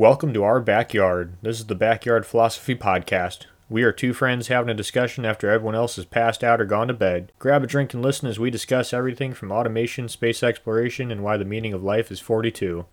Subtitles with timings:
[0.00, 1.34] Welcome to our backyard.
[1.42, 3.44] This is the Backyard Philosophy Podcast.
[3.68, 6.88] We are two friends having a discussion after everyone else has passed out or gone
[6.88, 7.32] to bed.
[7.38, 11.36] Grab a drink and listen as we discuss everything from automation, space exploration, and why
[11.36, 12.86] the meaning of life is 42.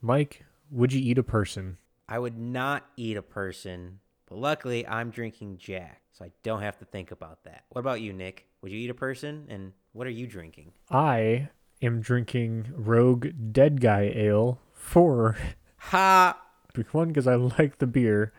[0.00, 1.78] Mike, would you eat a person?
[2.10, 6.76] I would not eat a person, but luckily I'm drinking Jack, so I don't have
[6.78, 7.66] to think about that.
[7.68, 8.48] What about you, Nick?
[8.62, 10.72] Would you eat a person, and what are you drinking?
[10.90, 11.50] I
[11.80, 15.36] am drinking Rogue Dead Guy Ale for
[15.76, 16.36] Ha!
[16.90, 18.32] one because I like the beer,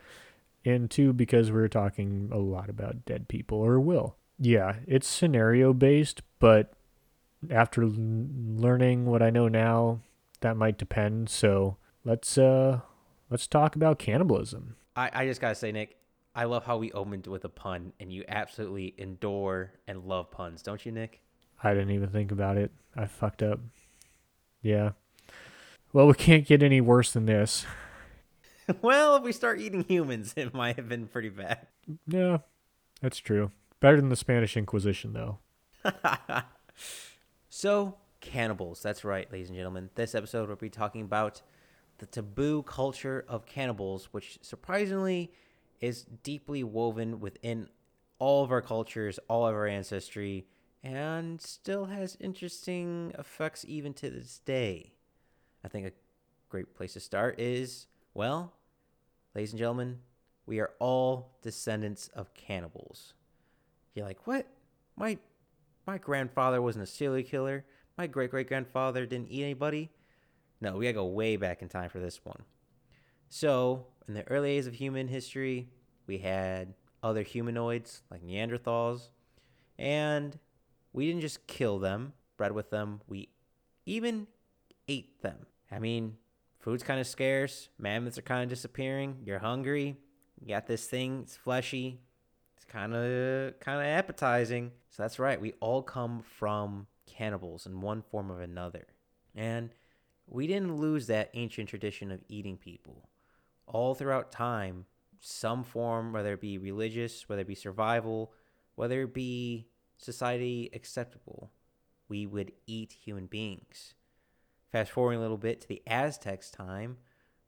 [0.66, 4.16] and two because we're talking a lot about dead people or will.
[4.38, 6.74] Yeah, it's scenario based, but
[7.50, 10.00] after learning what I know now,
[10.40, 11.30] that might depend.
[11.30, 12.80] So let's uh
[13.32, 14.76] let's talk about cannibalism.
[14.94, 15.96] I, I just gotta say, Nick,
[16.34, 20.62] I love how we opened with a pun, and you absolutely adore and love puns,
[20.62, 21.20] don't you, Nick?
[21.64, 22.70] I didn't even think about it.
[22.94, 23.58] I fucked up.
[24.60, 24.90] Yeah.
[25.92, 27.66] Well, we can't get any worse than this.
[28.82, 31.66] well, if we start eating humans, it might have been pretty bad.
[32.06, 32.38] Yeah,
[33.00, 33.50] that's true.
[33.80, 35.38] Better than the Spanish Inquisition, though.
[37.54, 38.82] So, cannibals.
[38.82, 39.90] That's right, ladies and gentlemen.
[39.94, 41.42] This episode we'll be talking about
[42.02, 45.32] the taboo culture of cannibals, which surprisingly
[45.80, 47.68] is deeply woven within
[48.18, 50.44] all of our cultures, all of our ancestry,
[50.82, 54.94] and still has interesting effects even to this day.
[55.64, 55.92] I think a
[56.48, 58.52] great place to start is, well,
[59.36, 60.00] ladies and gentlemen,
[60.44, 63.14] we are all descendants of cannibals.
[63.94, 64.48] You're like, what?
[64.96, 65.18] My
[65.86, 67.64] my grandfather wasn't a serial killer.
[67.96, 69.92] My great great grandfather didn't eat anybody.
[70.62, 72.44] No, we gotta go way back in time for this one.
[73.28, 75.68] So, in the early days of human history,
[76.06, 79.08] we had other humanoids like Neanderthals,
[79.76, 80.38] and
[80.92, 83.28] we didn't just kill them, bred with them, we
[83.86, 84.28] even
[84.86, 85.46] ate them.
[85.68, 86.16] I mean,
[86.60, 89.96] food's kind of scarce, mammoths are kind of disappearing, you're hungry,
[90.40, 91.98] you got this thing, it's fleshy,
[92.54, 94.70] it's kind of kind of appetizing.
[94.90, 98.86] So that's right, we all come from cannibals in one form or another.
[99.34, 99.70] And
[100.32, 103.10] we didn't lose that ancient tradition of eating people.
[103.66, 104.86] All throughout time,
[105.20, 108.32] some form, whether it be religious, whether it be survival,
[108.74, 111.52] whether it be society acceptable,
[112.08, 113.94] we would eat human beings.
[114.70, 116.96] Fast forwarding a little bit to the Aztecs' time,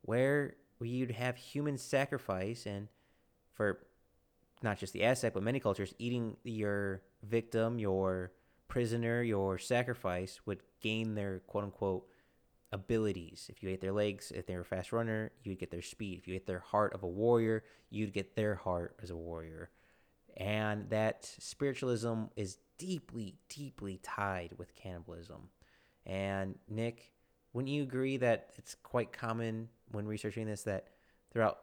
[0.03, 2.87] where you'd have human sacrifice, and
[3.53, 3.79] for
[4.61, 8.31] not just the Aztec, but many cultures, eating your victim, your
[8.67, 12.07] prisoner, your sacrifice would gain their quote unquote
[12.75, 13.47] abilities.
[13.49, 16.19] If you ate their legs, if they were a fast runner, you'd get their speed.
[16.19, 19.69] If you ate their heart of a warrior, you'd get their heart as a warrior.
[20.35, 25.49] And that spiritualism is deeply, deeply tied with cannibalism.
[26.05, 27.13] And Nick,
[27.53, 30.89] wouldn't you agree that it's quite common when researching this that
[31.31, 31.59] throughout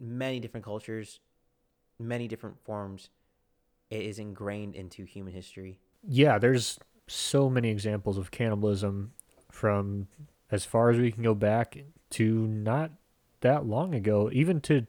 [0.00, 1.20] many different cultures,
[1.98, 3.10] many different forms,
[3.90, 5.78] it is ingrained into human history?
[6.02, 9.12] Yeah, there's so many examples of cannibalism
[9.50, 10.08] from
[10.50, 11.76] as far as we can go back
[12.10, 12.92] to not
[13.40, 14.86] that long ago, even to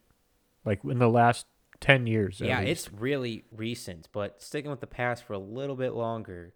[0.64, 1.46] like in the last
[1.82, 2.40] 10 years.
[2.40, 2.72] Yeah, least.
[2.72, 6.54] it's really recent, but sticking with the past for a little bit longer,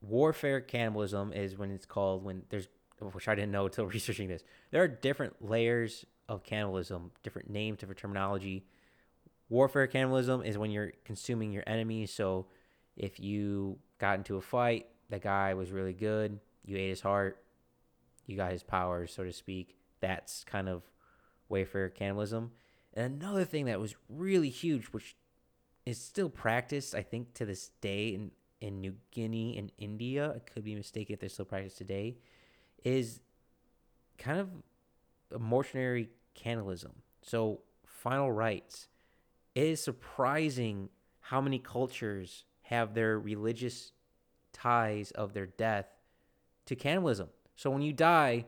[0.00, 2.68] warfare cannibalism is when it's called when there's
[3.12, 4.44] which I didn't know until researching this.
[4.70, 8.66] There are different layers of cannibalism, different names, different terminology.
[9.48, 12.06] Warfare cannibalism is when you're consuming your enemy.
[12.06, 12.46] So
[12.96, 17.42] if you got into a fight, the guy was really good, you ate his heart,
[18.30, 19.76] you got his powers, so to speak.
[20.00, 20.82] That's kind of
[21.48, 22.52] warfare cannibalism.
[22.94, 25.16] And another thing that was really huge, which
[25.84, 28.30] is still practiced, I think, to this day in,
[28.60, 32.16] in New Guinea and India, I could be mistaken if they're still practiced today,
[32.84, 33.20] is
[34.18, 34.48] kind of
[35.34, 36.92] a mortuary cannibalism.
[37.22, 38.88] So, final rites.
[39.54, 40.88] It is surprising
[41.20, 43.92] how many cultures have their religious
[44.52, 45.86] ties of their death
[46.66, 47.28] to cannibalism.
[47.60, 48.46] So when you die,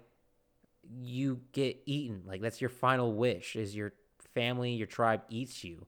[0.91, 2.23] you get eaten.
[2.27, 3.93] Like that's your final wish is your
[4.33, 5.87] family, your tribe eats you.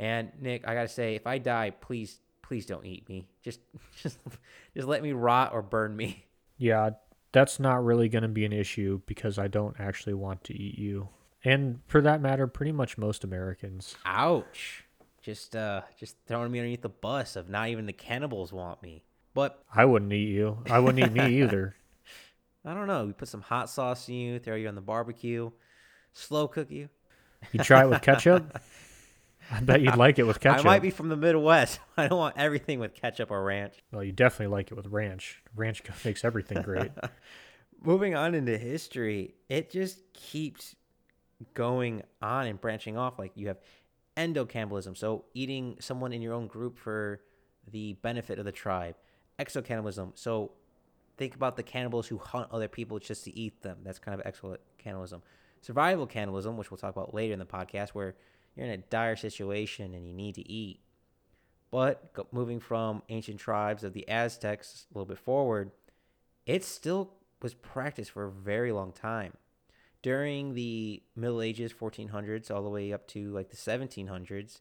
[0.00, 3.28] And Nick, I gotta say, if I die, please, please don't eat me.
[3.44, 3.60] Just,
[4.02, 4.18] just,
[4.74, 6.24] just let me rot or burn me.
[6.58, 6.90] Yeah,
[7.32, 10.78] that's not really going to be an issue because I don't actually want to eat
[10.78, 11.10] you.
[11.44, 13.94] And for that matter, pretty much most Americans.
[14.06, 14.84] Ouch!
[15.20, 19.04] Just, uh, just throwing me underneath the bus of not even the cannibals want me.
[19.34, 20.62] But I wouldn't eat you.
[20.70, 21.76] I wouldn't eat me either.
[22.66, 23.06] I don't know.
[23.06, 25.50] We put some hot sauce in you, throw you on the barbecue,
[26.12, 26.88] slow cook you.
[27.52, 28.60] You try it with ketchup?
[29.50, 30.66] I bet you'd like it with ketchup.
[30.66, 31.78] I might be from the Midwest.
[31.96, 33.76] I don't want everything with ketchup or ranch.
[33.92, 35.42] Well, you definitely like it with ranch.
[35.54, 36.90] Ranch makes everything great.
[37.80, 40.74] Moving on into history, it just keeps
[41.54, 43.18] going on and branching off.
[43.18, 43.58] Like you have
[44.16, 47.20] endocannibalism, so eating someone in your own group for
[47.70, 48.96] the benefit of the tribe.
[49.38, 50.52] Exocannibalism, so
[51.16, 53.78] think about the cannibals who hunt other people just to eat them.
[53.82, 55.22] That's kind of excellent exocannibalism.
[55.60, 58.14] Survival cannibalism, which we'll talk about later in the podcast, where
[58.54, 60.80] you're in a dire situation and you need to eat.
[61.70, 65.72] But moving from ancient tribes of the Aztecs a little bit forward,
[66.46, 69.32] it still was practiced for a very long time.
[70.02, 74.60] During the Middle Ages, 1400s, all the way up to like the 1700s,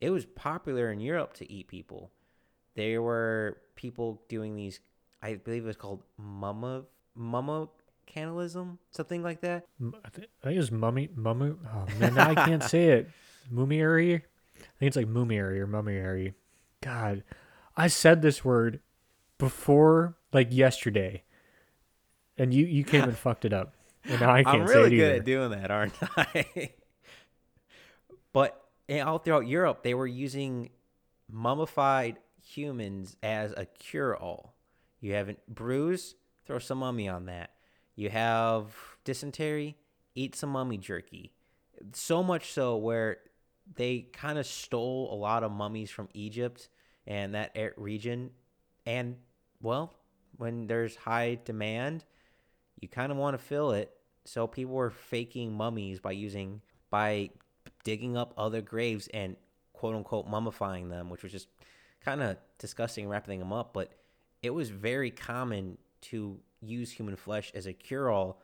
[0.00, 2.10] it was popular in Europe to eat people.
[2.74, 4.80] There were people doing these,
[5.22, 6.84] I believe it was called mumma,
[7.16, 7.68] mumma
[8.06, 9.66] cannibalism, something like that.
[9.80, 11.54] I think it was mummy, mummy.
[11.66, 13.10] Oh man, I can't say it.
[13.50, 14.14] Mumiary.
[14.14, 16.34] I think it's like mumiary or mumiary.
[16.82, 17.22] God,
[17.76, 18.80] I said this word
[19.38, 21.22] before like yesterday,
[22.36, 23.74] and you you came and fucked it up,
[24.04, 26.70] and now I can't I'm really say it good at doing that, aren't I?
[28.32, 30.70] but eh, all throughout Europe, they were using
[31.30, 34.54] mummified humans as a cure-all.
[35.00, 36.14] You have a bruise,
[36.46, 37.50] throw some mummy on that.
[37.94, 38.74] You have
[39.04, 39.76] dysentery,
[40.14, 41.32] eat some mummy jerky.
[41.92, 43.18] So much so where
[43.74, 46.68] they kind of stole a lot of mummies from Egypt
[47.06, 48.30] and that region.
[48.86, 49.16] And,
[49.60, 49.94] well,
[50.36, 52.04] when there's high demand,
[52.80, 53.92] you kind of want to fill it.
[54.24, 56.60] So people were faking mummies by using,
[56.90, 57.30] by
[57.84, 59.36] digging up other graves and
[59.72, 61.48] quote unquote mummifying them, which was just
[62.04, 63.72] kind of disgusting, wrapping them up.
[63.72, 63.92] But
[64.42, 68.40] it was very common to use human flesh as a cure all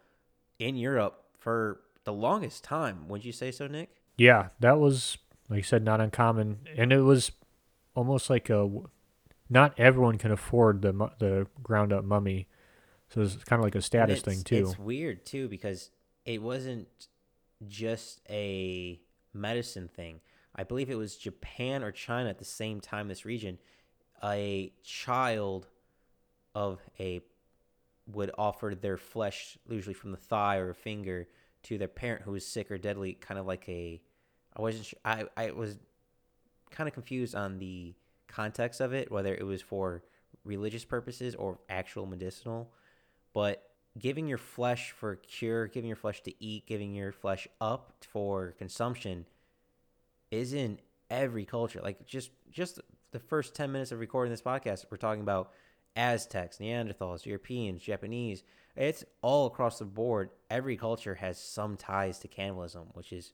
[0.58, 3.08] in Europe for the longest time.
[3.08, 3.90] Would you say so, Nick?
[4.16, 5.18] Yeah, that was
[5.48, 7.32] like you said, not uncommon, and it was
[7.94, 8.70] almost like a.
[9.50, 12.48] Not everyone can afford the the ground up mummy,
[13.08, 14.68] so it's kind of like a status thing too.
[14.68, 15.90] It's weird too because
[16.24, 16.88] it wasn't
[17.68, 19.00] just a
[19.34, 20.20] medicine thing.
[20.56, 23.08] I believe it was Japan or China at the same time.
[23.08, 23.58] This region,
[24.22, 25.68] a child
[26.54, 27.20] of a
[28.06, 31.26] would offer their flesh, usually from the thigh or a finger,
[31.64, 34.00] to their parent who was sick or deadly, kind of like a.
[34.56, 34.86] I wasn't.
[34.86, 35.78] Sure, I I was
[36.70, 37.94] kind of confused on the
[38.28, 40.04] context of it, whether it was for
[40.44, 42.70] religious purposes or actual medicinal.
[43.32, 43.62] But
[43.98, 48.54] giving your flesh for cure, giving your flesh to eat, giving your flesh up for
[48.58, 49.26] consumption,
[50.30, 50.78] is in
[51.10, 51.80] every culture.
[51.82, 52.80] Like just just
[53.12, 55.52] the first ten minutes of recording this podcast, we're talking about
[55.96, 58.42] Aztecs, Neanderthals, Europeans, Japanese.
[58.76, 60.30] It's all across the board.
[60.50, 63.32] Every culture has some ties to cannibalism, which is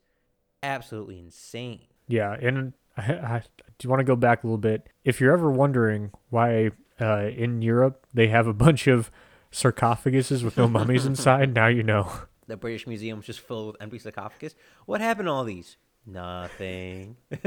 [0.63, 1.87] absolutely insane.
[2.09, 3.43] Yeah, and I, I
[3.79, 4.89] do want to go back a little bit?
[5.05, 6.71] If you're ever wondering why
[7.01, 9.11] uh, in Europe they have a bunch of
[9.51, 12.11] sarcophaguses with no mummies inside, now you know.
[12.47, 14.55] The British Museum is just filled with empty sarcophagus.
[14.87, 15.77] What happened to all these?
[16.05, 17.17] Nothing.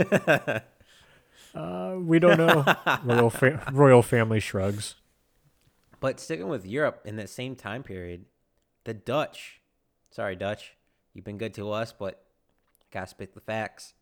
[1.56, 2.64] uh, we don't know.
[3.04, 4.96] royal, fa- royal family shrugs.
[6.04, 8.26] But sticking with Europe in that same time period,
[8.84, 9.62] the Dutch,
[10.12, 10.76] sorry Dutch,
[11.14, 12.26] you've been good to us, but
[12.92, 13.94] gotta spit the facts.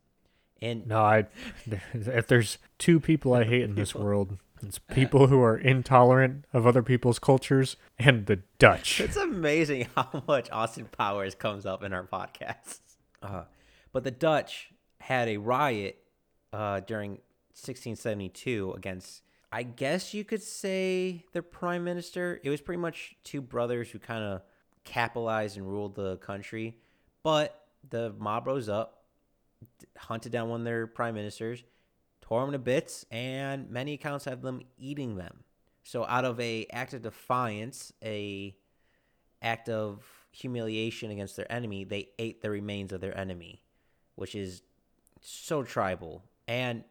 [0.63, 1.27] And no, I
[1.93, 6.65] if there's two people I hate in this world, it's people who are intolerant of
[6.65, 8.99] other people's cultures and the Dutch.
[8.99, 12.79] It's amazing how much Austin Powers comes up in our podcasts.
[13.21, 13.43] Uh,
[13.93, 14.71] but the Dutch
[15.01, 15.99] had a riot
[16.51, 17.11] uh, during
[17.53, 19.21] 1672 against
[19.51, 22.39] I guess you could say the prime minister.
[22.43, 24.41] It was pretty much two brothers who kind of
[24.83, 26.77] capitalized and ruled the country.
[27.23, 29.03] But the mob rose up,
[29.97, 31.63] hunted down one of their prime ministers,
[32.21, 35.43] tore them to bits, and many accounts have them eating them.
[35.83, 38.55] So out of a act of defiance, a
[39.41, 43.63] act of humiliation against their enemy, they ate the remains of their enemy,
[44.15, 44.61] which is
[45.19, 46.23] so tribal.
[46.47, 46.83] And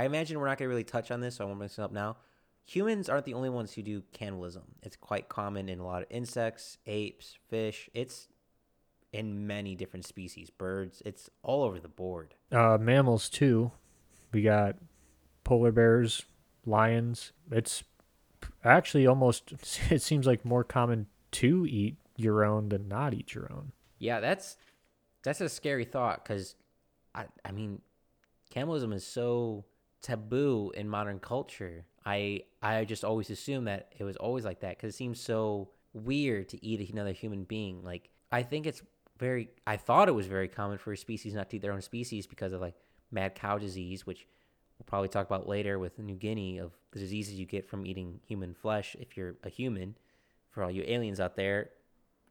[0.00, 1.78] I imagine we're not going to really touch on this, so I won't bring this
[1.78, 2.16] up now.
[2.64, 4.62] Humans aren't the only ones who do cannibalism.
[4.82, 7.90] It's quite common in a lot of insects, apes, fish.
[7.92, 8.28] It's
[9.12, 11.02] in many different species, birds.
[11.04, 12.34] It's all over the board.
[12.50, 13.72] Uh, mammals too.
[14.32, 14.76] We got
[15.44, 16.24] polar bears,
[16.64, 17.32] lions.
[17.50, 17.84] It's
[18.64, 19.52] actually almost.
[19.90, 23.72] It seems like more common to eat your own than not eat your own.
[23.98, 24.56] Yeah, that's
[25.22, 26.54] that's a scary thought because,
[27.14, 27.82] I I mean,
[28.48, 29.66] cannibalism is so
[30.02, 31.84] taboo in modern culture.
[32.04, 35.70] I I just always assume that it was always like that because it seems so
[35.92, 37.82] weird to eat another human being.
[37.82, 38.82] Like I think it's
[39.18, 41.82] very I thought it was very common for a species not to eat their own
[41.82, 42.74] species because of like
[43.10, 44.26] mad cow disease, which
[44.78, 48.20] we'll probably talk about later with New Guinea of the diseases you get from eating
[48.26, 49.96] human flesh if you're a human.
[50.50, 51.70] For all you aliens out there,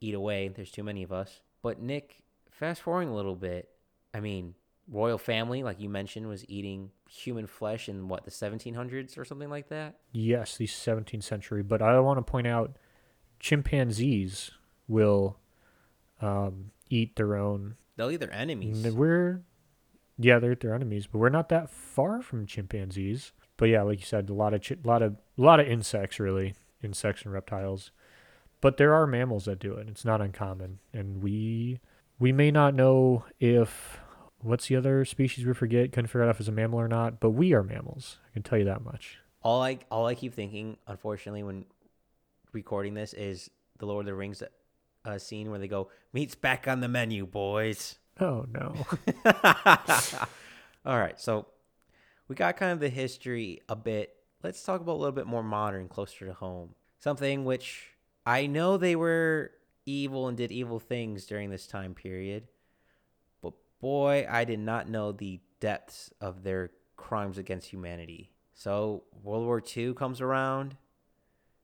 [0.01, 0.49] eat away.
[0.49, 1.41] There's too many of us.
[1.61, 3.69] But Nick, fast forwarding a little bit,
[4.13, 4.55] I mean,
[4.91, 9.49] royal family, like you mentioned, was eating human flesh in what the 1700s or something
[9.49, 9.95] like that.
[10.11, 11.63] Yes, the 17th century.
[11.63, 12.77] But I want to point out,
[13.39, 14.51] chimpanzees
[14.87, 15.37] will
[16.21, 17.75] um, eat their own.
[17.95, 18.87] They'll eat their enemies.
[18.93, 19.43] We're,
[20.17, 23.31] yeah, they're their enemies, but we're not that far from chimpanzees.
[23.57, 26.55] But yeah, like you said, a lot of chi- lot of lot of insects, really,
[26.81, 27.91] insects and reptiles.
[28.61, 29.89] But there are mammals that do it.
[29.89, 31.81] It's not uncommon, and we
[32.19, 33.99] we may not know if
[34.41, 35.91] what's the other species we forget.
[35.91, 37.19] Couldn't figure out if it's a mammal or not.
[37.19, 38.17] But we are mammals.
[38.29, 39.17] I can tell you that much.
[39.41, 41.65] all I all I keep thinking, unfortunately, when
[42.51, 44.43] recording this is the Lord of the Rings
[45.05, 48.75] uh, scene where they go, "Meat's back on the menu, boys." Oh no.
[50.85, 51.45] All right, so
[52.27, 54.15] we got kind of the history a bit.
[54.43, 56.75] Let's talk about a little bit more modern, closer to home.
[56.99, 57.91] Something which
[58.25, 59.51] I know they were
[59.85, 62.47] evil and did evil things during this time period,
[63.79, 68.31] boy, I did not know the depths of their crimes against humanity.
[68.53, 70.75] So World War II comes around.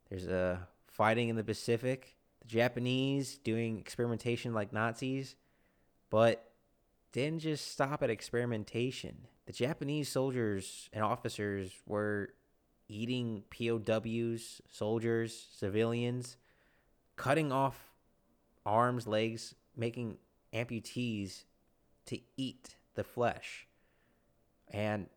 [0.10, 2.16] There's a fighting in the Pacific.
[2.42, 5.36] The Japanese doing experimentation like Nazis,
[6.10, 6.52] but
[7.12, 9.28] didn't just stop at experimentation.
[9.46, 12.34] The Japanese soldiers and officers were
[12.88, 16.38] eating POWs, soldiers, civilians,
[17.16, 17.94] cutting off
[18.66, 20.18] arms, legs, making
[20.54, 21.44] amputees
[22.08, 23.68] to eat the flesh.
[24.72, 25.08] And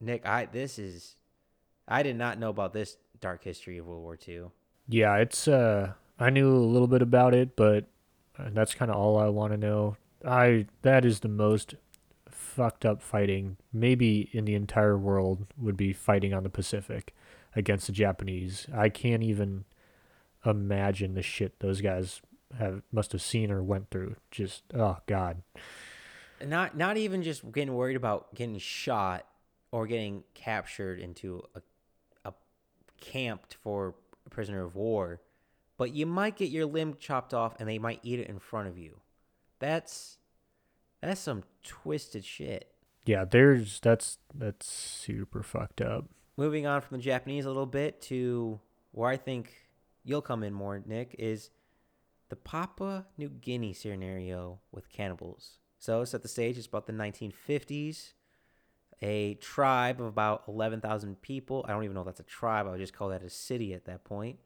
[0.00, 1.16] Nick, I this is
[1.86, 4.46] I did not know about this dark history of World War II.
[4.88, 7.86] Yeah, it's uh I knew a little bit about it, but
[8.38, 9.96] uh, that's kind of all I want to know.
[10.24, 11.74] I that is the most
[12.30, 17.14] fucked up fighting maybe in the entire world would be fighting on the Pacific
[17.54, 18.66] against the Japanese.
[18.74, 19.64] I can't even
[20.44, 22.20] imagine the shit those guys
[22.58, 24.16] have must have seen or went through.
[24.30, 25.42] Just oh god.
[26.44, 29.26] Not not even just getting worried about getting shot
[29.70, 31.60] or getting captured into a
[32.24, 32.32] a
[33.00, 33.94] camped for
[34.26, 35.20] a prisoner of war,
[35.76, 38.68] but you might get your limb chopped off and they might eat it in front
[38.68, 39.00] of you.
[39.58, 40.18] That's
[41.00, 42.72] that's some twisted shit.
[43.04, 46.06] Yeah, there's that's that's super fucked up.
[46.36, 48.60] Moving on from the Japanese a little bit to
[48.92, 49.52] where I think
[50.04, 51.50] you'll come in more, Nick, is
[52.28, 55.58] the Papua New Guinea scenario with cannibals.
[55.78, 56.58] So set the stage.
[56.58, 58.12] It's about the 1950s.
[59.00, 61.64] A tribe of about 11,000 people.
[61.68, 62.66] I don't even know if that's a tribe.
[62.66, 64.38] I would just call that a city at that point.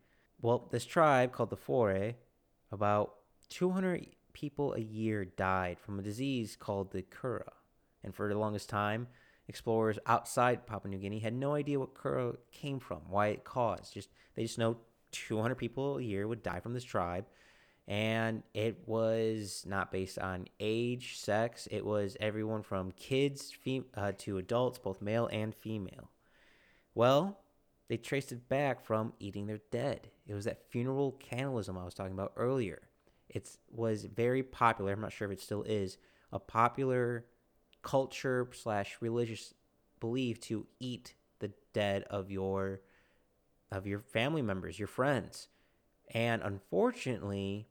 [0.43, 2.15] Well, this tribe called the Fore,
[2.71, 3.15] about
[3.49, 7.41] 200 people a year died from a disease called the Kuru.
[8.05, 9.07] And for the longest time,
[9.49, 13.95] explorers outside Papua New Guinea had no idea what Kuru came from, why it caused.
[13.95, 14.77] Just they just know
[15.13, 17.27] 200 people a year would die from this tribe,
[17.89, 21.67] and it was not based on age, sex.
[21.71, 26.11] It was everyone from kids fem- uh, to adults, both male and female.
[26.95, 27.39] Well,
[27.89, 30.09] they traced it back from eating their dead.
[30.27, 32.83] It was that funeral cannibalism I was talking about earlier.
[33.29, 34.93] It was very popular.
[34.93, 35.99] I'm not sure if it still is
[36.33, 37.27] a popular
[37.83, 39.55] culture slash religious
[40.01, 42.81] belief to eat the dead of your
[43.71, 45.49] of your family members, your friends.
[46.15, 47.69] And unfortunately,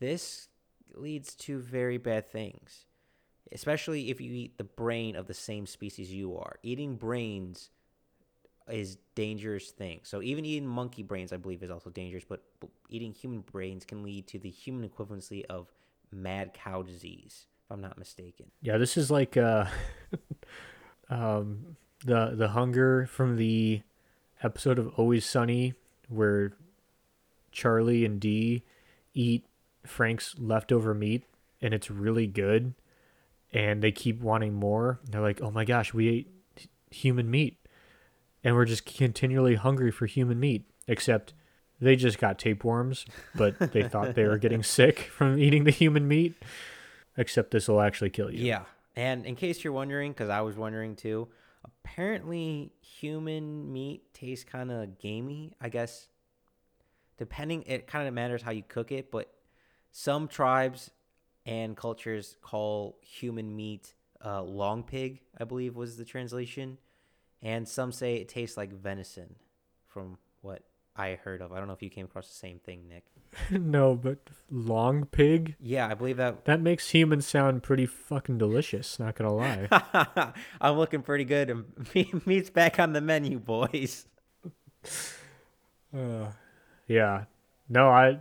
[0.00, 0.48] this
[0.94, 2.86] leads to very bad things,
[3.52, 6.56] especially if you eat the brain of the same species you are.
[6.62, 7.70] Eating brains
[8.68, 10.00] is dangerous thing.
[10.04, 12.24] So even eating monkey brains, I believe, is also dangerous.
[12.24, 12.42] But
[12.88, 15.72] eating human brains can lead to the human equivalency of
[16.10, 18.46] mad cow disease, if I'm not mistaken.
[18.62, 19.66] Yeah, this is like uh
[21.10, 23.82] um the the hunger from the
[24.42, 25.74] episode of Always Sunny
[26.08, 26.52] where
[27.50, 28.62] Charlie and Dee
[29.14, 29.44] eat
[29.86, 31.24] Frank's leftover meat
[31.60, 32.74] and it's really good
[33.52, 35.00] and they keep wanting more.
[35.04, 36.30] They're like, "Oh my gosh, we ate
[36.90, 37.58] human meat."
[38.42, 41.32] And we're just continually hungry for human meat except
[41.80, 46.06] they just got tapeworms, but they thought they were getting sick from eating the human
[46.06, 46.34] meat.
[47.16, 48.44] Except this will actually kill you.
[48.44, 48.64] Yeah.
[48.96, 51.28] And in case you're wondering, because I was wondering too,
[51.64, 55.52] apparently human meat tastes kind of gamey.
[55.60, 56.08] I guess
[57.16, 59.32] depending, it kind of matters how you cook it, but
[59.96, 60.90] some tribes
[61.46, 66.78] and cultures call human meat uh, long pig, I believe was the translation.
[67.40, 69.36] And some say it tastes like venison
[69.86, 70.62] from what
[70.96, 71.52] I heard of.
[71.52, 73.04] I don't know if you came across the same thing, Nick.
[73.50, 74.18] no, but
[74.50, 75.54] long pig?
[75.60, 76.44] Yeah, I believe that.
[76.44, 80.32] That makes humans sound pretty fucking delicious, not gonna lie.
[80.60, 81.50] I'm looking pretty good.
[81.50, 84.06] and Meat's back on the menu, boys.
[85.96, 86.32] Uh,
[86.88, 87.26] yeah.
[87.68, 88.18] No, I.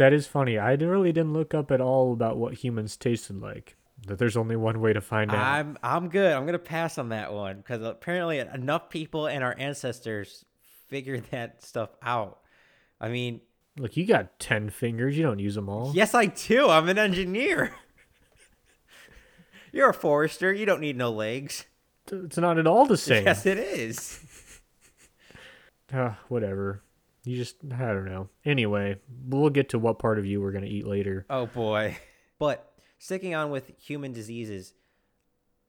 [0.00, 0.56] That is funny.
[0.56, 3.76] I really didn't look up at all about what humans tasted like.
[4.06, 5.36] That there's only one way to find out.
[5.36, 6.32] I'm I'm good.
[6.32, 10.46] I'm gonna pass on that one because apparently enough people and our ancestors
[10.88, 12.38] figured that stuff out.
[12.98, 13.42] I mean,
[13.78, 15.18] Look, you got ten fingers.
[15.18, 15.92] You don't use them all.
[15.94, 16.70] yes, I do.
[16.70, 17.74] I'm an engineer.
[19.70, 20.50] You're a forester.
[20.50, 21.66] You don't need no legs.
[22.10, 23.26] It's not at all the same.
[23.26, 24.18] Yes, it is.
[25.92, 26.82] Uh, whatever.
[27.24, 28.28] You just, I don't know.
[28.44, 28.96] Anyway,
[29.26, 31.26] we'll get to what part of you we're going to eat later.
[31.30, 31.96] Oh boy.
[32.38, 34.72] But sticking on with human diseases,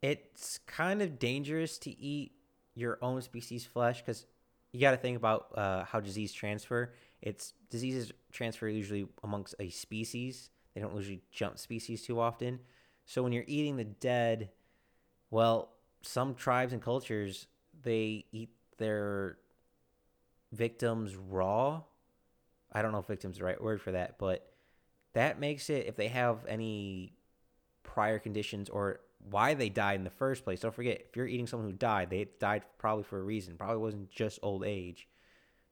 [0.02, 2.32] it's kind of dangerous to eat
[2.76, 4.26] your own species flesh because
[4.72, 6.94] you got to think about uh, how disease transfer.
[7.22, 10.50] It's diseases transfer usually amongst a species.
[10.74, 12.60] They don't usually jump species too often.
[13.06, 14.50] So when you're eating the dead,
[15.30, 17.48] well, some tribes and cultures
[17.84, 19.38] they eat their
[20.52, 21.82] victims raw.
[22.72, 24.48] I don't know if victim's the right word for that, but
[25.14, 27.14] that makes it if they have any
[27.84, 30.62] prior conditions or why they died in the first place.
[30.62, 33.58] Don't forget, if you're eating someone who died, they died probably for a reason.
[33.58, 35.08] Probably wasn't just old age.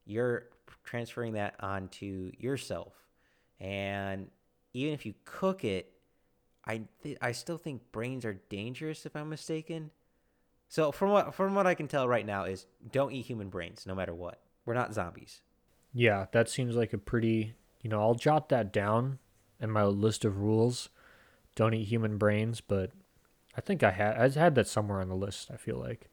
[0.05, 0.47] You're
[0.83, 2.93] transferring that onto yourself.
[3.59, 4.27] And
[4.73, 5.93] even if you cook it,
[6.65, 9.91] I th- I still think brains are dangerous if I'm mistaken.
[10.67, 13.85] So from what from what I can tell right now is don't eat human brains
[13.87, 14.39] no matter what.
[14.69, 15.41] We're not zombies.
[15.95, 19.17] Yeah, that seems like a pretty, you know, I'll jot that down
[19.59, 20.89] in my list of rules.
[21.55, 22.91] Don't eat human brains, but
[23.57, 26.07] I think I had I had that somewhere on the list, I feel like.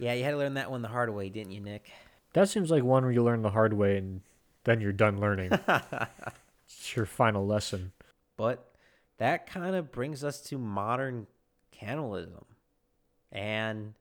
[0.00, 1.92] Yeah, you had to learn that one the hard way, didn't you, Nick?
[2.32, 4.22] That seems like one where you learn the hard way and
[4.64, 5.52] then you're done learning.
[5.68, 7.92] it's your final lesson.
[8.36, 8.74] But
[9.18, 11.28] that kind of brings us to modern
[11.70, 12.46] cannibalism.
[13.30, 13.94] And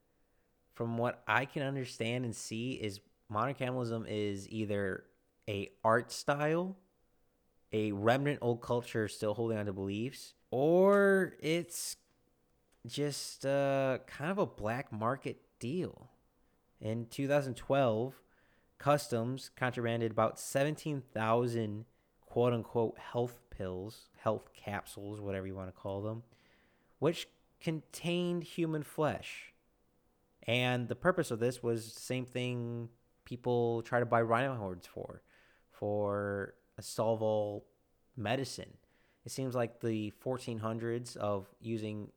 [0.73, 2.99] from what I can understand and see is
[3.31, 5.05] modern cannibalism is either
[5.47, 6.75] a art style,
[7.71, 11.95] a remnant old culture still holding on to beliefs, or it's
[12.85, 16.09] just uh, kind of a black market deal.
[16.81, 18.15] In 2012,
[18.77, 21.85] customs contrabanded about 17,000
[22.25, 26.23] quote unquote health pills, health capsules, whatever you want to call them,
[26.99, 27.27] which
[27.61, 29.53] contained human flesh.
[30.47, 32.89] And the purpose of this was the same thing
[33.31, 35.21] people try to buy rhino horns for,
[35.71, 37.65] for a solve all
[38.17, 38.73] medicine.
[39.25, 42.09] It seems like the 1400s of using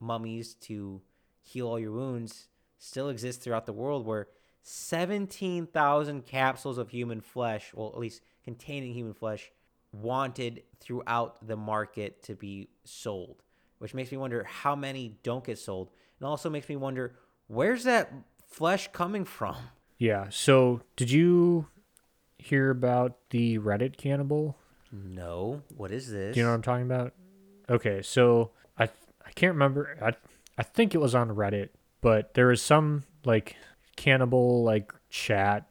[0.00, 1.00] mummies to
[1.40, 2.48] heal all your wounds
[2.78, 4.26] still exists throughout the world where
[4.64, 9.52] 17,000 capsules of human flesh, well, at least containing human flesh,
[9.92, 13.44] wanted throughout the market to be sold,
[13.78, 15.92] which makes me wonder how many don't get sold.
[16.18, 17.14] And also makes me wonder
[17.46, 18.12] where's that
[18.48, 19.54] flesh coming from?
[19.98, 20.26] Yeah.
[20.30, 21.68] So, did you
[22.38, 24.56] hear about the Reddit cannibal?
[24.92, 25.62] No.
[25.76, 26.34] What is this?
[26.34, 27.12] Do you know what I'm talking about?
[27.68, 29.96] Okay, so I I can't remember.
[30.00, 30.12] I
[30.58, 33.56] I think it was on Reddit, but there was some like
[33.96, 35.66] cannibal like chat,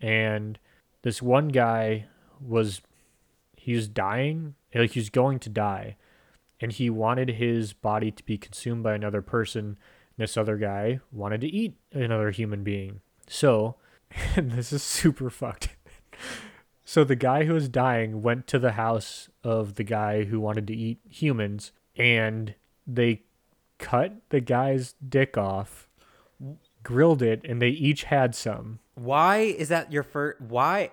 [0.00, 0.58] and
[1.02, 2.06] this one guy
[2.40, 2.82] was
[3.56, 5.96] he was dying, like he was going to die,
[6.60, 9.78] and he wanted his body to be consumed by another person.
[10.18, 13.00] This other guy wanted to eat another human being.
[13.28, 13.76] So,
[14.36, 15.70] this is super fucked.
[16.84, 20.66] So the guy who was dying went to the house of the guy who wanted
[20.66, 22.54] to eat humans and
[22.86, 23.22] they
[23.78, 25.88] cut the guy's dick off,
[26.82, 28.80] grilled it, and they each had some.
[28.94, 30.40] Why is that your first?
[30.42, 30.90] Why?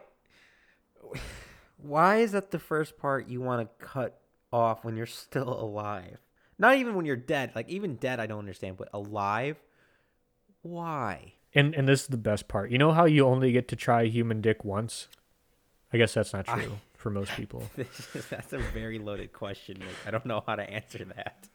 [1.77, 4.21] Why is that the first part you want to cut
[4.53, 6.17] off when you're still alive?
[6.57, 7.51] Not even when you're dead.
[7.55, 9.57] Like even dead, I don't understand, but alive,
[10.61, 11.33] why?
[11.55, 12.71] And and this is the best part.
[12.71, 15.07] You know how you only get to try human dick once?
[15.91, 17.63] I guess that's not true I- for most people.
[18.29, 19.79] That's a very loaded question.
[19.79, 19.87] Nick.
[20.05, 21.47] I don't know how to answer that.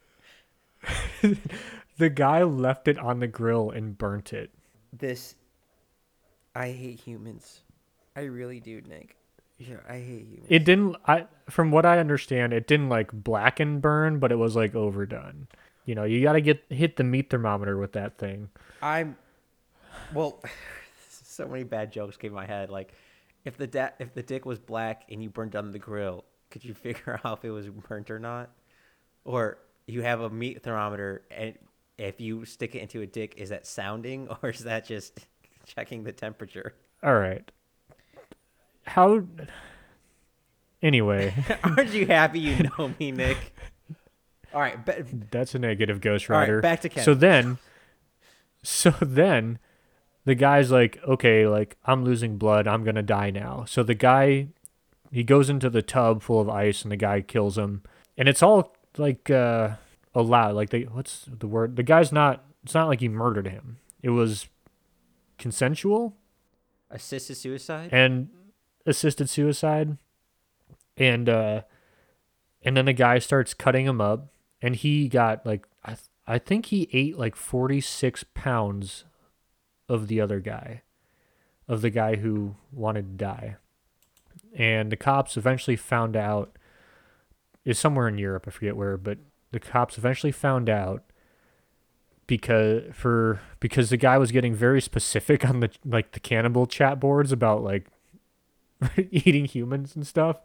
[1.98, 4.50] the guy left it on the grill and burnt it.
[4.92, 5.34] This,
[6.54, 7.60] I hate humans.
[8.16, 9.16] I really do, Nick.
[9.58, 10.46] Yeah, I hate humans.
[10.48, 14.36] It didn't I from what I understand, it didn't like black and burn, but it
[14.36, 15.46] was like overdone.
[15.84, 18.48] You know, you got to get hit the meat thermometer with that thing.
[18.80, 19.16] I'm
[20.12, 20.42] well.
[21.08, 22.70] so many bad jokes came in my head.
[22.70, 22.92] Like,
[23.44, 26.64] if the da- if the dick was black and you burned on the grill, could
[26.64, 28.50] you figure out if it was burnt or not?
[29.24, 31.54] Or you have a meat thermometer, and
[31.98, 35.26] if you stick it into a dick, is that sounding or is that just
[35.66, 36.74] checking the temperature?
[37.02, 37.50] All right.
[38.84, 39.24] how
[40.82, 43.36] anyway Aren't you happy you know me, Nick?
[44.54, 46.42] All right, ba- that's a negative ghost all right.
[46.42, 47.04] rider Back to Ken.
[47.04, 47.58] so then
[48.62, 49.58] so then
[50.24, 52.66] the guy's like okay like i'm losing blood.
[52.66, 53.64] I'm gonna die now.
[53.66, 54.48] So the guy
[55.12, 57.82] he goes into the tub full of ice and the guy kills him.
[58.18, 59.76] And it's all like uh
[60.14, 60.54] allowed.
[60.56, 61.76] Like they what's the word?
[61.76, 63.78] The guy's not it's not like he murdered him.
[64.02, 64.48] It was
[65.38, 66.16] consensual.
[66.90, 67.90] Assisted suicide.
[67.92, 68.28] and
[68.86, 69.98] assisted suicide.
[70.96, 71.62] And uh
[72.62, 74.32] and then the guy starts cutting him up.
[74.62, 79.04] And he got like i th- i think he ate like 46 pounds
[79.88, 80.82] of the other guy
[81.68, 83.56] of the guy who wanted to die.
[84.54, 86.56] And the cops eventually found out
[87.64, 89.18] is somewhere in Europe I forget where but
[89.50, 91.02] the cops eventually found out
[92.26, 97.00] because for because the guy was getting very specific on the like the cannibal chat
[97.00, 97.86] boards about like
[99.10, 100.40] eating humans and stuff.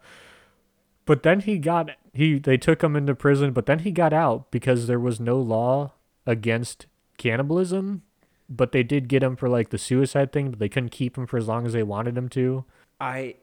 [1.04, 4.50] But then he got he they took him into prison but then he got out
[4.50, 5.92] because there was no law
[6.26, 6.86] against
[7.18, 8.02] cannibalism
[8.50, 11.26] but they did get him for like the suicide thing but they couldn't keep him
[11.26, 12.64] for as long as they wanted him to
[13.00, 13.36] I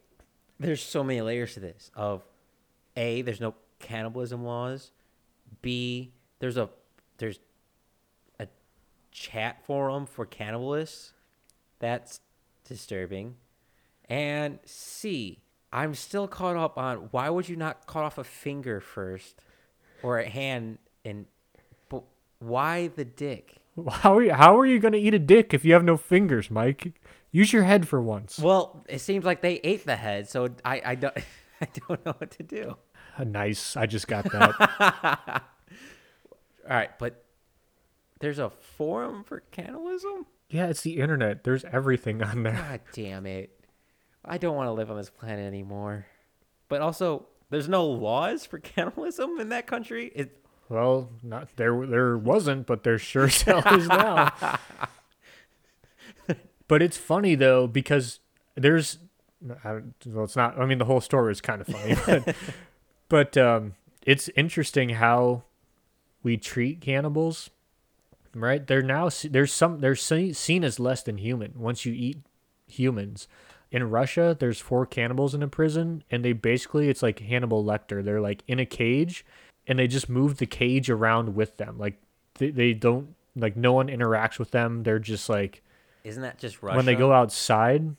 [0.59, 1.91] there's so many layers to this.
[1.95, 2.23] Of
[2.95, 4.91] a there's no cannibalism laws.
[5.61, 6.69] B there's a
[7.17, 7.39] there's
[8.39, 8.47] a
[9.11, 11.11] chat forum for cannibalists.
[11.79, 12.19] That's
[12.67, 13.35] disturbing.
[14.09, 15.39] And C
[15.73, 19.41] I'm still caught up on why would you not cut off a finger first
[20.01, 21.25] or a hand and
[21.89, 22.03] but
[22.39, 23.57] why the dick?
[23.91, 25.97] How are you, how are you going to eat a dick if you have no
[25.97, 26.93] fingers mike
[27.31, 30.81] use your head for once Well, it seems like they ate the head, so I
[30.85, 31.15] I don't
[31.61, 32.77] I don't know what to do.
[33.17, 35.43] Uh, nice i just got that
[36.69, 37.23] All right, but
[38.19, 40.25] there's a forum for cannibalism?
[40.49, 43.51] yeah it's the internet there's everything on there God damn it.
[44.23, 46.05] I don't want to live on this planet anymore.
[46.69, 50.11] But also, there's no laws for cannibalism in that country.
[50.13, 54.59] It, well not there there wasn't but there sure as hell is now.
[56.69, 58.19] But it's funny though because
[58.55, 58.97] there's
[59.39, 62.35] well it's not i mean the whole story is kind of funny but,
[63.07, 65.43] but um it's interesting how
[66.23, 67.49] we treat cannibals
[68.39, 68.65] right?
[68.65, 71.53] They're now there's some they're seen as less than human.
[71.55, 72.17] Once you eat
[72.67, 73.27] humans
[73.69, 78.03] in russia there's four cannibals in a prison and they basically it's like hannibal lecter.
[78.03, 79.25] They're like in a cage
[79.67, 82.01] and they just move the cage around with them like
[82.35, 85.61] they, they don't like no one interacts with them they're just like
[86.07, 86.77] isn't that just Russia?
[86.77, 87.95] when they go outside,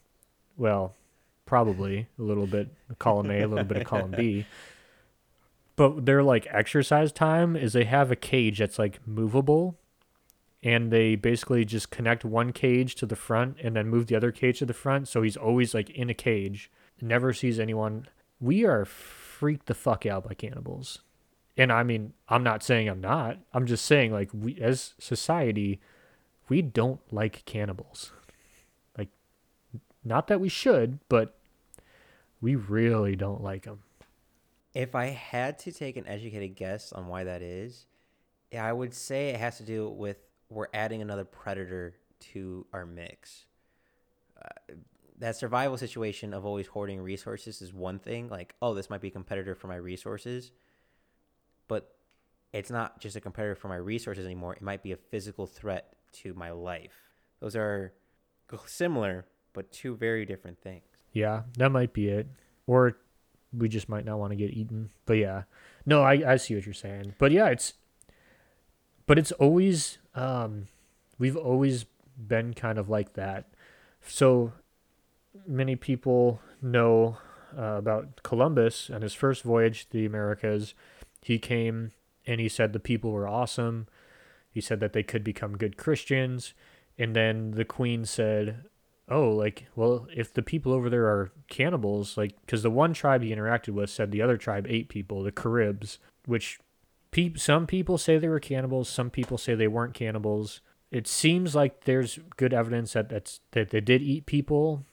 [0.57, 0.95] well,
[1.45, 4.47] probably a little bit of column A, a little bit of column B.
[5.77, 9.77] But their like exercise time is they have a cage that's like movable
[10.63, 14.33] and they basically just connect one cage to the front and then move the other
[14.33, 15.07] cage to the front.
[15.07, 18.09] So he's always like in a cage, never sees anyone.
[18.41, 21.01] We are freaked the fuck out by cannibals.
[21.59, 23.39] And I mean, I'm not saying I'm not.
[23.53, 25.81] I'm just saying like we as society,
[26.49, 28.13] we don't like cannibals.
[28.97, 29.09] Like,
[30.05, 31.35] not that we should, but
[32.41, 33.81] we really don't like them.
[34.73, 37.87] If I had to take an educated guess on why that is,
[38.57, 40.19] I would say it has to do with
[40.51, 41.97] we're adding another predator
[42.33, 43.47] to our mix.
[44.41, 44.75] Uh,
[45.19, 48.29] that survival situation of always hoarding resources is one thing.
[48.29, 50.53] Like, oh, this might be a competitor for my resources,
[52.53, 54.55] it's not just a competitor for my resources anymore.
[54.55, 57.11] It might be a physical threat to my life.
[57.41, 57.93] Those are
[58.67, 60.85] similar, but two very different things.
[61.13, 62.29] Yeah, that might be it.
[62.67, 62.97] Or
[63.57, 64.91] we just might not want to get eaten.
[65.07, 65.43] But yeah.
[65.87, 67.15] No, I, I see what you're saying.
[67.19, 67.75] But yeah, it's
[69.07, 70.67] but it's always um
[71.19, 73.47] we've always been kind of like that.
[74.07, 74.53] So
[75.47, 77.19] many people know
[77.57, 80.75] uh, about Columbus and his first voyage to the Americas.
[81.23, 81.93] He came
[82.29, 83.89] and he said the people were awesome.
[84.51, 86.55] He said that they could become good Christians.
[86.99, 88.65] And then the queen said,
[89.09, 93.23] oh, like, well, if the people over there are cannibals, like, because the one tribe
[93.23, 96.59] he interacted with said the other tribe ate people, the Caribs, which
[97.11, 100.61] pe- some people say they were cannibals, some people say they weren't cannibals.
[100.91, 104.85] It seems like there's good evidence that that's that they did eat people,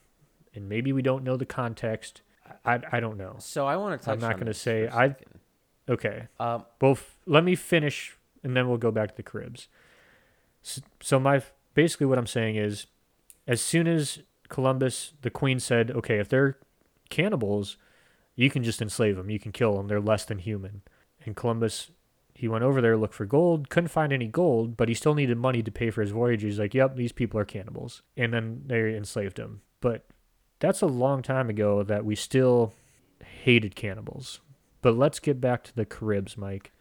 [0.54, 2.22] and maybe we don't know the context.
[2.66, 3.36] I, I don't know.
[3.40, 4.14] So I want to touch.
[4.14, 5.10] I'm not gonna say- I.
[5.10, 5.40] second.
[5.90, 6.28] Okay.
[6.40, 9.68] Um, Well, f- let me finish, and then we'll go back to the Caribs.
[10.64, 11.42] S- So my
[11.74, 12.88] basically what I'm saying is,
[13.48, 14.20] as soon as
[14.50, 16.58] Columbus, the Queen said, "Okay, if they're
[17.10, 17.78] cannibals,
[18.36, 19.30] you can just enslave them.
[19.30, 19.88] You can kill them.
[19.88, 20.82] They're less than human."
[21.26, 21.92] And Columbus,
[22.34, 25.38] he went over there, looked for gold, couldn't find any gold, but he still needed
[25.38, 26.42] money to pay for his voyage.
[26.44, 29.62] He's like, "Yep, these people are cannibals," and then they enslaved him.
[29.82, 30.06] But
[30.60, 32.74] that's a long time ago that we still
[33.44, 34.40] hated cannibals.
[34.86, 36.72] But let's get back to the Caribs, Mike.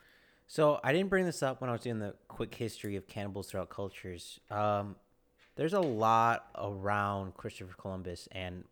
[0.46, 3.48] So I didn't bring this up when I was doing the quick history of cannibals
[3.48, 4.40] throughout cultures.
[4.50, 4.96] Um,
[5.56, 8.64] there's a lot around Christopher Columbus and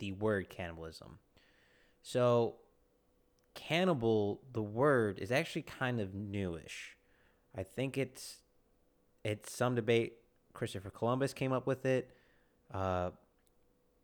[0.00, 1.18] the word cannibalism.
[2.02, 2.56] So,
[3.54, 6.98] cannibal, the word is actually kind of newish.
[7.56, 8.42] I think it's
[9.24, 10.18] it's some debate.
[10.52, 12.10] Christopher Columbus came up with it.
[12.70, 13.12] Uh,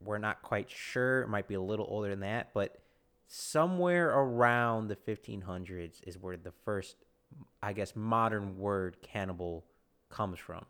[0.02, 1.20] we're not quite sure.
[1.20, 2.80] It might be a little older than that, but
[3.32, 6.96] somewhere around the 1500s is where the first,
[7.62, 9.64] I guess, modern word cannibal
[10.08, 10.66] comes from.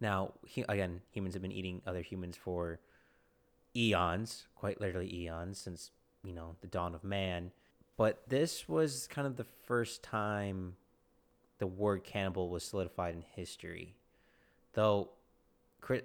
[0.00, 2.78] Now, he, again, humans have been eating other humans for
[3.74, 5.90] eons, quite literally eons, since,
[6.22, 7.50] you know, the dawn of man.
[7.96, 10.76] But this was kind of the first time
[11.58, 13.96] the word cannibal was solidified in history.
[14.74, 15.10] Though,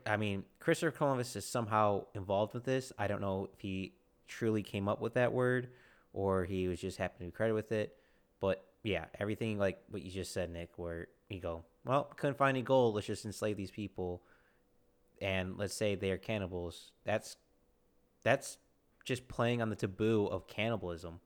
[0.07, 2.91] I mean, Christopher Columbus is somehow involved with this.
[2.97, 3.93] I don't know if he
[4.27, 5.69] truly came up with that word
[6.13, 7.95] or he was just happened to be credited with it.
[8.39, 12.55] But yeah, everything like what you just said, Nick, where you go, well, couldn't find
[12.55, 12.95] any gold.
[12.95, 14.23] Let's just enslave these people,
[15.21, 16.91] and let's say they are cannibals.
[17.03, 17.37] That's
[18.23, 18.57] that's
[19.05, 21.19] just playing on the taboo of cannibalism.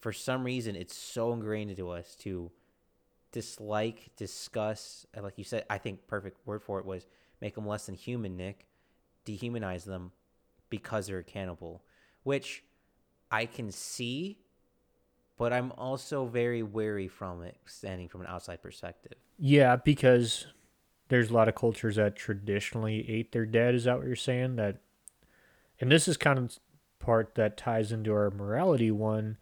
[0.00, 2.50] For some reason, it's so ingrained into us to
[3.32, 7.06] dislike, discuss, and like you said, I think perfect word for it was
[7.40, 8.66] make them less than human, Nick,
[9.26, 10.12] dehumanize them
[10.70, 11.84] because they're a cannibal,
[12.22, 12.64] which
[13.30, 14.38] I can see,
[15.36, 19.14] but I'm also very wary from it, standing from an outside perspective.
[19.38, 20.46] Yeah, because
[21.08, 23.74] there's a lot of cultures that traditionally ate their dead.
[23.74, 24.56] Is that what you're saying?
[24.56, 24.78] That,
[25.80, 26.58] and this is kind of
[26.98, 29.36] part that ties into our morality one.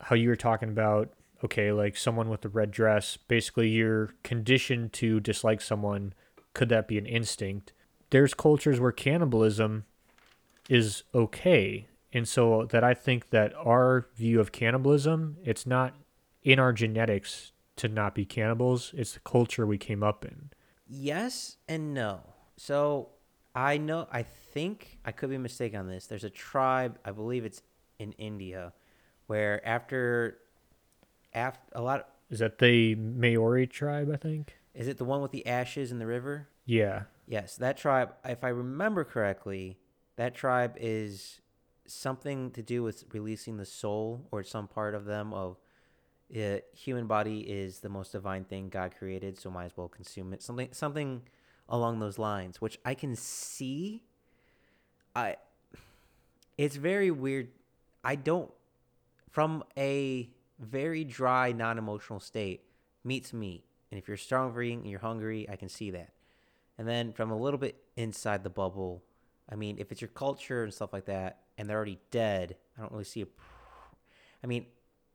[0.00, 1.12] How you were talking about,
[1.44, 3.16] okay, like someone with the red dress.
[3.16, 6.14] Basically, you're conditioned to dislike someone.
[6.54, 7.72] Could that be an instinct?
[8.10, 9.84] There's cultures where cannibalism
[10.68, 15.94] is okay and so that I think that our view of cannibalism, it's not
[16.42, 18.94] in our genetics to not be cannibals.
[18.96, 20.50] It's the culture we came up in.
[20.86, 22.20] Yes and no.
[22.56, 23.08] So
[23.54, 26.06] I know, I think, I could be mistaken on this.
[26.06, 27.62] There's a tribe, I believe it's
[27.98, 28.72] in India,
[29.26, 30.38] where after,
[31.32, 32.00] after a lot.
[32.00, 34.56] Of, is that the Maori tribe, I think?
[34.72, 36.48] Is it the one with the ashes in the river?
[36.64, 37.02] Yeah.
[37.26, 39.78] Yes, that tribe, if I remember correctly,
[40.16, 41.40] that tribe is
[41.86, 45.58] something to do with releasing the soul or some part of them of
[46.34, 50.32] uh, human body is the most divine thing God created, so might as well consume
[50.32, 50.42] it.
[50.42, 51.22] Something something
[51.68, 54.04] along those lines, which I can see.
[55.14, 55.36] I
[56.56, 57.48] it's very weird.
[58.02, 58.50] I don't
[59.30, 62.62] from a very dry, non-emotional state.
[63.06, 66.10] Meat's meat, and if you're starving and you're hungry, I can see that.
[66.78, 69.04] And then from a little bit inside the bubble,
[69.50, 72.80] I mean, if it's your culture and stuff like that, and they're already dead, I
[72.80, 73.26] don't really see a.
[74.42, 74.66] I mean,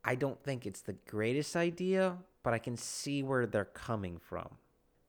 [0.04, 4.48] I don't think it's the greatest idea, but I can see where they're coming from.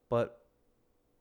[0.09, 0.39] But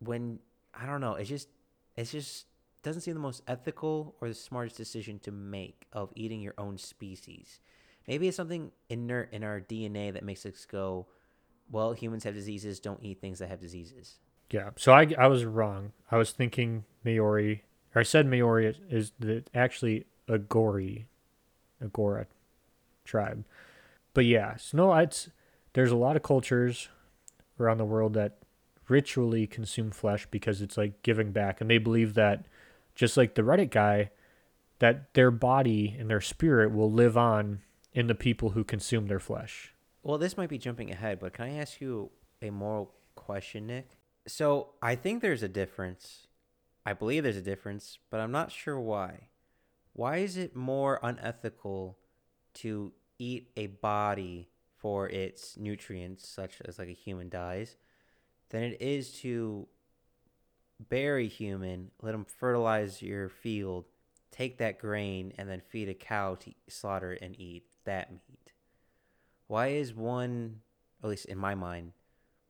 [0.00, 0.40] when
[0.74, 1.48] I don't know, it's just
[1.96, 2.46] it's just
[2.82, 6.78] doesn't seem the most ethical or the smartest decision to make of eating your own
[6.78, 7.60] species.
[8.08, 11.06] Maybe it's something inert in our DNA that makes us go,
[11.70, 14.18] well, humans have diseases, don't eat things that have diseases.
[14.50, 14.70] Yeah.
[14.76, 15.92] So I, I was wrong.
[16.10, 17.64] I was thinking Maori
[17.94, 21.05] or I said Maori is, the, actually Aghori,
[21.83, 22.26] Agora
[23.05, 23.44] tribe.
[24.14, 25.31] But yeah, so no, it's
[25.72, 26.88] there's a lot of cultures
[27.59, 28.38] around the world that
[28.88, 32.46] ritually consume flesh because it's like giving back, and they believe that
[32.94, 34.11] just like the Reddit guy,
[34.79, 37.61] that their body and their spirit will live on
[37.92, 39.74] in the people who consume their flesh.
[40.03, 42.11] Well, this might be jumping ahead, but can I ask you
[42.42, 43.98] a moral question, Nick?
[44.26, 46.26] So I think there's a difference
[46.84, 49.28] I believe there's a difference, but I'm not sure why.
[49.92, 51.98] Why is it more unethical
[52.54, 57.76] to eat a body for its nutrients, such as like a human dies,
[58.48, 59.68] than it is to
[60.88, 63.84] bury human, let them fertilize your field,
[64.30, 68.52] take that grain, and then feed a cow to slaughter and eat that meat?
[69.48, 70.60] Why is one,
[71.02, 71.92] at least in my mind,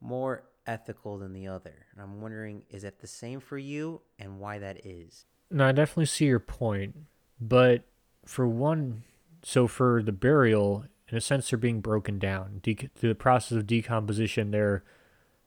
[0.01, 1.87] more ethical than the other.
[1.93, 5.27] And I'm wondering, is it the same for you and why that is?
[5.51, 6.95] No, I definitely see your point.
[7.41, 7.83] But
[8.25, 9.03] for one,
[9.43, 12.61] so for the burial, in a sense, they're being broken down.
[12.63, 14.85] De- through the process of decomposition, they're,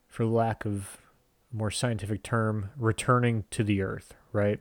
[0.08, 0.98] for lack of
[1.54, 4.60] a more scientific term, returning to the earth, right?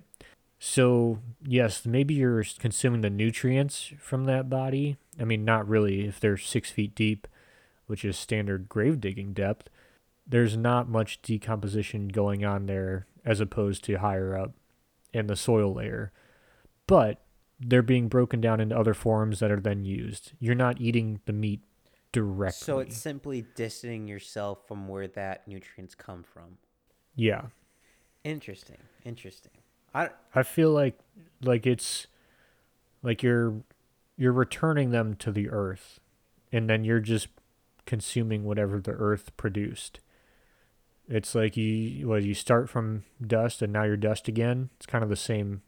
[0.61, 4.96] So, yes, maybe you're consuming the nutrients from that body.
[5.18, 7.27] I mean, not really if they're six feet deep,
[7.87, 9.68] which is standard grave digging depth
[10.26, 14.52] there's not much decomposition going on there as opposed to higher up
[15.12, 16.12] in the soil layer.
[16.87, 17.22] but
[17.64, 20.32] they're being broken down into other forms that are then used.
[20.40, 21.61] You're not eating the meat
[22.11, 22.64] directly.
[22.64, 26.58] So it's simply distancing yourself from where that nutrients come from.
[27.14, 27.42] yeah.
[28.24, 28.78] Interesting.
[29.04, 29.52] Interesting.
[29.94, 30.98] I I feel like
[31.42, 32.06] like it's
[33.02, 33.62] like you're
[34.16, 35.98] you're returning them to the earth
[36.52, 37.28] and then you're just
[37.87, 40.00] consuming whatever the earth produced.
[41.08, 44.70] It's like you well you start from dust and now you're dust again.
[44.76, 45.62] It's kind of the same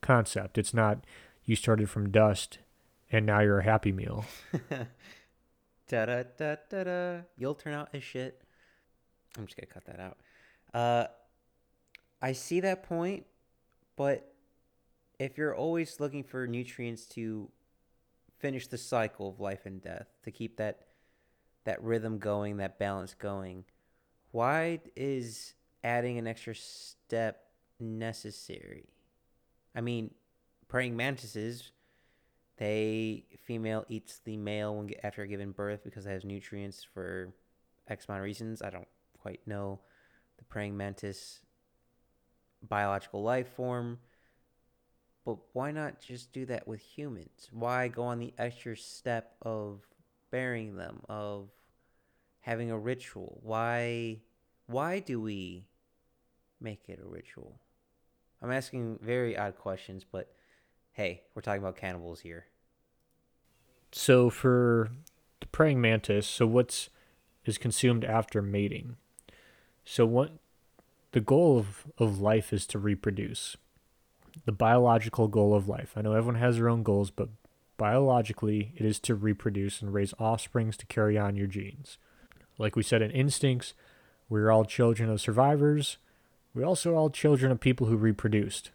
[0.00, 0.58] concept.
[0.58, 1.04] It's not
[1.44, 2.58] you started from dust
[3.10, 4.24] and now you're a happy meal.
[5.88, 7.18] da da da da da.
[7.36, 8.42] You'll turn out as shit.
[9.36, 10.18] I'm just gonna cut that out.
[10.72, 11.06] Uh,
[12.22, 13.26] I see that point,
[13.96, 14.34] but
[15.18, 17.50] if you're always looking for nutrients to
[18.38, 20.86] finish the cycle of life and death, to keep that
[21.64, 23.64] that rhythm going, that balance going,
[24.30, 27.44] why is adding an extra step
[27.78, 28.88] necessary?
[29.74, 30.12] I mean,
[30.68, 31.72] praying mantises,
[32.56, 37.32] they female eats the male when after giving birth because it has nutrients for
[37.88, 38.62] X amount of reasons.
[38.62, 38.88] I don't
[39.18, 39.80] quite know
[40.38, 41.40] the praying mantis
[42.62, 43.98] biological life form,
[45.24, 47.48] but why not just do that with humans?
[47.50, 49.80] Why go on the extra step of
[50.30, 51.48] burying them, of
[52.40, 53.40] having a ritual?
[53.42, 54.20] Why
[54.66, 55.66] why do we
[56.60, 57.60] make it a ritual?
[58.42, 60.32] I'm asking very odd questions, but
[60.92, 62.46] hey, we're talking about cannibals here.
[63.92, 64.90] So for
[65.40, 66.90] the praying mantis, so what's
[67.44, 68.96] is consumed after mating.
[69.84, 70.32] So what
[71.12, 73.56] the goal of, of life is to reproduce.
[74.44, 75.94] The biological goal of life.
[75.96, 77.28] I know everyone has their own goals, but
[77.76, 81.98] biologically it is to reproduce and raise offsprings to carry on your genes.
[82.60, 83.72] Like we said in instincts,
[84.28, 85.96] we're all children of survivors.
[86.54, 88.70] We're also all children of people who reproduced.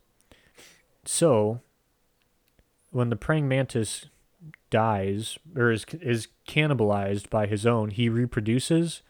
[1.06, 1.62] So
[2.89, 4.08] when the praying mantis
[4.71, 9.04] dies or is is cannibalized by his own, he reproduces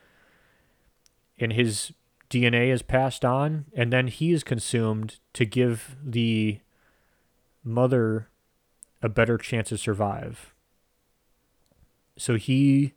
[1.39, 1.93] and his
[2.29, 6.59] DNA is passed on and then he is consumed to give the
[7.63, 8.27] mother
[9.01, 10.53] a better chance to survive.
[12.17, 12.93] So he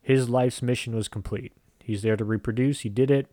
[0.00, 1.52] his life's mission was complete.
[1.82, 3.26] He's there to reproduce, he did it.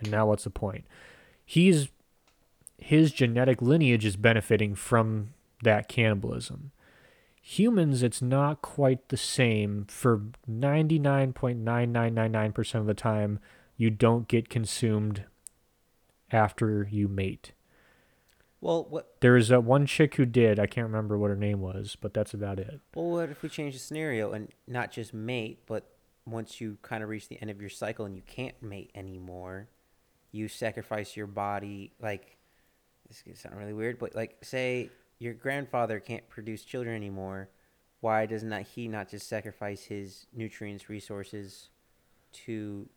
[0.00, 0.84] And now what's the point?
[1.44, 1.88] He's
[2.78, 5.30] his genetic lineage is benefiting from
[5.62, 6.72] that cannibalism
[7.48, 13.38] humans it's not quite the same for 99.9999% of the time
[13.76, 15.22] you don't get consumed
[16.32, 17.52] after you mate
[18.60, 21.60] Well, what there is that one chick who did i can't remember what her name
[21.60, 25.14] was but that's about it well what if we change the scenario and not just
[25.14, 25.88] mate, but
[26.26, 29.68] once you kind of reach the end of your cycle and you can't mate anymore,
[30.32, 32.36] you sacrifice your body like
[33.08, 37.48] this could sound really weird, but like say your grandfather can't produce children anymore,
[38.00, 41.68] why does not he not just sacrifice his nutrients resources
[42.32, 42.88] to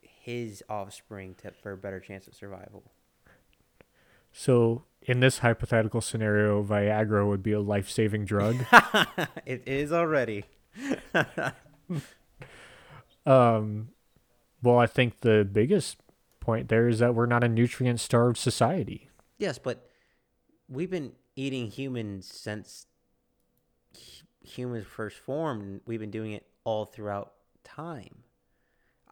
[0.00, 2.82] his offspring to, for a better chance of survival?
[4.32, 8.56] so in this hypothetical scenario viagra would be a life-saving drug
[9.46, 10.44] it is already.
[13.26, 13.88] um
[14.62, 15.98] well i think the biggest
[16.40, 19.88] point there is that we're not a nutrient starved society Yes, but
[20.68, 22.86] we've been eating humans since
[24.40, 25.62] humans first formed.
[25.62, 27.32] and We've been doing it all throughout
[27.64, 28.22] time.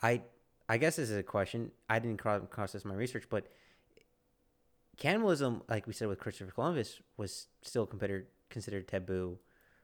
[0.00, 0.22] I
[0.68, 1.72] I guess this is a question.
[1.88, 3.48] I didn't cross, cross this in my research, but
[5.00, 9.38] cannibalism, like we said with Christopher Columbus, was still considered considered taboo.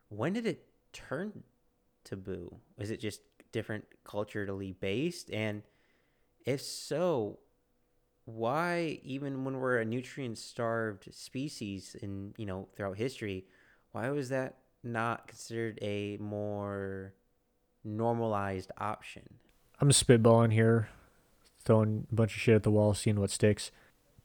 [0.09, 1.43] When did it turn
[2.05, 2.57] taboo?
[2.79, 5.33] Is it just different culturally based?
[5.33, 5.63] And
[6.45, 7.41] if so,
[8.27, 13.47] why even when we're a nutrient starved species in you know throughout history
[13.93, 17.15] why was that not considered a more
[17.85, 19.23] normalized option
[19.79, 20.89] I'm spitballing here,
[21.63, 23.71] throwing a bunch of shit at the wall, seeing what sticks.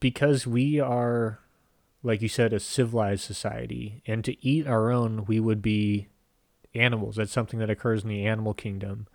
[0.02, 1.40] Because we are,
[2.04, 6.10] like you said, a civilized society, and to eat our own, we would be
[6.76, 7.16] animals.
[7.16, 9.08] That's something that occurs in the animal kingdom.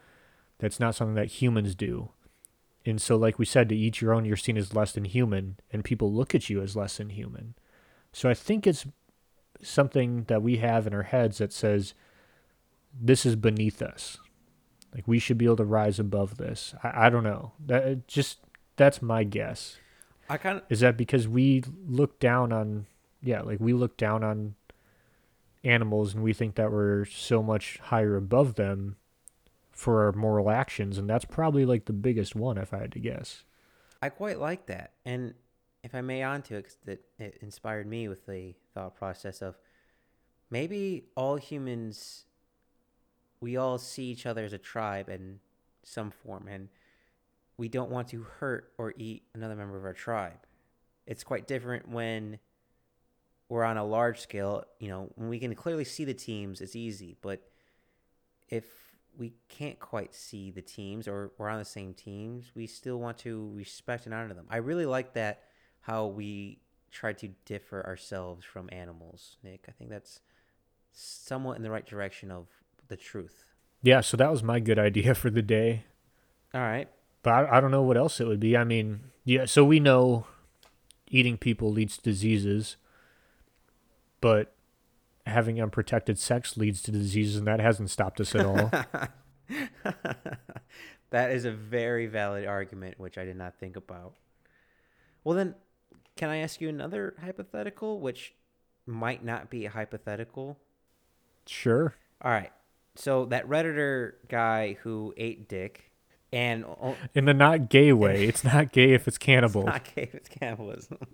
[0.58, 2.12] That's not something that humans do.
[2.86, 5.58] And so, like we said, to eat your own, you're seen as less than human,
[5.70, 7.54] and people look at you as less than human.
[8.12, 8.86] So I think it's
[9.60, 11.92] something that we have in our heads that says,
[12.98, 14.18] this is beneath us.
[14.94, 16.74] Like we should be able to rise above this.
[16.82, 17.52] I, I don't know.
[17.66, 18.38] That just
[18.76, 19.76] that's my guess.
[20.28, 22.86] I kind of Is that because we look down on
[23.22, 24.54] yeah, like we look down on
[25.64, 28.96] animals and we think that we're so much higher above them
[29.72, 33.00] for our moral actions and that's probably like the biggest one if I had to
[33.00, 33.44] guess.
[34.00, 35.34] i quite like that and
[35.82, 39.56] if I may onto it, 'cause that it inspired me with the thought process of
[40.50, 42.26] maybe all humans,
[43.40, 45.38] we all see each other as a tribe in
[45.84, 46.68] some form, and
[47.58, 50.46] we don't want to hurt or eat another member of our tribe.
[51.06, 52.38] It's quite different when
[53.48, 54.64] we're on a large scale.
[54.78, 57.16] You know, when we can clearly see the teams, it's easy.
[57.20, 57.42] But
[58.48, 58.64] if
[59.16, 63.18] we can't quite see the teams or we're on the same teams, we still want
[63.18, 64.46] to respect and honor them.
[64.50, 65.42] I really like that
[65.80, 66.58] how we
[66.90, 69.64] try to differ ourselves from animals, Nick.
[69.68, 70.20] I think that's
[70.92, 72.48] somewhat in the right direction of
[72.88, 73.44] the truth.
[73.82, 75.84] Yeah, so that was my good idea for the day.
[76.52, 76.88] All right.
[77.26, 78.56] But I, I don't know what else it would be.
[78.56, 80.28] I mean, yeah, so we know
[81.08, 82.76] eating people leads to diseases,
[84.20, 84.54] but
[85.26, 88.70] having unprotected sex leads to diseases, and that hasn't stopped us at all.
[91.10, 94.12] that is a very valid argument, which I did not think about.
[95.24, 95.56] Well, then,
[96.14, 98.34] can I ask you another hypothetical, which
[98.86, 100.60] might not be a hypothetical?
[101.44, 101.96] sure.
[102.22, 102.52] All right.
[102.94, 105.85] So that redditor guy who ate dick,
[106.32, 106.64] and
[107.14, 108.24] In the not gay way.
[108.26, 109.64] It's not gay if it's cannibal.
[109.64, 110.98] not gay, if it's cannibalism.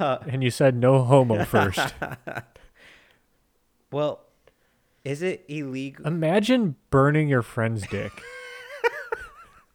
[0.00, 1.94] Uh, and you said no homo first.
[3.92, 4.24] well,
[5.04, 6.04] is it illegal?
[6.04, 8.10] Imagine burning your friend's dick.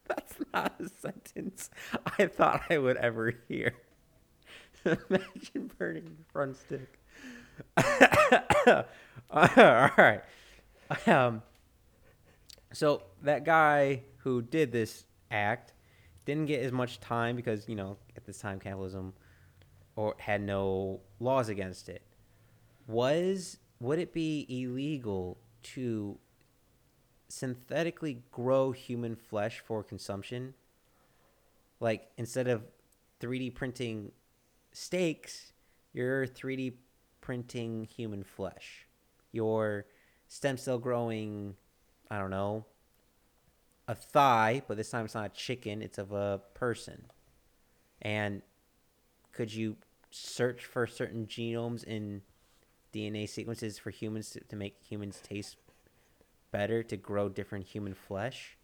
[0.09, 1.69] That's not a sentence
[2.19, 3.73] I thought I would ever hear.
[4.83, 6.99] Imagine burning your friend's dick.
[9.31, 10.21] All right.
[11.07, 11.41] Um,
[12.73, 15.73] so that guy who did this act
[16.25, 19.13] didn't get as much time because you know at this time cannibalism
[19.95, 22.03] or had no laws against it.
[22.87, 26.17] Was would it be illegal to
[27.27, 30.53] synthetically grow human flesh for consumption?
[31.79, 32.63] Like instead of
[33.19, 34.11] 3D printing
[34.71, 35.53] steaks,
[35.93, 36.73] you're 3D
[37.21, 38.85] printing human flesh.
[39.31, 39.85] You're
[40.27, 41.55] stem cell growing,
[42.09, 42.65] I don't know,
[43.91, 47.07] a thigh, but this time it's not a chicken, it's of a person.
[48.01, 48.41] And
[49.33, 49.75] could you
[50.09, 52.21] search for certain genomes in
[52.93, 55.57] DNA sequences for humans to, to make humans taste
[56.51, 58.57] better to grow different human flesh?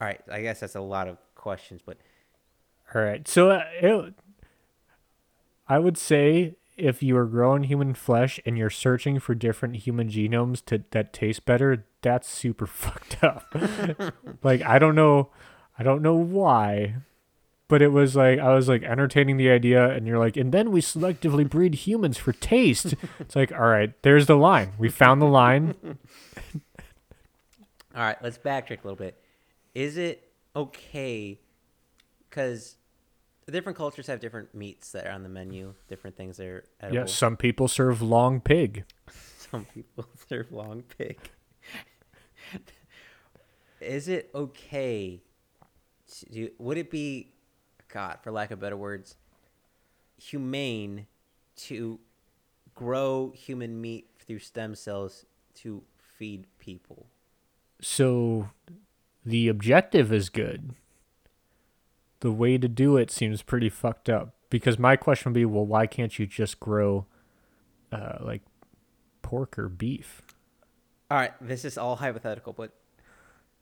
[0.00, 1.98] All right, I guess that's a lot of questions, but
[2.94, 3.28] All right.
[3.28, 4.14] So uh, it,
[5.68, 10.08] I would say if you are growing human flesh and you're searching for different human
[10.08, 13.54] genomes to that taste better, that's super fucked up.
[14.42, 15.30] like I don't know,
[15.78, 16.96] I don't know why,
[17.68, 20.70] but it was like I was like entertaining the idea, and you're like, and then
[20.72, 22.94] we selectively breed humans for taste.
[23.20, 24.72] it's like, all right, there's the line.
[24.78, 25.74] We found the line.
[27.94, 29.22] All right, let's backtrack a little bit.
[29.74, 31.40] Is it okay?
[32.28, 32.76] Because
[33.50, 36.96] different cultures have different meats that are on the menu, different things that are edible.
[36.96, 38.84] Yeah, some people serve long pig.
[39.50, 41.18] Some people serve long pig.
[43.80, 45.22] Is it okay?
[46.32, 47.32] To, would it be,
[47.92, 49.16] God, for lack of better words,
[50.18, 51.08] humane
[51.56, 51.98] to
[52.76, 55.24] grow human meat through stem cells
[55.56, 57.06] to feed people?
[57.80, 58.50] So
[59.24, 60.74] the objective is good.
[62.20, 64.34] The way to do it seems pretty fucked up.
[64.50, 67.06] Because my question would be, well, why can't you just grow
[67.92, 68.42] uh, like
[69.22, 70.22] pork or beef?
[71.10, 72.72] All right, this is all hypothetical, but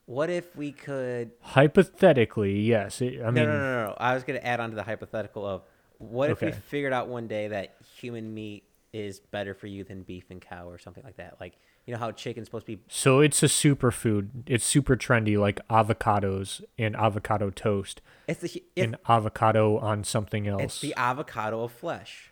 [0.07, 1.33] what if we could?
[1.41, 3.03] Hypothetically, yes.
[3.03, 3.97] It, I no, mean, no, no, no.
[3.99, 5.63] I was going to add on to the hypothetical of
[5.99, 10.03] what if we figured out one day that human meat is better for you than
[10.03, 11.37] beef and cow or something like that?
[11.41, 11.55] Like,
[11.89, 12.83] you know how chicken's supposed to be.
[12.87, 14.29] so it's a superfood.
[14.47, 20.63] It's super trendy, like avocados and avocado toast It's the and avocado on something else.
[20.63, 22.31] it's the avocado of flesh.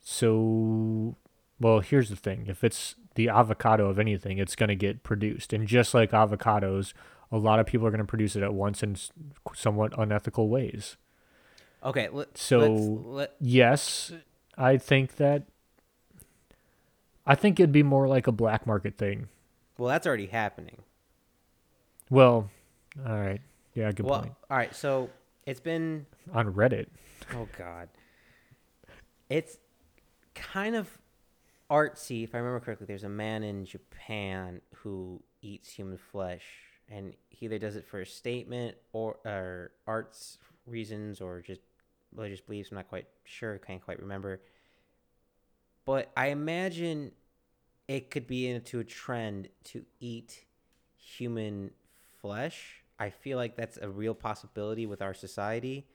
[0.00, 1.16] So,
[1.58, 5.54] well, here's the thing: if it's the avocado of anything, it's going to get produced,
[5.54, 6.92] and just like avocados,
[7.32, 8.96] a lot of people are going to produce it at once in
[9.54, 10.98] somewhat unethical ways.
[11.82, 14.12] Okay, let, So- let's, let, Yes,
[14.58, 15.44] I think that.
[17.28, 19.28] I think it'd be more like a black market thing.
[19.76, 20.78] well, that's already happening.
[22.10, 22.50] Well,
[23.06, 23.40] all right,
[23.74, 24.32] yeah, good well, point.
[24.50, 25.10] all right, so
[25.46, 26.86] it's been On Reddit,
[27.34, 27.88] Oh God.
[29.28, 29.58] It's
[30.34, 30.88] kind of
[31.70, 32.86] artsy, if I remember correctly.
[32.86, 36.44] There's a man in Japan who eats human flesh,
[36.88, 41.60] and he either does it for a statement or, or arts reasons or just
[42.14, 42.70] religious beliefs.
[42.70, 43.58] I'm not quite sure.
[43.58, 44.40] Can't quite remember.
[45.88, 47.12] But I imagine
[47.88, 50.44] it could be into a trend to eat
[50.98, 51.70] human
[52.20, 52.82] flesh.
[52.98, 55.86] I feel like that's a real possibility with our society.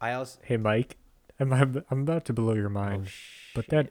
[0.00, 0.98] I also Hey, Mike,
[1.40, 3.90] I'm I'm I'm about to blow your mind, oh, but that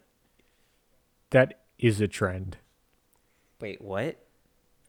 [1.32, 2.56] that is a trend.
[3.60, 4.26] wait what?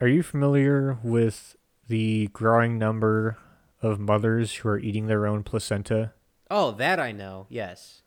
[0.01, 1.57] Are you familiar with
[1.89, 3.39] the growing number
[3.83, 6.13] of mothers who are eating their own placenta?
[6.49, 7.47] Oh, that I know.
[7.49, 8.03] Yes.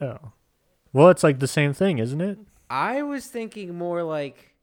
[0.00, 0.32] Oh.
[0.92, 2.38] Well, it's like the same thing, isn't it?
[2.68, 4.56] I was thinking more like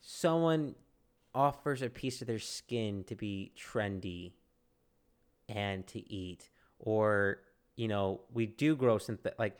[0.00, 0.74] someone
[1.34, 4.32] offers a piece of their skin to be trendy
[5.48, 6.50] and to eat.
[6.78, 7.38] Or
[7.76, 9.58] you know we do grow something like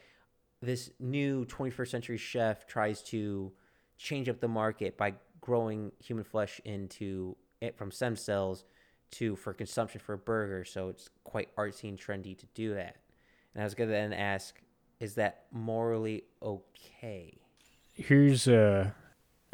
[0.63, 3.53] this new 21st century chef tries to
[3.99, 8.65] change up the market by growing human flesh into it from stem cells
[9.11, 10.65] to for consumption for a burger.
[10.65, 12.97] So it's quite artsy and trendy to do that.
[13.55, 14.61] And i was going to then ask
[15.01, 17.35] is that morally okay
[17.93, 18.91] Here's uh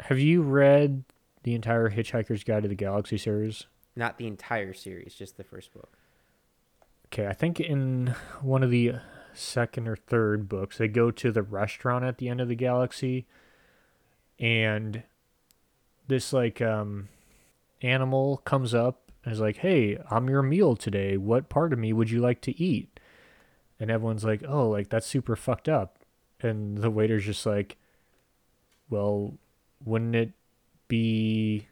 [0.01, 1.03] have you read
[1.43, 3.65] the entire Hitchhiker's Guide to the Galaxy series?
[3.95, 5.97] not the entire series just the first book
[7.13, 8.93] Okay, I think in one of the
[9.33, 13.25] second or third books, they go to the restaurant at the end of the galaxy,
[14.39, 15.03] and
[16.07, 17.09] this like um
[17.81, 21.17] animal comes up and is like, "Hey, I'm your meal today.
[21.17, 22.90] What part of me would you like to eat?"
[23.81, 25.97] And everyone's like, "Oh, like that's super fucked up."
[26.39, 27.77] And the waiter's just like,
[28.91, 29.33] "Well,
[29.83, 30.33] wouldn't it
[30.87, 31.67] be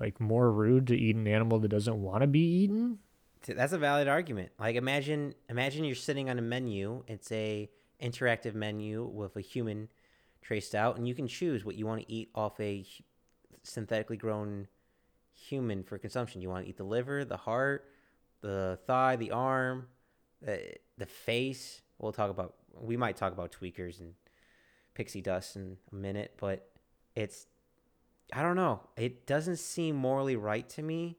[0.00, 2.98] like more rude to eat an animal that doesn't want to be eaten?"
[3.46, 4.50] That's a valid argument.
[4.58, 7.04] Like imagine imagine you're sitting on a menu.
[7.06, 7.70] It's a
[8.02, 9.88] interactive menu with a human
[10.42, 12.84] traced out and you can choose what you want to eat off a
[13.62, 14.66] synthetically grown
[15.32, 16.40] human for consumption.
[16.40, 17.86] You want to eat the liver, the heart,
[18.40, 19.86] the thigh, the arm,
[20.42, 21.82] the, the face.
[21.98, 24.14] We'll talk about we might talk about tweakers and
[24.94, 26.68] pixie dust in a minute, but
[27.14, 27.46] it's
[28.32, 28.80] I don't know.
[28.96, 31.18] It doesn't seem morally right to me,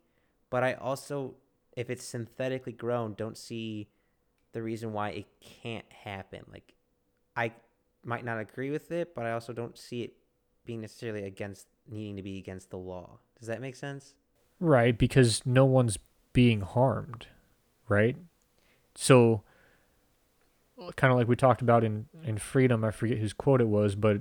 [0.49, 1.35] but I also
[1.75, 3.89] if it's synthetically grown, don't see
[4.53, 6.45] the reason why it can't happen.
[6.51, 6.73] Like,
[7.35, 7.51] I
[8.03, 10.13] might not agree with it, but I also don't see it
[10.65, 13.19] being necessarily against needing to be against the law.
[13.37, 14.13] Does that make sense?
[14.59, 15.99] Right, because no one's
[16.31, 17.27] being harmed,
[17.89, 18.15] right?
[18.95, 19.43] So,
[20.95, 23.95] kind of like we talked about in, in Freedom, I forget whose quote it was,
[23.95, 24.17] but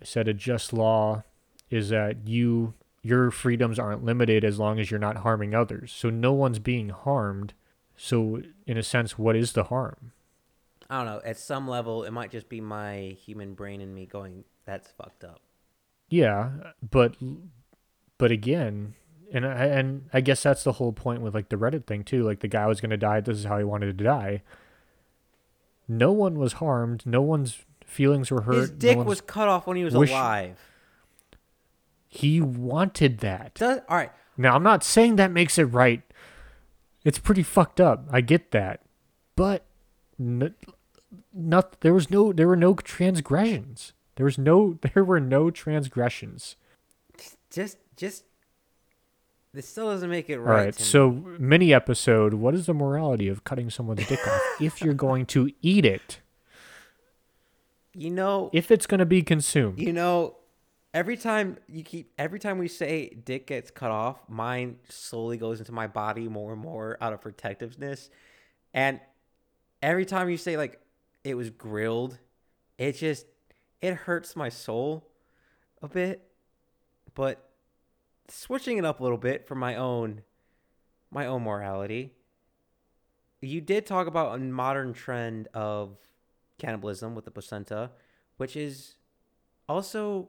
[0.00, 1.24] it said a just law
[1.70, 5.90] is that you your freedoms aren't limited as long as you're not harming others.
[5.92, 7.54] So no one's being harmed.
[7.96, 10.12] So in a sense, what is the harm?
[10.88, 11.20] I don't know.
[11.24, 15.24] At some level, it might just be my human brain and me going, "That's fucked
[15.24, 15.40] up."
[16.08, 16.50] Yeah,
[16.90, 17.14] but
[18.18, 18.94] but again,
[19.32, 22.24] and I and I guess that's the whole point with like the Reddit thing too.
[22.24, 23.20] Like the guy was gonna die.
[23.20, 24.42] This is how he wanted to die.
[25.90, 27.04] No one was harmed.
[27.04, 28.54] No one's feelings were hurt.
[28.54, 30.56] His dick one's- was cut off when he was wish- alive.
[32.06, 33.54] He wanted that.
[33.54, 34.12] Does all right?
[34.36, 36.02] Now I'm not saying that makes it right.
[37.04, 38.04] It's pretty fucked up.
[38.10, 38.82] I get that,
[39.36, 39.64] but
[40.18, 40.54] n-
[41.32, 43.92] not there was no there were no transgressions.
[44.16, 46.56] There was no there were no transgressions.
[47.50, 48.24] Just, just.
[49.52, 50.64] This still doesn't make it All right.
[50.66, 50.74] right.
[50.74, 50.84] to me.
[50.84, 52.34] So mini episode.
[52.34, 56.20] What is the morality of cutting someone's dick off if you're going to eat it?
[57.94, 59.80] you know, If it's going to be consumed.
[59.80, 60.36] You know,
[60.94, 65.58] every time you keep every time we say dick gets cut off, mine slowly goes
[65.58, 68.08] into my body more and more out of protectiveness.
[68.72, 69.00] And
[69.82, 70.80] every time you say like
[71.24, 72.18] it was grilled,
[72.78, 73.26] it just
[73.80, 75.04] it hurts my soul
[75.82, 76.22] a bit.
[77.14, 77.49] But
[78.30, 80.22] switching it up a little bit for my own
[81.10, 82.12] my own morality.
[83.40, 85.96] You did talk about a modern trend of
[86.58, 87.90] cannibalism with the placenta,
[88.36, 88.96] which is
[89.68, 90.28] also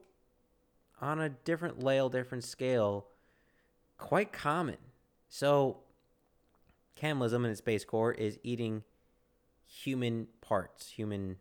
[0.99, 3.07] on a different level, different scale,
[3.97, 4.77] quite common.
[5.27, 5.81] So,
[6.95, 8.83] cannibalism in its base core is eating
[9.65, 11.37] human parts, human,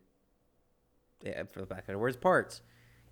[1.22, 2.62] yeah, for the back of the words, parts.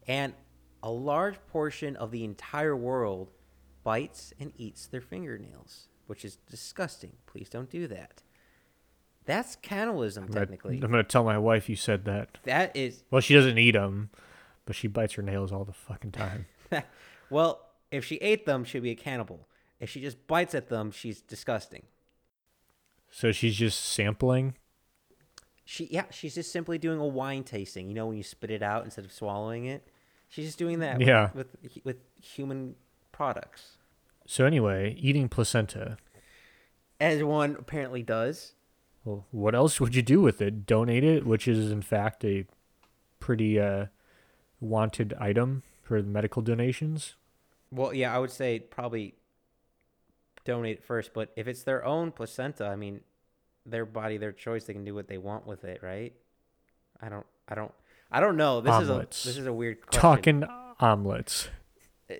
[0.06, 0.34] And
[0.82, 3.30] a large portion of the entire world
[3.88, 7.12] bites and eats their fingernails, which is disgusting.
[7.26, 8.22] Please don't do that.
[9.24, 10.74] That's cannibalism, I'm gonna- technically.
[10.74, 12.36] I'm going to tell my wife you said that.
[12.44, 14.10] That is Well, she doesn't eat them,
[14.66, 16.44] but she bites her nails all the fucking time.
[17.30, 19.48] well, if she ate them, she'd be a cannibal.
[19.80, 21.84] If she just bites at them, she's disgusting.
[23.10, 24.54] So she's just sampling.
[25.64, 27.88] She yeah, she's just simply doing a wine tasting.
[27.88, 29.86] You know when you spit it out instead of swallowing it.
[30.28, 30.98] She's just doing that.
[30.98, 31.30] with- Yeah.
[31.34, 32.74] With with, human
[33.12, 33.77] products,
[34.30, 35.96] So anyway, eating placenta.
[37.00, 38.52] as one apparently does.
[39.02, 40.66] Well, what else would you do with it?
[40.66, 42.44] Donate it, which is in fact a
[43.20, 43.86] pretty uh,
[44.60, 47.16] wanted item for medical donations.
[47.70, 49.14] Well, yeah, I would say probably
[50.44, 51.14] donate it first.
[51.14, 53.00] But if it's their own placenta, I mean,
[53.64, 54.64] their body, their choice.
[54.64, 56.12] They can do what they want with it, right?
[57.00, 57.26] I don't.
[57.48, 57.72] I don't.
[58.12, 58.60] I don't know.
[58.60, 59.20] This Omelets.
[59.20, 60.00] is a this is a weird question.
[60.02, 60.44] Talking
[60.80, 61.48] omelets.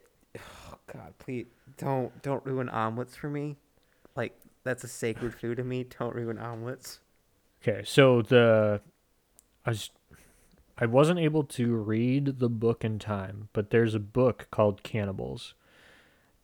[0.70, 1.46] Oh God, please
[1.76, 3.56] don't don't ruin omelets for me.
[4.16, 5.84] Like that's a sacred food to me.
[5.98, 7.00] Don't ruin omelets.
[7.62, 8.80] Okay, so the
[9.64, 9.90] I was
[10.78, 15.54] I wasn't able to read the book in time, but there's a book called Cannibals,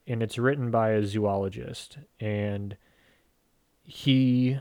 [0.07, 2.77] and it's written by a zoologist, and
[3.83, 4.59] he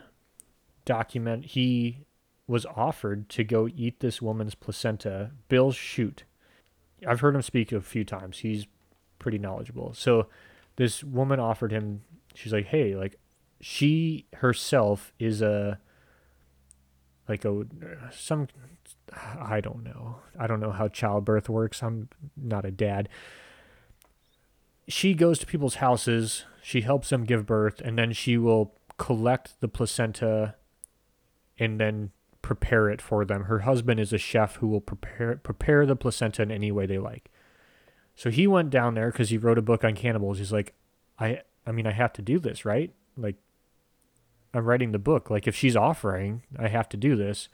[0.86, 2.06] document he
[2.46, 5.32] was offered to go eat this woman's placenta.
[5.48, 6.24] Bill Schutt.
[7.08, 8.40] I've heard him speak a few times.
[8.40, 8.68] He's
[9.20, 9.94] pretty knowledgeable.
[9.94, 10.28] So
[10.76, 12.02] this woman offered him
[12.34, 13.20] she's like, "Hey, like
[13.62, 15.80] she herself is a
[17.28, 17.66] like a
[18.12, 18.48] some
[19.16, 20.18] I don't know.
[20.38, 21.84] I don't know how childbirth works.
[21.84, 23.10] I'm not a dad.
[24.88, 29.60] She goes to people's houses, she helps them give birth, and then she will collect
[29.62, 30.56] the placenta
[31.58, 32.12] and then
[32.42, 33.44] prepare it for them.
[33.44, 37.00] Her husband is a chef who will prepare prepare the placenta in any way they
[37.00, 37.32] like.
[38.16, 40.38] So he went down there because he wrote a book on cannibals.
[40.38, 40.74] He's like,
[41.20, 42.94] I I mean I have to do this, right?
[43.18, 43.36] Like
[44.54, 45.30] I'm writing the book.
[45.30, 47.50] Like if she's offering, I have to do this.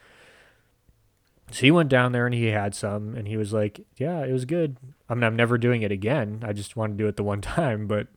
[1.51, 4.34] So he went down there and he had some and he was like, Yeah, it
[4.34, 4.78] was good.
[5.07, 6.43] I mean I'm never doing it again.
[6.45, 8.07] I just want to do it the one time, but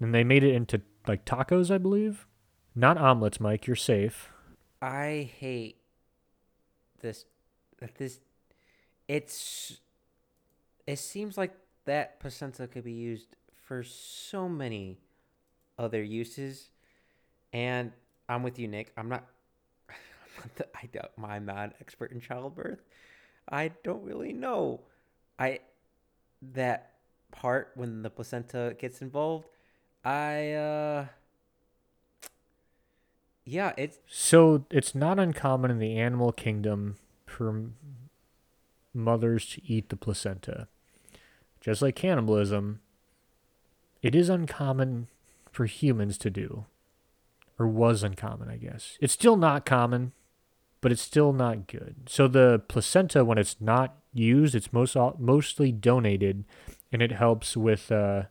[0.00, 2.26] and they made it into like tacos, I believe.
[2.74, 4.30] Not omelets, Mike, you're safe.
[4.80, 5.76] I hate
[7.00, 7.24] this.
[7.98, 8.20] This,
[9.08, 9.80] it's.
[10.90, 11.52] It seems like
[11.84, 14.98] that placenta could be used for so many
[15.78, 16.70] other uses,
[17.52, 17.92] and
[18.28, 18.92] I'm with you, Nick.
[18.96, 19.24] I'm not.
[19.88, 21.06] I don't.
[21.22, 22.82] I'm not an expert in childbirth.
[23.48, 24.80] I don't really know.
[25.38, 25.60] I
[26.42, 26.94] that
[27.30, 29.46] part when the placenta gets involved.
[30.04, 31.06] I uh
[33.44, 37.66] yeah, it's So it's not uncommon in the animal kingdom for
[38.92, 40.66] mothers to eat the placenta.
[41.60, 42.80] Just like cannibalism,
[44.02, 45.08] it is uncommon
[45.50, 46.66] for humans to do.
[47.58, 48.96] Or was uncommon, I guess.
[49.02, 50.12] It's still not common,
[50.80, 52.08] but it's still not good.
[52.08, 56.44] So the placenta, when it's not used, it's most mostly donated,
[56.90, 58.24] and it helps with uh,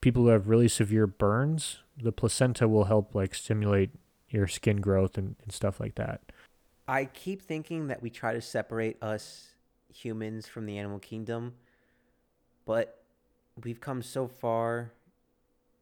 [0.00, 1.78] people who have really severe burns.
[1.96, 3.90] The placenta will help like stimulate
[4.28, 6.20] your skin growth and, and stuff like that.
[6.88, 9.50] I keep thinking that we try to separate us
[9.88, 11.54] humans from the animal kingdom,
[12.64, 13.04] but
[13.62, 14.92] we've come so far,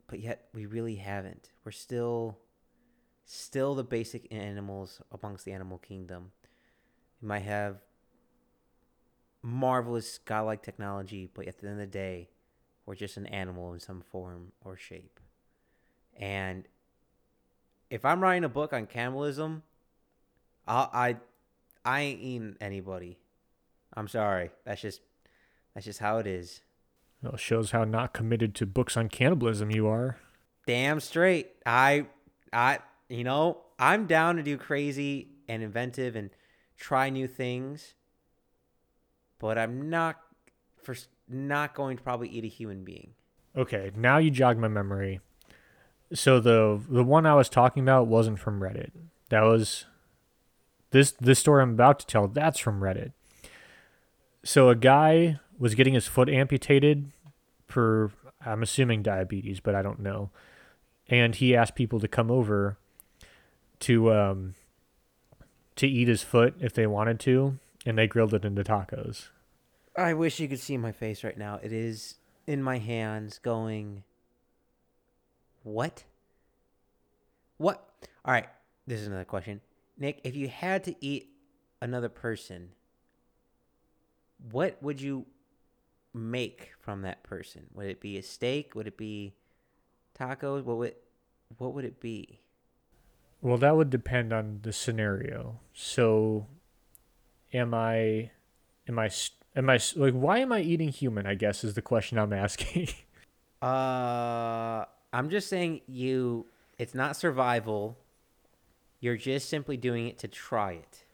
[0.07, 1.51] but yet we really haven't.
[1.65, 2.39] We're still
[3.25, 6.33] still the basic animals amongst the animal kingdom.
[7.21, 7.79] We might have
[9.43, 12.29] marvelous godlike technology, but at the end of the day,
[12.85, 15.21] we're just an animal in some form or shape.
[16.17, 16.67] And
[17.91, 19.63] if I'm writing a book on cannibalism,
[20.67, 21.17] I I,
[21.85, 23.19] I ain't eating anybody.
[23.95, 24.51] I'm sorry.
[24.65, 25.01] That's just
[25.75, 26.61] that's just how it is.
[27.23, 30.19] Well, shows how not committed to books on cannibalism you are.
[30.67, 31.51] Damn straight.
[31.65, 32.07] I
[32.53, 36.31] I you know, I'm down to do crazy and inventive and
[36.77, 37.95] try new things.
[39.39, 40.21] But I'm not
[40.83, 40.97] for
[41.29, 43.15] not going to probably eat a human being.
[43.57, 45.21] Okay, now you jog my memory
[46.15, 48.91] so the the one I was talking about wasn't from Reddit.
[49.31, 49.87] That was
[50.91, 52.29] this this story I'm about to tell.
[52.29, 53.13] That's from Reddit.
[54.45, 57.13] So a guy was getting his foot amputated
[57.69, 58.11] for
[58.45, 60.31] I'm assuming diabetes, but I don't know.
[61.09, 62.79] And he asked people to come over
[63.79, 64.55] to um
[65.77, 69.29] to eat his foot if they wanted to, and they grilled it into tacos.
[69.97, 71.61] I wish you could see my face right now.
[71.63, 74.03] It is in my hands going
[75.63, 76.03] what?
[77.59, 77.89] What?
[78.25, 78.49] All right.
[78.89, 79.61] This is another question.
[79.97, 81.29] Nick, if you had to eat
[81.81, 82.71] another person,
[84.51, 85.27] what would you
[86.15, 87.67] make from that person?
[87.75, 88.75] Would it be a steak?
[88.75, 89.35] Would it be
[90.19, 90.65] tacos?
[90.65, 90.95] What would
[91.59, 92.41] what would it be?
[93.41, 95.59] Well, that would depend on the scenario.
[95.75, 96.47] So,
[97.53, 98.31] am I,
[98.89, 99.11] am I,
[99.57, 101.27] am I like why am I eating human?
[101.27, 102.89] I guess is the question I'm asking.
[103.61, 106.47] uh, I'm just saying you
[106.79, 107.99] it's not survival.
[109.01, 111.05] You're just simply doing it to try it.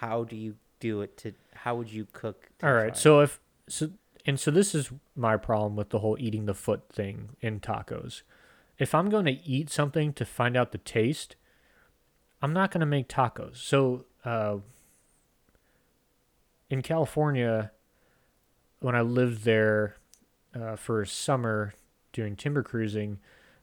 [0.00, 2.96] How do you do it to how would you cook All right.
[2.96, 3.90] So if so
[4.26, 8.22] and so this is my problem with the whole eating the foot thing in tacos.
[8.76, 11.36] If I'm going to eat something to find out the taste,
[12.42, 13.56] I'm not going to make tacos.
[13.56, 14.56] So uh,
[16.68, 17.70] in California,
[18.80, 19.96] when I lived there
[20.54, 21.74] uh, for summer
[22.12, 23.18] doing timber cruising,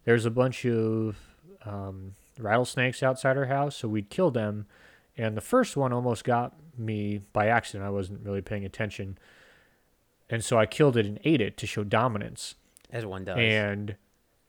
[0.06, 1.18] there's a bunch of
[1.66, 4.66] um, rattlesnakes outside our house, so we'd kill them.
[5.18, 7.86] And the first one almost got me by accident.
[7.86, 9.18] I wasn't really paying attention.
[10.34, 12.56] And so I killed it and ate it to show dominance.
[12.90, 13.38] As one does.
[13.38, 13.98] And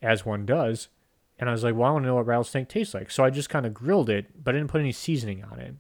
[0.00, 0.88] as one does.
[1.38, 3.10] And I was like, well, I want to know what rattlesnake tastes like.
[3.10, 5.74] So I just kind of grilled it, but I didn't put any seasoning on it.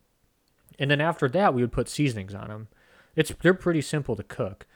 [0.78, 2.68] And then after that, we would put seasonings on them.
[3.16, 4.66] It's they're pretty simple to cook.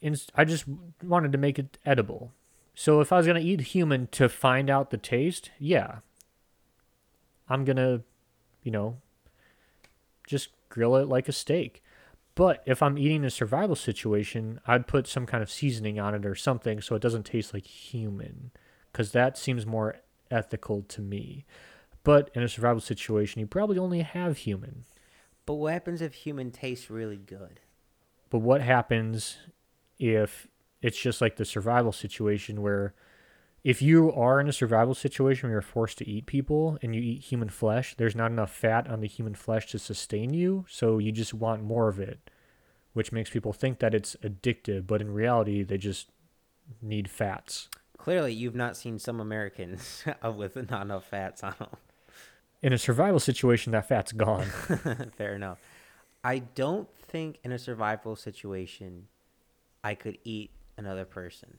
[0.00, 0.64] And I just
[1.04, 2.32] wanted to make it edible.
[2.74, 5.96] So if I was gonna eat human to find out the taste, yeah,
[7.50, 8.00] I'm gonna,
[8.62, 8.96] you know,
[10.26, 11.82] just grill it like a steak.
[12.34, 16.14] But if I'm eating in a survival situation, I'd put some kind of seasoning on
[16.14, 18.50] it or something so it doesn't taste like human,
[18.92, 19.96] because that seems more
[20.30, 21.44] ethical to me.
[22.02, 24.84] But in a survival situation, you probably only have human.
[25.44, 27.60] But what happens if human tastes really good?
[28.30, 29.36] But what happens
[29.98, 30.46] if
[30.80, 32.94] it's just like the survival situation where
[33.62, 37.00] if you are in a survival situation where you're forced to eat people and you
[37.02, 40.98] eat human flesh, there's not enough fat on the human flesh to sustain you, so
[40.98, 42.30] you just want more of it,
[42.94, 46.10] which makes people think that it's addictive, but in reality, they just
[46.80, 47.68] need fats.
[47.98, 51.68] Clearly, you've not seen some Americans uh, with not enough fats on them.
[52.62, 54.46] In a survival situation, that fat's gone.
[55.16, 55.58] Fair enough.
[56.22, 59.08] I don't think in a survival situation
[59.82, 61.58] I could eat another person.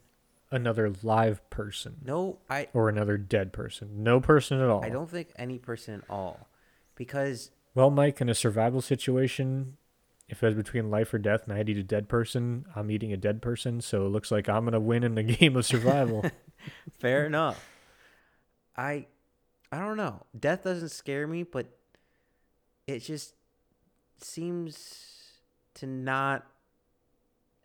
[0.51, 1.97] Another live person.
[2.03, 4.03] No, I Or another dead person.
[4.03, 4.83] No person at all.
[4.83, 6.47] I don't think any person at all.
[6.95, 9.77] Because Well, Mike, in a survival situation,
[10.27, 12.65] if it was between life or death and I had to eat a dead person,
[12.75, 15.55] I'm eating a dead person, so it looks like I'm gonna win in the game
[15.55, 16.25] of survival.
[16.99, 17.69] fair enough.
[18.75, 19.07] I
[19.71, 20.25] I don't know.
[20.37, 21.67] Death doesn't scare me, but
[22.87, 23.35] it just
[24.19, 25.05] seems
[25.75, 26.45] to not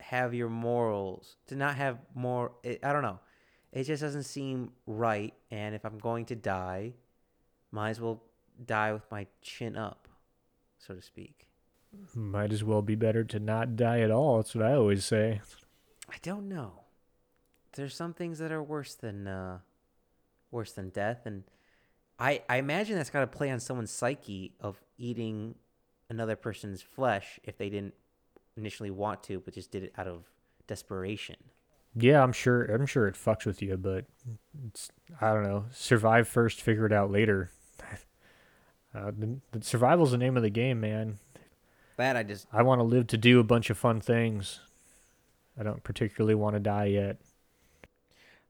[0.09, 2.52] have your morals, to not have more.
[2.62, 3.18] It, I don't know.
[3.72, 5.34] It just doesn't seem right.
[5.50, 6.94] And if I'm going to die,
[7.72, 8.22] might as well
[8.64, 10.09] die with my chin up,
[10.78, 11.48] so to speak.
[12.14, 14.36] Might as well be better to not die at all.
[14.36, 15.40] That's what I always say.
[16.09, 16.84] I don't know.
[17.72, 19.59] There's some things that are worse than uh,
[20.50, 21.44] worse than death, and
[22.18, 25.57] I I imagine that's got to play on someone's psyche of eating
[26.09, 27.94] another person's flesh if they didn't
[28.57, 30.24] initially want to, but just did it out of
[30.66, 31.36] desperation.
[31.94, 32.64] Yeah, I'm sure.
[32.64, 34.04] I'm sure it fucks with you, but
[34.68, 34.90] it's
[35.20, 35.64] I don't know.
[35.72, 37.50] Survive first, figure it out later.
[38.94, 41.18] Uh, the, the survival's the name of the game, man.
[41.98, 44.61] That I just I want to live to do a bunch of fun things.
[45.61, 47.18] I don't particularly want to die yet.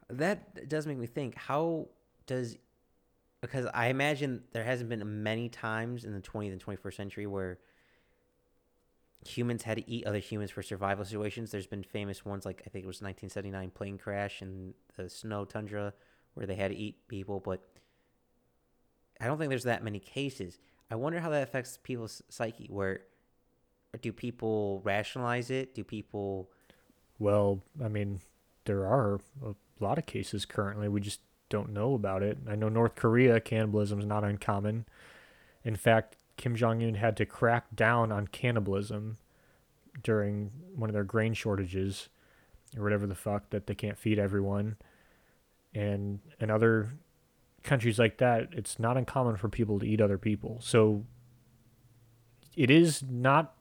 [0.08, 1.34] that does make me think.
[1.34, 1.88] How
[2.28, 2.58] does
[3.40, 7.58] because I imagine there hasn't been many times in the 20th and 21st century where
[9.26, 11.50] humans had to eat other humans for survival situations.
[11.50, 15.44] There's been famous ones like I think it was 1979 plane crash in the snow
[15.44, 15.92] tundra
[16.34, 17.62] where they had to eat people, but
[19.20, 20.58] I don't think there's that many cases.
[20.90, 22.68] I wonder how that affects people's psyche.
[22.70, 23.00] Where
[24.00, 25.74] do people rationalize it?
[25.74, 26.50] Do people?
[27.18, 28.20] Well, I mean,
[28.66, 30.88] there are a lot of cases currently.
[30.88, 32.38] We just don't know about it.
[32.48, 34.86] I know North Korea cannibalism is not uncommon.
[35.64, 39.18] In fact, Kim Jong Un had to crack down on cannibalism
[40.02, 42.08] during one of their grain shortages
[42.76, 44.76] or whatever the fuck that they can't feed everyone.
[45.74, 46.92] And in other
[47.62, 50.58] countries like that, it's not uncommon for people to eat other people.
[50.60, 51.04] So
[52.56, 53.54] it is not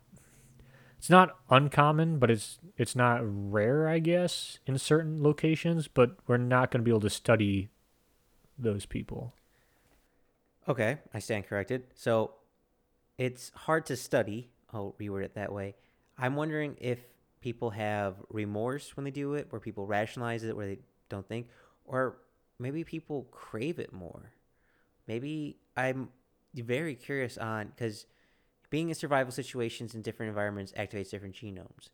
[0.97, 6.37] it's not uncommon, but it's it's not rare, I guess, in certain locations, but we're
[6.37, 7.69] not going to be able to study
[8.57, 9.33] those people.
[10.67, 11.83] Okay, I stand corrected.
[11.93, 12.31] So
[13.17, 14.49] it's hard to study.
[14.73, 15.75] I'll reword it that way.
[16.17, 16.99] I'm wondering if
[17.41, 21.47] people have remorse when they do it, where people rationalize it, where they don't think,
[21.85, 22.17] or
[22.59, 24.31] maybe people crave it more.
[25.07, 26.09] Maybe I'm
[26.53, 28.05] very curious on because
[28.69, 31.89] being in survival situations in different environments activates different genomes.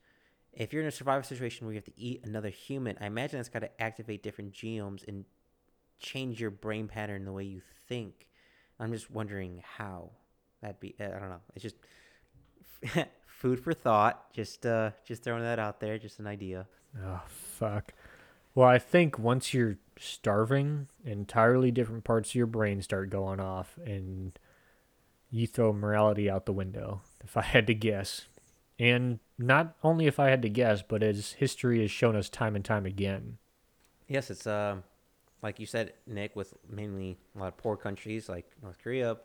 [0.54, 3.40] If you're in a survival situation where you have to eat another human, I imagine
[3.40, 5.26] that's got to activate different genomes and
[6.00, 8.28] change your brain pattern the way you think.
[8.80, 10.12] I'm just wondering how
[10.62, 10.96] that'd be.
[11.00, 11.42] I don't know.
[11.56, 11.76] It's just
[13.28, 14.34] food for thought.
[14.34, 15.98] Just uh, just throwing that out there.
[15.98, 16.68] Just an idea.
[17.04, 17.94] Oh fuck.
[18.54, 23.78] Well, I think once you're starving, entirely different parts of your brain start going off,
[23.86, 24.38] and
[25.30, 27.02] you throw morality out the window.
[27.24, 28.26] If I had to guess,
[28.78, 32.56] and not only if I had to guess, but as history has shown us time
[32.56, 33.38] and time again.
[34.08, 34.78] Yes, it's uh,
[35.42, 39.18] like you said, Nick, with mainly a lot of poor countries like North Korea.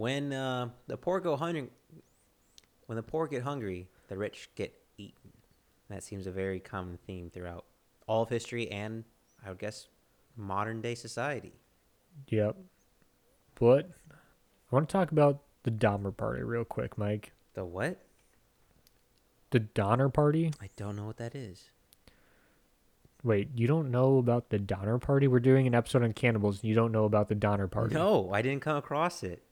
[0.00, 1.68] When uh, the poor go hungry,
[2.86, 5.30] when the poor get hungry, the rich get eaten.
[5.90, 7.66] That seems a very common theme throughout
[8.06, 9.04] all of history and
[9.44, 9.88] I would guess
[10.38, 11.52] modern day society.
[12.28, 12.56] Yep.
[13.56, 17.32] But I want to talk about the Donner Party real quick, Mike.
[17.52, 18.00] The what?
[19.50, 20.50] The Donner Party?
[20.62, 21.68] I don't know what that is.
[23.22, 25.28] Wait, you don't know about the Donner Party?
[25.28, 27.94] We're doing an episode on cannibals and you don't know about the Donner Party.
[27.94, 29.42] No, I didn't come across it.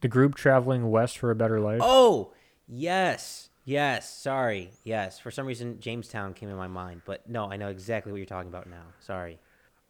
[0.00, 1.80] The group traveling west for a better life.
[1.82, 2.32] Oh,
[2.66, 3.50] yes.
[3.64, 4.10] Yes.
[4.10, 4.70] Sorry.
[4.82, 5.18] Yes.
[5.18, 8.26] For some reason, Jamestown came in my mind, but no, I know exactly what you're
[8.26, 8.84] talking about now.
[9.00, 9.38] Sorry.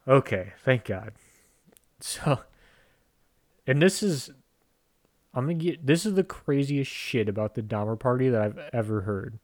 [0.09, 1.13] Okay, thank God.
[2.01, 2.41] So,
[3.67, 4.31] and this is,
[5.35, 9.03] I'm gonna get, this is the craziest shit about the Donner Party that I've ever
[9.03, 9.39] heard.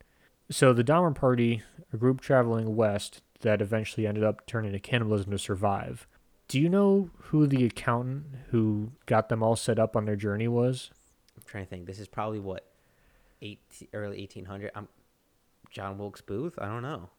[0.50, 1.62] So, the Donner Party,
[1.92, 6.08] a group traveling west that eventually ended up turning to cannibalism to survive.
[6.48, 10.46] Do you know who the accountant who got them all set up on their journey
[10.48, 10.90] was?
[11.36, 11.86] I'm trying to think.
[11.86, 12.64] This is probably what,
[13.42, 13.60] eight
[13.92, 14.70] early 1800.
[14.74, 14.88] I'm
[15.70, 16.54] John Wilkes Booth.
[16.58, 17.10] I don't know.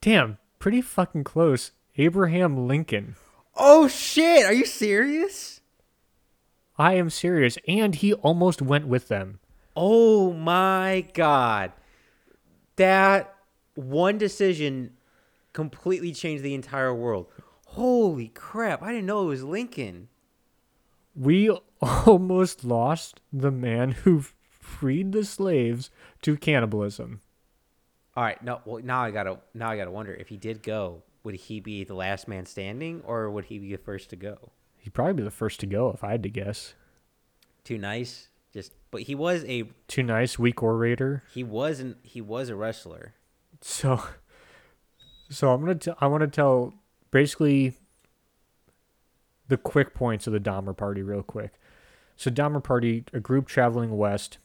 [0.00, 1.72] Damn, pretty fucking close.
[1.96, 3.16] Abraham Lincoln.
[3.56, 4.46] Oh shit!
[4.46, 5.60] Are you serious?
[6.78, 7.58] I am serious.
[7.68, 9.40] And he almost went with them.
[9.76, 11.72] Oh my god.
[12.76, 13.34] That
[13.74, 14.92] one decision
[15.52, 17.26] completely changed the entire world.
[17.66, 18.82] Holy crap.
[18.82, 20.08] I didn't know it was Lincoln.
[21.14, 21.50] We
[21.80, 24.24] almost lost the man who
[24.60, 25.90] freed the slaves
[26.22, 27.20] to cannibalism.
[28.14, 30.36] All right, no, well now I got to now I got to wonder if he
[30.36, 34.10] did go, would he be the last man standing or would he be the first
[34.10, 34.52] to go?
[34.78, 36.74] He'd probably be the first to go if I had to guess.
[37.64, 38.28] Too nice.
[38.52, 41.22] Just but he was a Too nice, weak orator.
[41.32, 43.14] he wasn't he was a wrestler.
[43.62, 44.02] So,
[45.32, 46.74] so I'm gonna t- I want to tell
[47.10, 47.74] basically
[49.48, 51.52] the quick points of the Donner Party real quick.
[52.16, 54.38] So Donner Party, a group traveling west,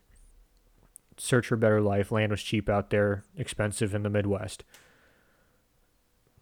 [1.17, 2.11] search for better life.
[2.11, 4.63] Land was cheap out there, expensive in the Midwest.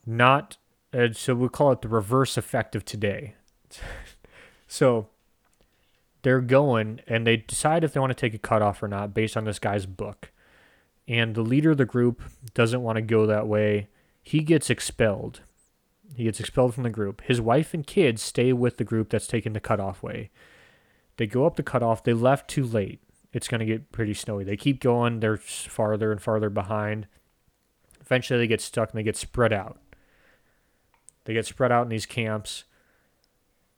[0.06, 0.58] Not,
[0.94, 3.36] uh, so we call it the reverse effect of today.
[4.68, 5.08] so
[6.22, 9.36] they're going and they decide if they want to take a cutoff or not based
[9.36, 10.32] on this guy's book.
[11.08, 12.22] And the leader of the group
[12.54, 13.90] doesn't want to go that way.
[14.26, 15.42] He gets expelled.
[16.16, 17.22] He gets expelled from the group.
[17.22, 20.32] His wife and kids stay with the group that's taken the cutoff way.
[21.18, 22.04] They go up the cutoff.
[22.04, 23.02] They left too late.
[23.34, 24.44] It's going to get pretty snowy.
[24.44, 25.20] They keep going.
[25.20, 27.06] They're farther and farther behind.
[28.02, 29.78] Eventually, they get stuck and they get spread out.
[31.26, 32.64] They get spread out in these camps.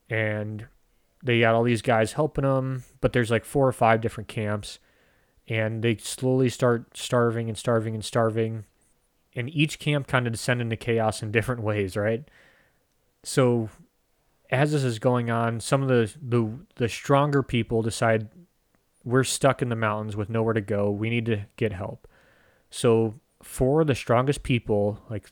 [0.09, 0.67] And
[1.21, 4.79] they got all these guys helping them, but there's like four or five different camps.
[5.49, 8.63] And they slowly start starving and starving and starving
[9.37, 12.27] and each camp kind of descend into chaos in different ways, right?
[13.23, 13.69] So
[14.49, 18.29] as this is going on, some of the the, the stronger people decide
[19.05, 20.89] we're stuck in the mountains with nowhere to go.
[20.89, 22.07] We need to get help.
[22.69, 25.31] So four of the strongest people, like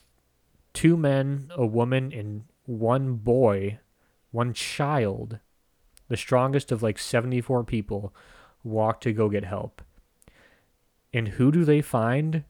[0.74, 3.80] two men, a woman, and one boy,
[4.32, 5.40] one child,
[6.08, 8.14] the strongest of like 74 people,
[8.64, 9.82] walk to go get help.
[11.12, 12.44] And who do they find?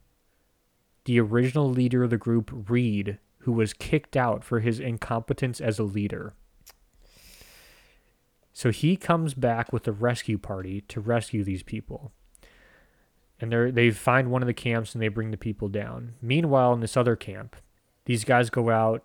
[1.05, 5.79] The original leader of the group, Reed, who was kicked out for his incompetence as
[5.79, 6.33] a leader.
[8.53, 12.11] So he comes back with a rescue party to rescue these people.
[13.39, 16.13] And they they find one of the camps and they bring the people down.
[16.21, 17.55] Meanwhile, in this other camp,
[18.05, 19.03] these guys go out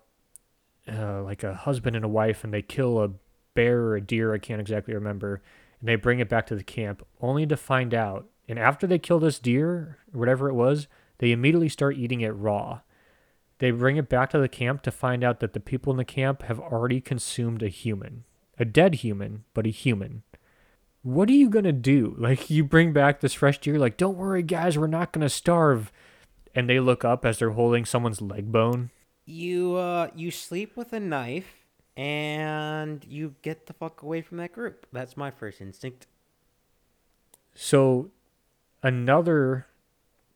[0.87, 3.11] uh, like a husband and a wife and they kill a
[3.53, 5.41] bear or a deer, I can't exactly remember,
[5.79, 8.27] and they bring it back to the camp only to find out.
[8.47, 10.87] And after they kill this deer, whatever it was,
[11.21, 12.79] they immediately start eating it raw.
[13.59, 16.03] They bring it back to the camp to find out that the people in the
[16.03, 18.23] camp have already consumed a human.
[18.57, 20.23] A dead human, but a human.
[21.03, 22.15] What are you going to do?
[22.19, 25.29] Like, you bring back this fresh deer, like, don't worry, guys, we're not going to
[25.29, 25.91] starve.
[26.55, 28.89] And they look up as they're holding someone's leg bone.
[29.23, 34.53] You, uh, you sleep with a knife and you get the fuck away from that
[34.53, 34.87] group.
[34.91, 36.07] That's my first instinct.
[37.53, 38.09] So,
[38.81, 39.67] another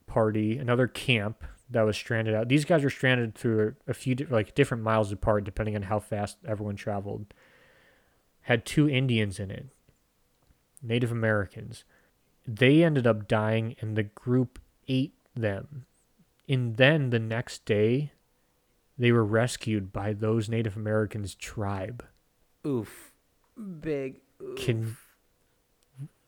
[0.08, 2.48] party, another camp that was stranded out.
[2.48, 6.38] These guys were stranded through a few like different miles apart, depending on how fast
[6.48, 7.34] everyone traveled.
[8.42, 9.68] Had two Indians in it,
[10.82, 11.84] Native Americans.
[12.48, 15.86] They ended up dying, and the group ate them.
[16.48, 18.12] And then the next day,
[18.98, 22.06] they were rescued by those Native Americans' tribe.
[22.66, 23.14] Oof,
[23.82, 24.22] big.
[24.42, 24.58] Oof.
[24.58, 24.96] Can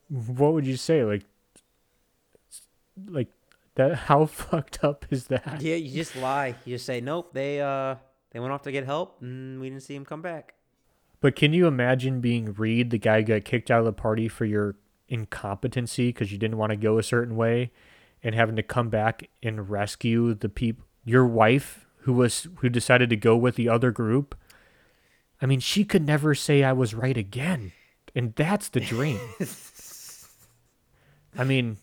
[0.08, 1.04] what would you say?
[1.04, 1.24] Like,
[3.06, 3.28] like
[3.78, 5.60] that how fucked up is that?
[5.60, 6.54] Yeah, you just lie.
[6.64, 7.32] You just say nope.
[7.32, 7.96] They uh
[8.30, 10.54] they went off to get help, and we didn't see him come back.
[11.20, 14.28] But can you imagine being Reed, the guy who got kicked out of the party
[14.28, 14.76] for your
[15.08, 17.72] incompetency because you didn't want to go a certain way,
[18.22, 23.10] and having to come back and rescue the people, your wife who was who decided
[23.10, 24.36] to go with the other group?
[25.40, 27.72] I mean, she could never say I was right again.
[28.14, 29.20] And that's the dream.
[31.38, 31.76] I mean,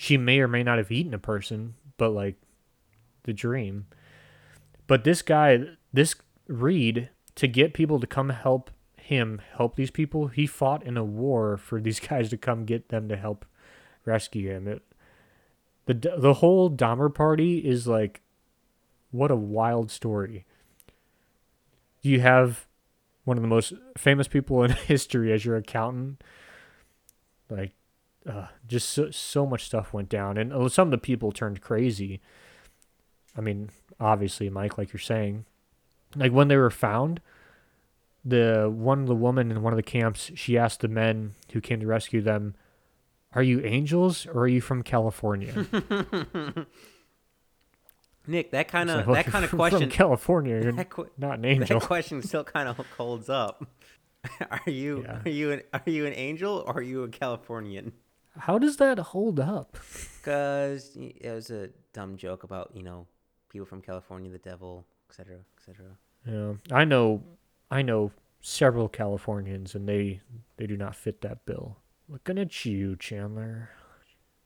[0.00, 2.36] she may or may not have eaten a person, but like
[3.24, 3.84] the dream.
[4.86, 5.60] But this guy,
[5.92, 6.14] this
[6.48, 11.04] Reed, to get people to come help him help these people, he fought in a
[11.04, 13.44] war for these guys to come get them to help
[14.06, 14.66] rescue him.
[14.68, 14.82] It,
[15.84, 18.22] the the whole Donner party is like,
[19.10, 20.46] what a wild story.
[22.00, 22.66] You have
[23.24, 26.24] one of the most famous people in history as your accountant.
[27.50, 27.74] Like,
[28.28, 31.60] uh, just so, so much stuff went down, and uh, some of the people turned
[31.60, 32.20] crazy.
[33.36, 35.44] I mean, obviously, Mike, like you're saying,
[36.16, 37.20] like when they were found,
[38.24, 41.80] the one the woman in one of the camps, she asked the men who came
[41.80, 42.54] to rescue them,
[43.32, 45.66] "Are you angels or are you from California?"
[48.26, 51.44] Nick, that kind of that kind of from question, California, you're that, qu- not an
[51.46, 51.80] angel.
[51.80, 53.64] that question still kind of holds up.
[54.50, 55.20] are you Yeah.
[55.24, 57.92] are you an are you an angel or are you a Californian?
[58.40, 59.76] How does that hold up?
[60.18, 63.06] Because it was a dumb joke about you know
[63.48, 65.86] people from California, the devil, etc., etc.
[66.26, 67.22] Yeah, I know,
[67.70, 70.20] I know several Californians, and they
[70.56, 71.78] they do not fit that bill.
[72.08, 73.70] Looking at you, Chandler.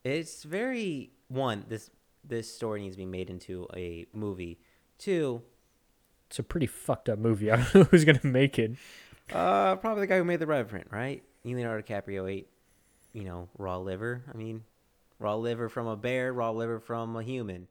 [0.04, 1.64] It's very one.
[1.68, 1.90] This
[2.22, 4.58] this story needs to be made into a movie.
[4.98, 5.42] Two,
[6.28, 7.50] It's a pretty fucked up movie.
[7.52, 8.72] I don't know who's gonna make it.
[9.32, 11.22] uh, probably the guy who made the Revenant, right?
[11.44, 12.48] Leonardo DiCaprio ate,
[13.14, 14.22] you know, raw liver.
[14.32, 14.64] I mean,
[15.18, 17.68] raw liver from a bear, raw liver from a human.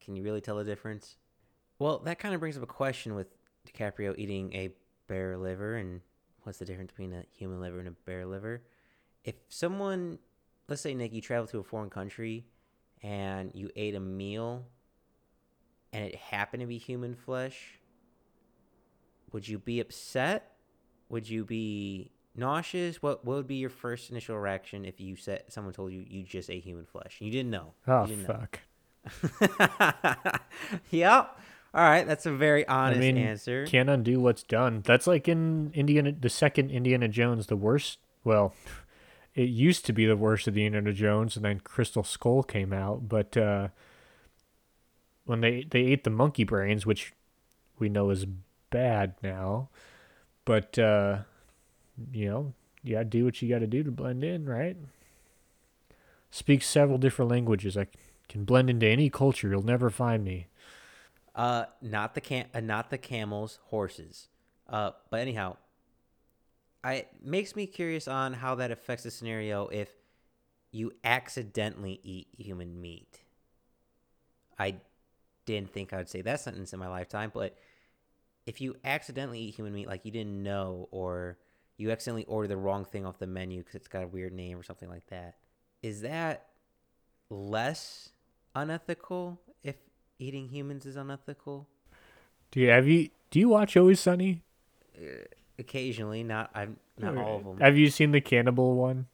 [0.00, 1.16] Can you really tell the difference?
[1.78, 3.26] Well, that kind of brings up a question with
[3.68, 4.70] DiCaprio eating a
[5.08, 6.00] bear liver and
[6.44, 8.62] what's the difference between a human liver and a bear liver?
[9.24, 10.18] If someone,
[10.68, 12.46] let's say, Nick, you travel to a foreign country
[13.02, 14.64] and you ate a meal
[15.92, 17.80] and it happened to be human flesh,
[19.32, 20.52] would you be upset?
[21.08, 23.02] Would you be nauseous?
[23.02, 26.22] What what would be your first initial reaction if you said someone told you you
[26.22, 27.16] just ate human flesh?
[27.20, 27.72] You didn't know.
[27.86, 28.34] Oh you didn't know.
[28.34, 28.60] fuck.
[30.90, 31.38] yep.
[31.72, 33.64] All right, that's a very honest mean, answer.
[33.64, 34.82] Can't undo what's done.
[34.84, 38.00] That's like in Indiana, the second Indiana Jones, the worst.
[38.24, 38.54] Well,
[39.36, 42.72] it used to be the worst of the Indiana Jones, and then Crystal Skull came
[42.72, 43.08] out.
[43.08, 43.68] But uh,
[45.26, 47.12] when they they ate the monkey brains, which
[47.78, 48.26] we know is
[48.70, 49.68] bad now,
[50.44, 51.18] but uh,
[52.12, 54.76] you know, you gotta do what you gotta do to blend in, right?
[56.30, 57.76] Speak several different languages.
[57.76, 57.88] I
[58.28, 59.48] can blend into any culture.
[59.48, 60.46] You'll never find me.
[61.34, 64.28] Uh, not the cam, uh, not the camels, horses.
[64.68, 65.56] Uh, but anyhow,
[66.82, 69.90] I it makes me curious on how that affects the scenario if
[70.72, 73.20] you accidentally eat human meat.
[74.58, 74.76] I
[75.46, 77.56] didn't think I would say that sentence in my lifetime, but
[78.46, 81.38] if you accidentally eat human meat, like you didn't know, or
[81.80, 84.58] you accidentally order the wrong thing off the menu because it's got a weird name
[84.58, 85.36] or something like that,
[85.82, 86.46] is that
[87.30, 88.10] less
[88.54, 89.76] unethical if
[90.18, 91.66] eating humans is unethical?
[92.50, 94.42] Do you have you do you watch Always Sunny?
[94.96, 95.24] Uh,
[95.58, 97.60] occasionally, not I'm not all of them.
[97.60, 99.06] Have you seen the cannibal one?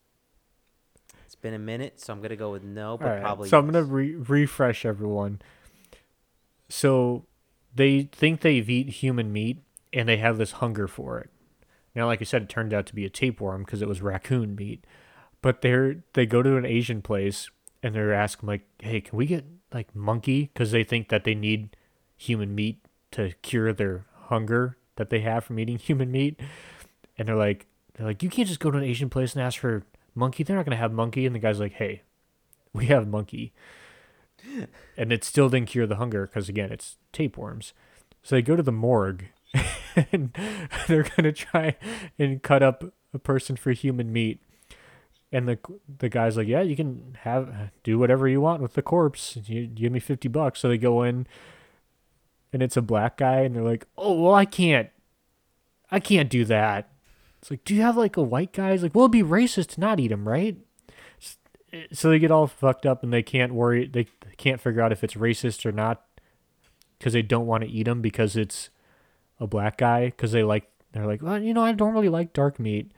[1.25, 3.49] It's been a minute, so I'm gonna go with no, but right, probably.
[3.49, 5.41] So I'm gonna re- refresh everyone.
[6.69, 7.27] So
[7.73, 9.63] they think they've eaten human meat
[9.93, 11.31] and they have this hunger for it.
[11.97, 14.55] Now, like I said, it turned out to be a tapeworm because it was raccoon
[14.55, 14.85] meat.
[15.41, 17.51] But they're they go to an Asian place
[17.83, 21.35] and they're asking like, "Hey, can we get like monkey?" Because they think that they
[21.35, 21.77] need
[22.17, 26.39] human meat to cure their hunger that they have from eating human meat.
[27.19, 29.59] And they're like, they're like, you can't just go to an Asian place and ask
[29.59, 29.85] for
[30.15, 30.43] monkey.
[30.43, 31.25] They're not gonna have monkey.
[31.25, 32.03] And the guy's like, hey,
[32.73, 33.53] we have monkey.
[34.97, 37.73] and it still didn't cure the hunger because again, it's tapeworms.
[38.23, 39.27] So they go to the morgue
[40.13, 40.37] and
[40.87, 41.77] they're gonna try
[42.19, 44.41] and cut up a person for human meat.
[45.33, 45.59] And the
[45.99, 49.39] the guy's like, yeah, you can have do whatever you want with the corpse.
[49.45, 50.61] You give me fifty bucks.
[50.61, 51.27] So they go in,
[52.53, 54.91] and it's a black guy, and they're like, oh well, I can't,
[55.91, 56.91] I can't do that.
[57.41, 58.73] It's like, do you have like a white guy?
[58.73, 60.57] He's like, well, it'd be racist to not eat him, right?
[61.93, 63.87] So they get all fucked up, and they can't worry.
[63.87, 66.05] They can't figure out if it's racist or not,
[66.99, 68.71] because they don't want to eat him because it's
[69.41, 70.07] a black guy.
[70.07, 72.93] Because they like, they're like, well, you know, I don't really like dark meat.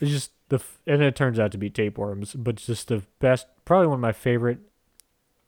[0.00, 3.46] It's just the and it turns out to be tapeworms, but it's just the best,
[3.64, 4.58] probably one of my favorite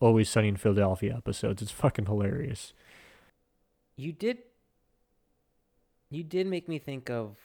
[0.00, 1.62] Always Sunny in Philadelphia episodes.
[1.62, 2.72] It's fucking hilarious.
[3.96, 4.38] You did.
[6.10, 7.36] You did make me think of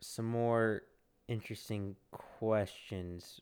[0.00, 0.82] some more
[1.28, 3.40] interesting questions.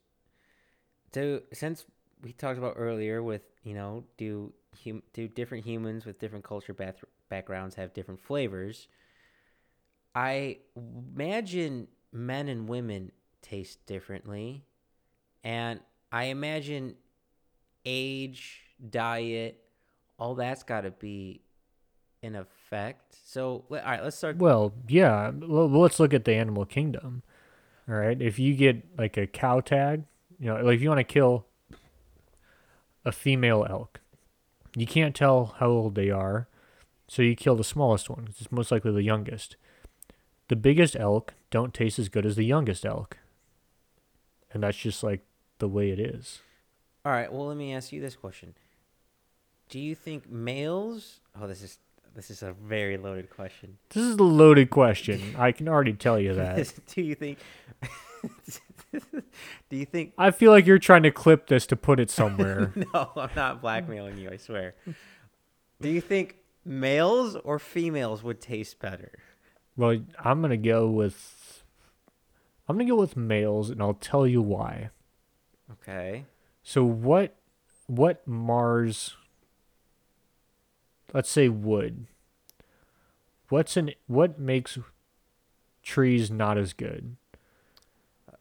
[1.12, 1.84] So since
[2.22, 4.52] we talked about earlier with you know do
[4.84, 6.96] hum, do different humans with different culture bath
[7.29, 8.89] backgrounds have different flavors.
[10.14, 13.12] I imagine men and women
[13.43, 14.64] taste differently.
[15.43, 15.81] And
[16.12, 16.95] I imagine
[17.85, 18.61] age,
[18.91, 19.61] diet,
[20.18, 21.43] all that's got to be
[22.22, 23.16] in effect.
[23.27, 24.37] So, all right, let's start.
[24.39, 25.33] Well, yeah.
[25.37, 27.22] Let's look at the animal kingdom.
[27.89, 28.20] All right.
[28.22, 30.05] If you get like a cow tag,
[30.39, 31.47] you know, like if you want to kill
[33.05, 34.01] a female elk,
[34.75, 36.49] you can't tell how old they are.
[37.09, 38.26] So you kill the smallest one.
[38.26, 39.57] 'cause It's most likely the youngest.
[40.48, 43.18] The biggest elk don't taste as good as the youngest elk.
[44.52, 45.20] And that's just like
[45.59, 46.40] the way it is.
[47.05, 48.55] All right, well, let me ask you this question.
[49.68, 51.78] Do you think males Oh, this is
[52.14, 53.78] this is a very loaded question.
[53.90, 55.34] This is a loaded question.
[55.36, 56.72] I can already tell you that.
[56.94, 57.38] do you think
[59.68, 62.72] Do you think I feel like you're trying to clip this to put it somewhere.
[62.94, 64.74] No, I'm not blackmailing you, I swear.
[65.80, 69.12] Do you think males or females would taste better?
[69.77, 71.65] well, I'm gonna go with
[72.69, 74.91] I'm gonna go with males, and I'll tell you why.
[75.73, 76.25] Okay.
[76.62, 77.37] So what
[77.87, 79.17] what mars
[81.12, 82.07] let's say wood.
[83.49, 84.79] What's an what makes
[85.83, 87.17] trees not as good?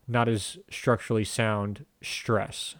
[0.08, 2.76] Not as structurally sound stress.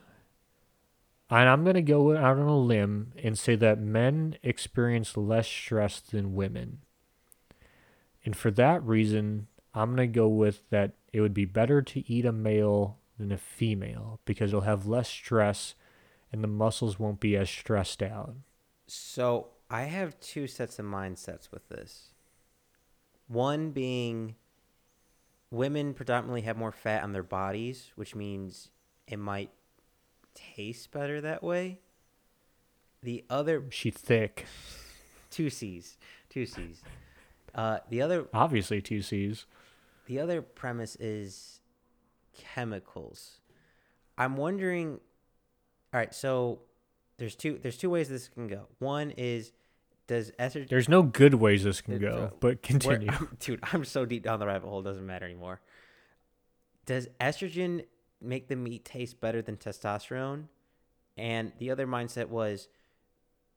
[1.40, 5.48] And I'm going to go out on a limb and say that men experience less
[5.48, 6.80] stress than women.
[8.24, 12.12] And for that reason, I'm going to go with that it would be better to
[12.12, 15.74] eat a male than a female because it'll have less stress
[16.32, 18.36] and the muscles won't be as stressed out.
[18.86, 22.12] So I have two sets of mindsets with this.
[23.28, 24.36] One being
[25.50, 28.70] women predominantly have more fat on their bodies, which means
[29.08, 29.50] it might
[30.34, 31.80] taste better that way.
[33.02, 34.46] The other she's thick.
[35.30, 35.98] two C's,
[36.30, 36.82] two C's.
[37.54, 39.46] Uh, the other Obviously two C's.
[40.08, 41.62] the other premise is
[42.34, 43.42] chemicals.
[44.18, 45.00] I'm wondering.
[45.94, 46.62] All right, so
[47.18, 48.68] there's two there's two ways this can go.
[48.80, 49.52] One is
[50.08, 53.12] does estrogen There's no good ways this can go, uh, but continue.
[53.40, 55.62] dude, I'm so deep down the rabbit hole, it doesn't matter anymore.
[56.86, 57.86] Does estrogen
[58.24, 60.46] make the meat taste better than testosterone?
[61.18, 62.68] And the other mindset was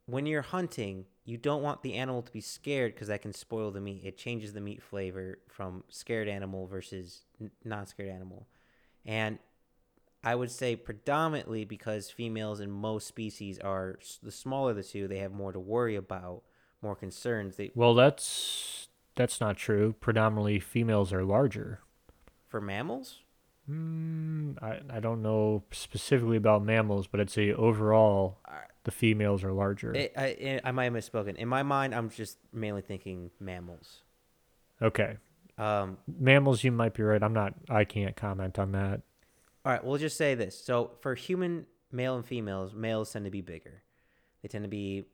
[0.07, 3.71] when you're hunting, you don't want the animal to be scared because that can spoil
[3.71, 4.03] the meat.
[4.05, 8.47] It changes the meat flavor from scared animal versus n- non scared animal.
[9.05, 9.39] And
[10.23, 15.19] I would say predominantly because females in most species are the smaller the two, they
[15.19, 16.43] have more to worry about,
[16.83, 17.57] more concerns.
[17.57, 19.95] They well, that's that's not true.
[20.01, 21.81] Predominantly females are larger.
[22.49, 23.21] for mammals.
[23.71, 28.39] Mm, I I don't know specifically about mammals, but I'd say overall
[28.85, 29.93] the females are larger.
[29.93, 31.35] It, I, it, I might have misspoken.
[31.35, 34.03] In my mind, I'm just mainly thinking mammals.
[34.81, 35.17] okay,
[35.59, 37.21] Um, mammals, you might be right.
[37.23, 37.55] I'm not.
[37.69, 39.01] I can't comment on that.
[39.65, 40.57] all right, we'll just say this.
[40.63, 43.83] So for human male and females, males tend to be bigger.
[44.43, 45.07] They tend to be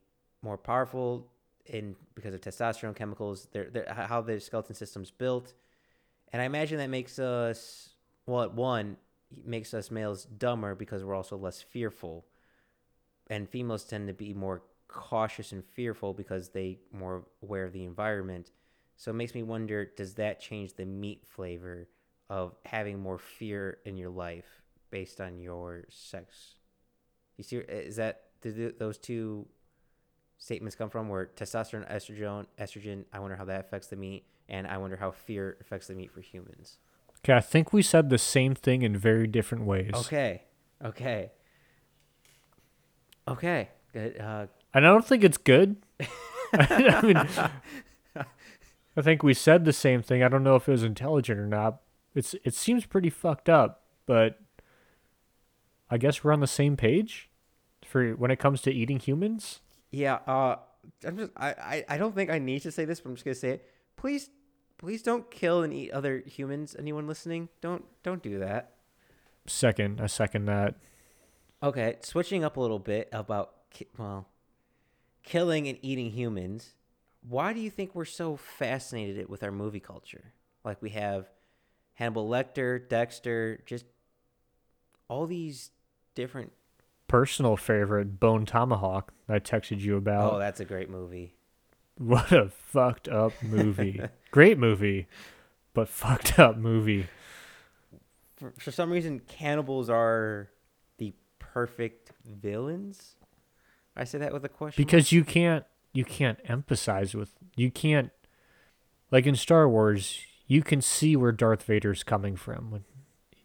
[0.42, 1.28] more powerful
[1.64, 3.48] in because of testosterone chemicals.
[3.53, 5.55] They're, they're, how their skeleton system's built,
[6.30, 7.91] and I imagine that makes us
[8.27, 8.43] well.
[8.43, 8.97] At one,
[9.45, 12.27] makes us males dumber because we're also less fearful,
[13.29, 17.85] and females tend to be more cautious and fearful because they more aware of the
[17.85, 18.51] environment.
[18.97, 21.89] So it makes me wonder: Does that change the meat flavor
[22.28, 26.57] of having more fear in your life based on your sex?
[27.36, 29.47] You see, is that those two
[30.36, 31.09] statements come from?
[31.09, 33.05] Where testosterone, estrogen, estrogen.
[33.12, 36.12] I wonder how that affects the meat, and I wonder how fear affects the meat
[36.12, 36.78] for humans.
[37.24, 39.93] Okay, I think we said the same thing in very different ways.
[39.94, 40.43] Okay,
[40.85, 41.31] okay,
[43.28, 43.69] okay.
[43.93, 44.19] Good.
[44.19, 45.77] Uh, And I don't think it's good.
[46.55, 47.16] I mean,
[48.97, 50.23] I think we said the same thing.
[50.23, 51.81] I don't know if it was intelligent or not.
[52.15, 54.39] It's it seems pretty fucked up, but
[55.90, 57.31] I guess we're on the same page
[57.86, 59.61] for when it comes to eating humans.
[59.90, 60.57] Yeah, uh,
[61.07, 63.24] I'm just I, I, I don't think I need to say this, but I'm just
[63.24, 63.66] gonna say it.
[63.97, 64.28] Please,
[64.82, 66.76] please don't kill and eat other humans.
[66.78, 68.72] Anyone listening, don't don't do that.
[69.46, 70.74] Second, I second that.
[71.62, 74.28] Okay, switching up a little bit about ki- well,
[75.22, 76.74] killing and eating humans.
[77.26, 80.32] Why do you think we're so fascinated with our movie culture?
[80.64, 81.30] Like we have
[81.94, 83.84] Hannibal Lecter, Dexter, just
[85.09, 85.70] all these
[86.14, 86.52] different.
[87.06, 89.12] Personal favorite, Bone Tomahawk.
[89.28, 90.32] I texted you about.
[90.32, 91.36] Oh, that's a great movie.
[92.07, 94.01] What a fucked up movie.
[94.33, 95.07] Great movie,
[95.73, 97.07] but fucked up movie.
[98.37, 100.51] for, for some reason cannibals are
[100.99, 103.16] the perfect villains
[103.97, 104.89] i say that with a question mark?
[104.89, 108.11] Because you can't you can't emphasize with you can't
[109.11, 112.85] like in Star Wars you can see where Darth Vader's coming from.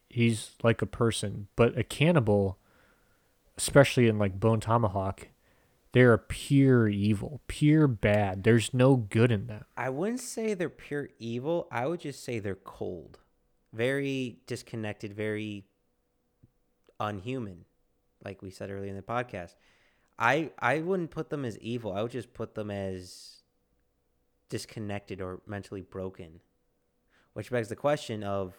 [0.09, 2.57] He's like a person, but a cannibal,
[3.57, 5.29] especially in like Bone Tomahawk,
[5.93, 8.43] they're pure evil, pure bad.
[8.43, 9.65] There's no good in them.
[9.75, 11.67] I wouldn't say they're pure evil.
[11.71, 13.19] I would just say they're cold,
[13.73, 15.65] very disconnected, very
[16.99, 17.65] unhuman,
[18.23, 19.55] like we said earlier in the podcast.
[20.19, 21.93] I I wouldn't put them as evil.
[21.93, 23.43] I would just put them as
[24.49, 26.41] disconnected or mentally broken.
[27.33, 28.55] Which begs the question of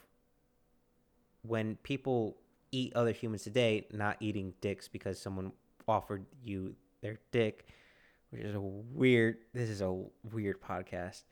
[1.42, 2.36] when people
[2.70, 5.52] eat other humans today, not eating dicks because someone
[5.88, 7.66] offered you their dick,
[8.30, 9.38] which is a weird.
[9.52, 11.22] This is a weird podcast.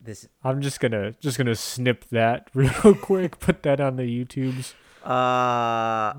[0.00, 3.38] This I'm just gonna just gonna snip that real quick.
[3.38, 4.74] Put that on the YouTubes.
[5.04, 6.14] Uh,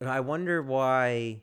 [0.00, 1.42] I wonder why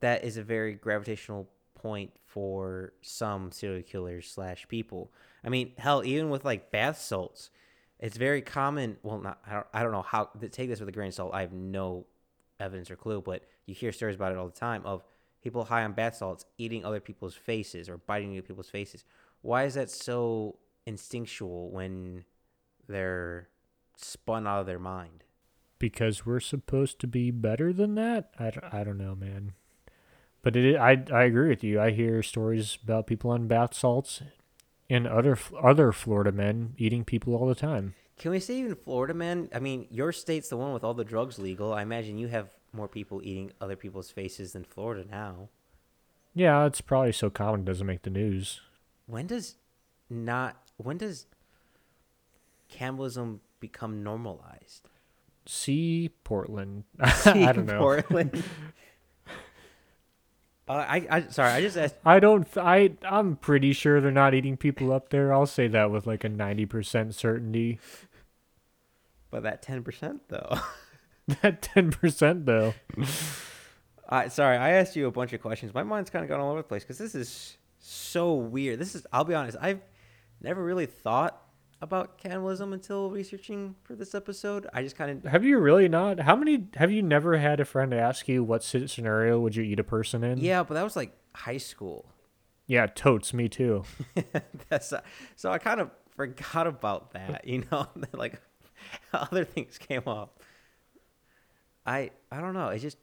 [0.00, 5.10] that is a very gravitational point for some serial killers slash people.
[5.42, 7.50] I mean, hell, even with like bath salts,
[7.98, 8.98] it's very common.
[9.02, 11.14] Well, not I don't I don't know how to take this with a grain of
[11.14, 11.34] salt.
[11.34, 12.06] I have no
[12.58, 15.02] evidence or clue, but you hear stories about it all the time of
[15.42, 19.04] people high on bath salts eating other people's faces or biting other people's faces.
[19.42, 20.56] Why is that so
[20.86, 22.24] instinctual when
[22.88, 23.48] they're
[23.96, 25.24] spun out of their mind?
[25.78, 28.30] Because we're supposed to be better than that?
[28.38, 29.52] I, don't- I don't know, man.
[30.42, 31.80] But it, I, I agree with you.
[31.80, 34.22] I hear stories about people on bath salts
[34.88, 37.94] and other other Florida men eating people all the time.
[38.18, 39.48] Can we say even Florida, man?
[39.54, 41.72] I mean, your state's the one with all the drugs legal.
[41.72, 45.48] I imagine you have more people eating other people's faces than Florida now.
[46.34, 48.60] Yeah, it's probably so common it doesn't make the news.
[49.06, 49.56] When does
[50.08, 51.26] not when does
[52.68, 54.88] cannibalism become normalized?
[55.46, 56.84] See Portland.
[57.00, 57.78] I don't know.
[57.78, 58.42] Portland.
[60.68, 61.96] uh, I, I sorry, I just asked.
[62.04, 62.46] I don't.
[62.56, 65.32] I I'm pretty sure they're not eating people up there.
[65.32, 67.80] I'll say that with like a ninety percent certainty.
[69.30, 70.60] But that ten percent though.
[71.42, 72.74] That ten percent though.
[74.08, 75.72] I sorry, I asked you a bunch of questions.
[75.72, 78.78] My mind's kind of gone all over the place because this is so weird.
[78.78, 79.80] This is, I'll be honest, I've
[80.40, 81.40] never really thought
[81.80, 84.66] about cannibalism until researching for this episode.
[84.74, 86.20] I just kind of, Have you really not?
[86.20, 86.66] How many?
[86.76, 90.24] Have you never had a friend ask you what scenario would you eat a person
[90.24, 90.38] in?
[90.38, 92.12] yeah, but that was like high school.
[92.66, 93.32] Yeah, totes.
[93.32, 93.84] Me too.
[94.68, 95.00] That's uh,
[95.36, 97.46] so I kind of forgot about that.
[97.46, 98.40] You know, like
[99.12, 100.39] other things came up.
[101.86, 102.68] I I don't know.
[102.68, 102.98] It just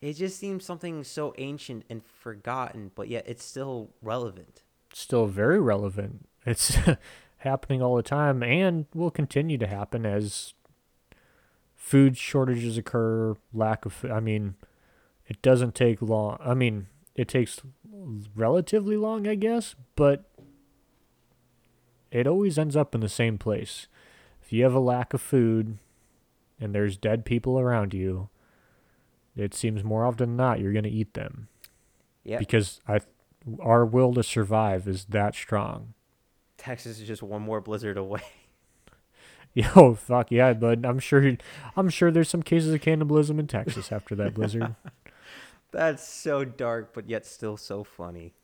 [0.00, 4.62] it just seems something so ancient and forgotten, but yet it's still relevant.
[4.92, 6.28] Still very relevant.
[6.44, 6.78] It's
[7.38, 10.54] happening all the time, and will continue to happen as
[11.74, 13.34] food shortages occur.
[13.52, 14.04] Lack of.
[14.04, 14.54] I mean,
[15.26, 16.38] it doesn't take long.
[16.40, 17.60] I mean, it takes
[18.34, 20.30] relatively long, I guess, but
[22.10, 23.88] it always ends up in the same place.
[24.42, 25.78] If you have a lack of food
[26.60, 28.28] and there's dead people around you,
[29.36, 31.48] it seems more often than not you're going to eat them
[32.24, 33.00] Yeah, because I
[33.60, 35.94] our will to survive is that strong.
[36.58, 38.22] Texas is just one more blizzard away.
[39.54, 40.84] Yo, fuck yeah, bud.
[40.84, 41.36] I'm sure
[41.76, 44.74] I'm sure there's some cases of cannibalism in Texas after that blizzard.
[45.70, 48.34] That's so dark, but yet still so funny.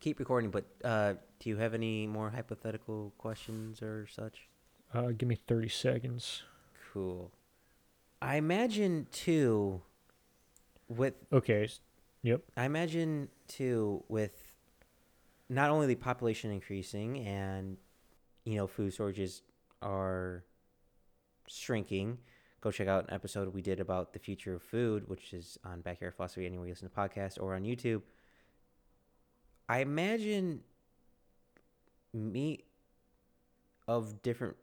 [0.00, 4.48] Keep recording, but uh, do you have any more hypothetical questions or such?
[4.92, 6.42] Uh, give me 30 seconds.
[6.94, 7.32] Cool.
[8.22, 9.82] I imagine too,
[10.88, 11.68] with Okay.
[12.22, 12.42] Yep.
[12.56, 14.56] I imagine too with
[15.48, 17.78] not only the population increasing and
[18.44, 19.42] you know food shortages
[19.82, 20.44] are
[21.48, 22.18] shrinking.
[22.60, 25.80] Go check out an episode we did about the future of food, which is on
[25.80, 28.02] Backyard Philosophy anywhere you listen to podcasts or on YouTube.
[29.68, 30.60] I imagine
[32.12, 32.64] meat
[33.88, 34.56] of different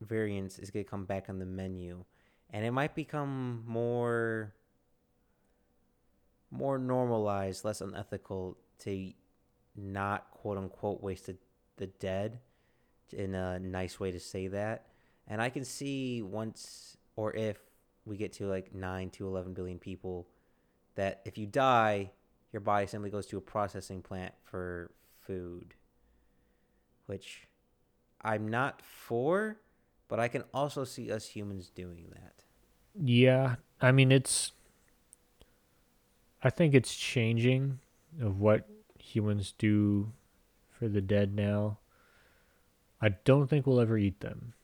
[0.00, 2.04] variants is going to come back on the menu
[2.50, 4.54] and it might become more
[6.50, 9.12] more normalized, less unethical to
[9.76, 11.36] not quote unquote waste the,
[11.76, 12.38] the dead
[13.12, 14.86] in a nice way to say that.
[15.26, 17.58] And I can see once or if
[18.06, 20.26] we get to like 9 to 11 billion people
[20.94, 22.10] that if you die,
[22.52, 25.74] your body simply goes to a processing plant for food,
[27.06, 27.46] which
[28.22, 29.58] I'm not for,
[30.08, 32.44] but I can also see us humans doing that.
[33.00, 33.56] Yeah.
[33.80, 34.52] I mean, it's.
[36.42, 37.80] I think it's changing
[38.20, 38.68] of what
[38.98, 40.12] humans do
[40.70, 41.78] for the dead now.
[43.00, 44.54] I don't think we'll ever eat them.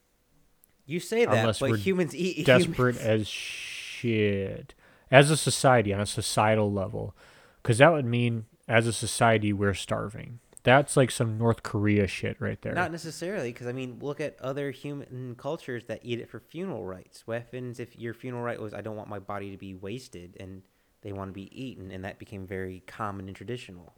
[0.87, 2.67] You say that, Unless but we're humans eat humans.
[2.67, 4.75] Desperate as shit.
[5.11, 7.15] As a society, on a societal level.
[7.63, 10.41] because that would mean as a society we're starving.
[10.65, 12.73] That's like some North Korea shit right there.
[12.73, 16.85] Not necessarily, because I mean, look at other human cultures that eat it for funeral
[16.85, 17.27] rites.
[17.27, 20.37] What happens if your funeral rite was, "I don't want my body to be wasted,"
[20.41, 20.63] and
[21.03, 23.95] they want to be eaten, and that became very common and traditional.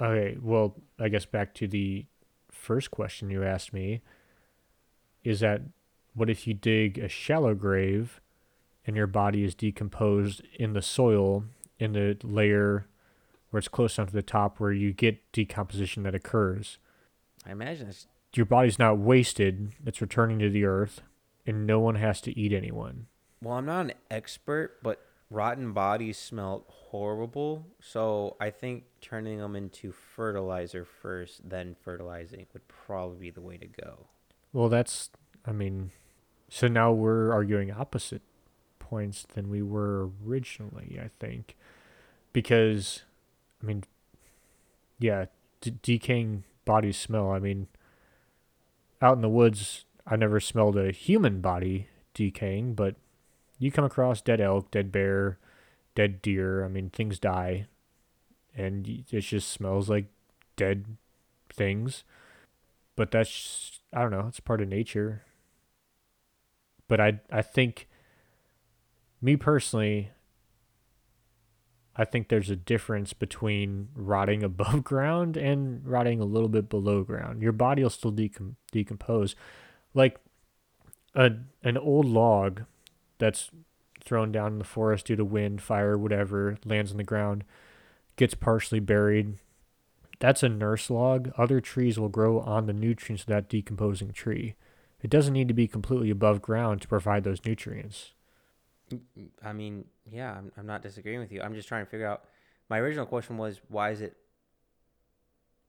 [0.00, 2.06] Okay, well, I guess back to the
[2.50, 4.00] first question you asked me
[5.22, 5.62] is that
[6.14, 8.20] what if you dig a shallow grave
[8.86, 11.44] and your body is decomposed in the soil
[11.78, 12.88] in the layer
[13.50, 16.78] where it's close enough to the top where you get decomposition that occurs?
[17.46, 21.02] I imagine that's Your body's not wasted, it's returning to the earth,
[21.46, 23.06] and no one has to eat anyone.
[23.42, 25.00] Well, I'm not an expert, but
[25.30, 27.66] rotten bodies smell horrible.
[27.80, 33.56] So I think turning them into fertilizer first, then fertilizing would probably be the way
[33.56, 34.06] to go.
[34.52, 35.10] Well, that's,
[35.44, 35.90] I mean,
[36.48, 38.22] so now we're arguing opposite
[38.78, 41.56] points than we were originally, I think.
[42.32, 43.04] Because,
[43.62, 43.84] I mean,
[44.98, 45.26] yeah,
[45.60, 47.30] d- decaying bodies smell.
[47.30, 47.68] I mean,
[49.00, 52.96] out in the woods, I never smelled a human body decaying, but
[53.58, 55.38] you come across dead elk, dead bear,
[55.94, 56.64] dead deer.
[56.64, 57.66] I mean, things die,
[58.56, 60.06] and it just smells like
[60.56, 60.84] dead
[61.52, 62.04] things.
[62.96, 64.26] But that's I don't know.
[64.28, 65.24] It's part of nature.
[66.88, 67.88] But I I think,
[69.20, 70.10] me personally,
[72.00, 77.02] I think there's a difference between rotting above ground and rotting a little bit below
[77.02, 77.42] ground.
[77.42, 79.34] Your body will still decom- decompose,
[79.94, 80.20] like
[81.14, 81.32] a
[81.64, 82.62] an old log
[83.18, 83.50] that's
[84.02, 87.42] thrown down in the forest due to wind, fire, whatever, lands on the ground,
[88.16, 89.34] gets partially buried.
[90.20, 91.32] That's a nurse log.
[91.36, 94.54] Other trees will grow on the nutrients of that decomposing tree.
[95.02, 98.12] It doesn't need to be completely above ground to provide those nutrients.
[99.44, 101.42] I mean, yeah, I'm, I'm not disagreeing with you.
[101.42, 102.24] I'm just trying to figure out.
[102.70, 104.16] My original question was why is it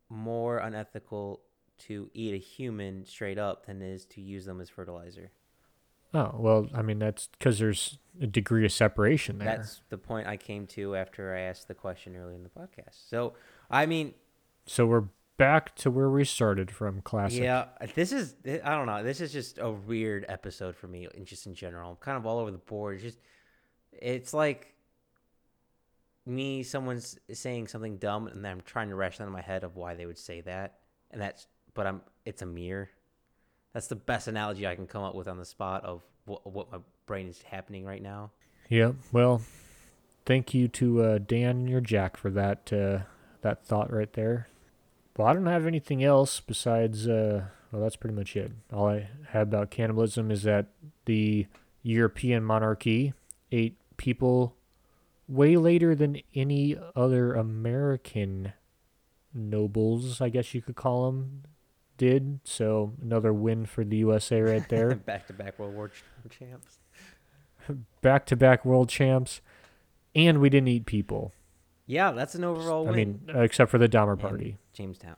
[0.09, 1.41] more unethical
[1.77, 5.31] to eat a human straight up than it is to use them as fertilizer?
[6.13, 9.57] Oh, well, I mean, that's because there's a degree of separation there.
[9.57, 13.07] That's the point I came to after I asked the question early in the podcast.
[13.09, 13.33] So,
[13.69, 14.15] I mean,
[14.65, 15.03] so we're
[15.39, 17.41] back to where we started from classic.
[17.41, 19.01] Yeah, this is I don't know.
[19.01, 21.91] This is just a weird episode for me, and just in general.
[21.91, 22.95] I'm kind of all over the board.
[22.95, 23.17] It's just
[23.93, 24.75] it's like
[26.25, 29.77] me, someone's saying something dumb, and then I'm trying to ration in my head of
[29.77, 30.79] why they would say that,
[31.09, 32.89] and that's but I'm it's a mirror.
[33.73, 36.71] That's the best analogy I can come up with on the spot of what, what
[36.71, 38.31] my brain is happening right now.
[38.67, 38.93] Yeah.
[39.11, 39.41] Well,
[40.25, 43.05] thank you to uh, Dan and your Jack for that uh,
[43.41, 44.49] that thought right there.
[45.19, 47.05] Well, I don't have anything else besides.
[47.05, 47.43] Uh,
[47.73, 48.53] well, that's pretty much it.
[48.71, 50.67] All I have about cannibalism is that
[51.03, 51.45] the
[51.83, 53.11] European monarchy
[53.51, 54.55] ate people
[55.27, 58.53] way later than any other American
[59.33, 61.43] nobles, I guess you could call them,
[61.97, 62.39] did.
[62.45, 64.95] So another win for the USA right there.
[64.95, 65.91] back to back World War
[66.29, 66.79] champs.
[68.01, 69.41] Back to back world champs,
[70.15, 71.33] and we didn't eat people.
[71.91, 73.19] Yeah, that's an overall I win.
[73.25, 75.15] mean, except for the Donner And party Jamestown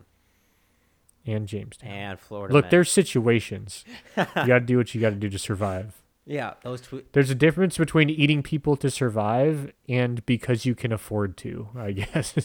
[1.28, 1.90] and Jamestown.
[1.90, 2.54] and Florida.
[2.54, 2.70] Look, men.
[2.72, 3.84] there's situations.
[4.18, 6.02] you got to do what you got to do to survive.
[6.26, 7.04] yeah, those two.
[7.12, 11.92] There's a difference between eating people to survive and because you can afford to, I
[11.92, 12.36] guess.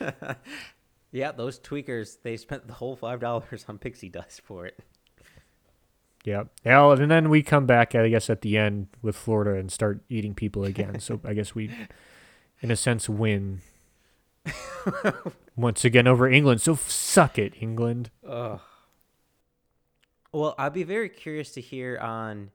[1.10, 4.78] yeah, those tweakers, they spent the whole five dollars on pixie dust for it.
[6.24, 6.44] yeah.
[6.64, 10.00] Well, and then we come back, I guess, at the end with Florida and start
[10.08, 11.00] eating people again.
[11.00, 11.70] so I guess we,
[12.64, 13.60] in a sense, win
[15.56, 16.62] once again over England.
[16.62, 18.10] So suck it, England.
[18.26, 18.58] Ugh.
[20.32, 22.50] Well, I'd be very curious to hear on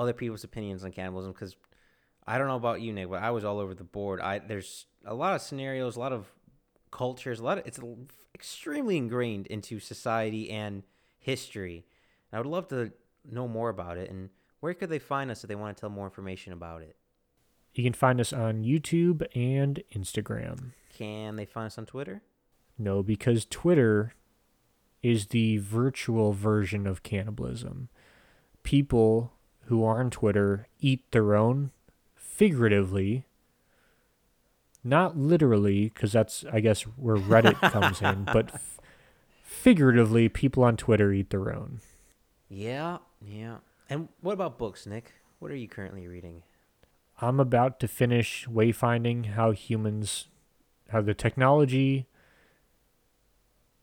[0.00, 1.54] other people's opinions on cannibalism because
[2.26, 4.22] I don't know about you, Nick, but I was all over the board.
[4.22, 6.32] I there's a lot of scenarios, a lot of
[6.90, 7.78] cultures, a lot of it's
[8.34, 10.82] extremely ingrained into society and
[11.18, 11.84] history.
[12.30, 12.90] And I would love to
[13.30, 14.08] know more about it.
[14.08, 14.30] And
[14.60, 16.96] where could they find us if they want to tell more information about it?
[17.74, 20.72] You can find us on YouTube and Instagram.
[20.96, 22.22] Can they find us on Twitter?
[22.78, 24.14] No, because Twitter
[25.02, 27.88] is the virtual version of cannibalism.
[28.62, 29.32] People
[29.66, 31.70] who are on Twitter eat their own
[32.14, 33.24] figuratively,
[34.84, 38.80] not literally, because that's, I guess, where Reddit comes in, but f-
[39.42, 41.80] figuratively, people on Twitter eat their own.
[42.48, 43.58] Yeah, yeah.
[43.88, 45.12] And what about books, Nick?
[45.38, 46.42] What are you currently reading?
[47.22, 50.26] I'm about to finish wayfinding how humans,
[50.88, 52.06] how the technology,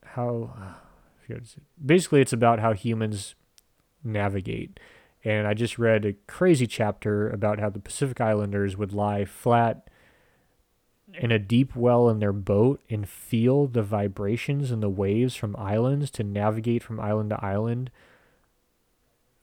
[0.04, 0.76] how,
[1.84, 3.34] basically it's about how humans
[4.04, 4.78] navigate.
[5.24, 9.88] And I just read a crazy chapter about how the Pacific Islanders would lie flat
[11.14, 15.56] in a deep well in their boat and feel the vibrations and the waves from
[15.56, 17.90] islands to navigate from island to island.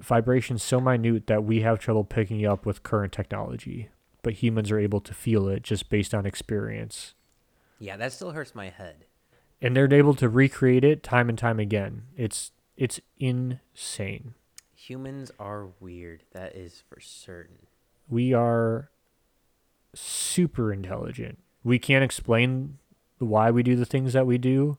[0.01, 3.89] Vibrations so minute that we have trouble picking up with current technology,
[4.21, 7.13] but humans are able to feel it just based on experience.
[7.79, 9.05] Yeah, that still hurts my head.
[9.61, 12.03] And they're able to recreate it time and time again.
[12.15, 14.35] It's it's insane.
[14.75, 16.23] Humans are weird.
[16.33, 17.65] That is for certain.
[18.07, 18.91] We are
[19.95, 21.39] super intelligent.
[21.63, 22.77] We can't explain
[23.17, 24.77] why we do the things that we do,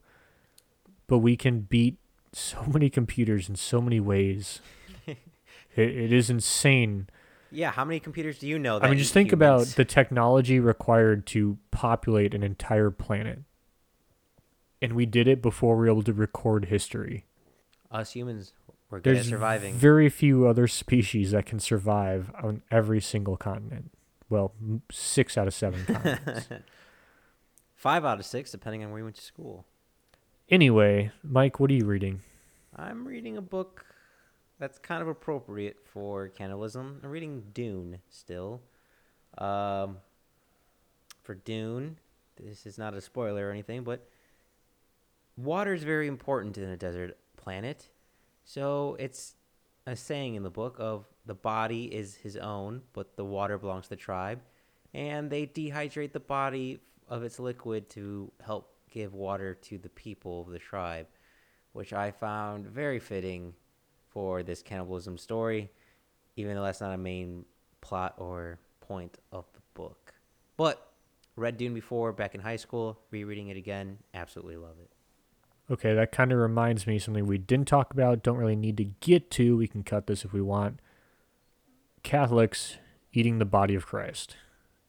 [1.08, 1.98] but we can beat
[2.32, 4.60] so many computers in so many ways.
[5.78, 7.08] It, it is insane.
[7.50, 8.78] Yeah, how many computers do you know?
[8.80, 13.40] I mean, just think about the technology required to populate an entire planet.
[14.82, 17.24] And we did it before we were able to record history.
[17.90, 18.52] us humans.
[18.90, 19.74] We're good There's at surviving.
[19.74, 23.90] very few other species that can survive on every single continent.
[24.30, 24.52] Well,
[24.92, 26.48] six out of seven continents.
[27.74, 29.64] Five out of six, depending on where you went to school.
[30.50, 32.20] Anyway, Mike, what are you reading?
[32.74, 33.84] I'm reading a book
[34.58, 37.00] that's kind of appropriate for cannibalism.
[37.02, 38.62] I'm reading Dune still.
[39.36, 39.98] Um,
[41.22, 41.98] for Dune,
[42.36, 44.08] this is not a spoiler or anything, but
[45.36, 47.88] water is very important in a desert planet.
[48.44, 49.34] So it's
[49.86, 53.84] a saying in the book of the body is his own, but the water belongs
[53.84, 54.40] to the tribe,
[54.92, 60.42] and they dehydrate the body of its liquid to help give water to the people
[60.42, 61.06] of the tribe,
[61.72, 63.54] which I found very fitting
[64.18, 65.70] for this cannibalism story,
[66.34, 67.44] even though that's not a main
[67.80, 70.12] plot or point of the book.
[70.56, 70.90] But
[71.36, 74.90] read Dune before back in high school, rereading it again, absolutely love it.
[75.72, 78.86] Okay, that kind of reminds me something we didn't talk about, don't really need to
[78.86, 79.56] get to.
[79.56, 80.80] We can cut this if we want.
[82.02, 82.76] Catholics
[83.12, 84.34] eating the body of Christ.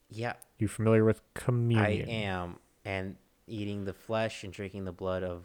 [0.09, 2.09] Yeah, You familiar with communion?
[2.09, 2.55] I am.
[2.83, 3.15] And
[3.45, 5.43] eating the flesh and drinking the blood of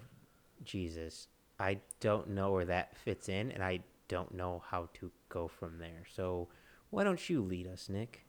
[0.64, 1.28] Jesus.
[1.58, 5.78] I don't know where that fits in, and I don't know how to go from
[5.78, 6.04] there.
[6.14, 6.48] So
[6.90, 8.24] why don't you lead us, Nick?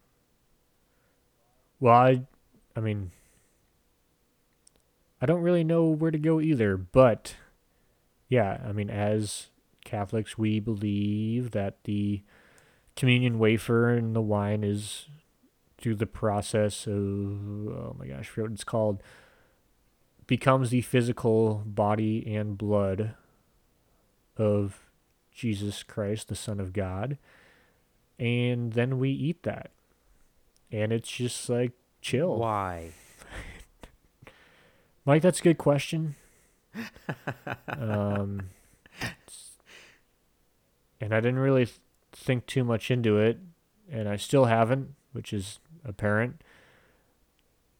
[1.79, 2.21] Well, I,
[2.75, 3.11] I mean,
[5.21, 7.35] I don't really know where to go either, but
[8.29, 9.47] yeah, I mean, as
[9.83, 12.23] Catholics, we believe that the
[12.95, 15.07] communion wafer and the wine is
[15.77, 19.03] through the process of, oh my gosh, I forget what it's called,
[20.27, 23.15] becomes the physical body and blood
[24.37, 24.79] of
[25.31, 27.17] Jesus Christ, the Son of God.
[28.17, 29.71] And then we eat that.
[30.71, 32.37] And it's just like chill.
[32.37, 32.91] Why?
[35.05, 36.15] Mike, that's a good question.
[37.67, 38.49] um,
[40.99, 41.67] and I didn't really
[42.11, 43.39] think too much into it,
[43.91, 46.41] and I still haven't, which is apparent.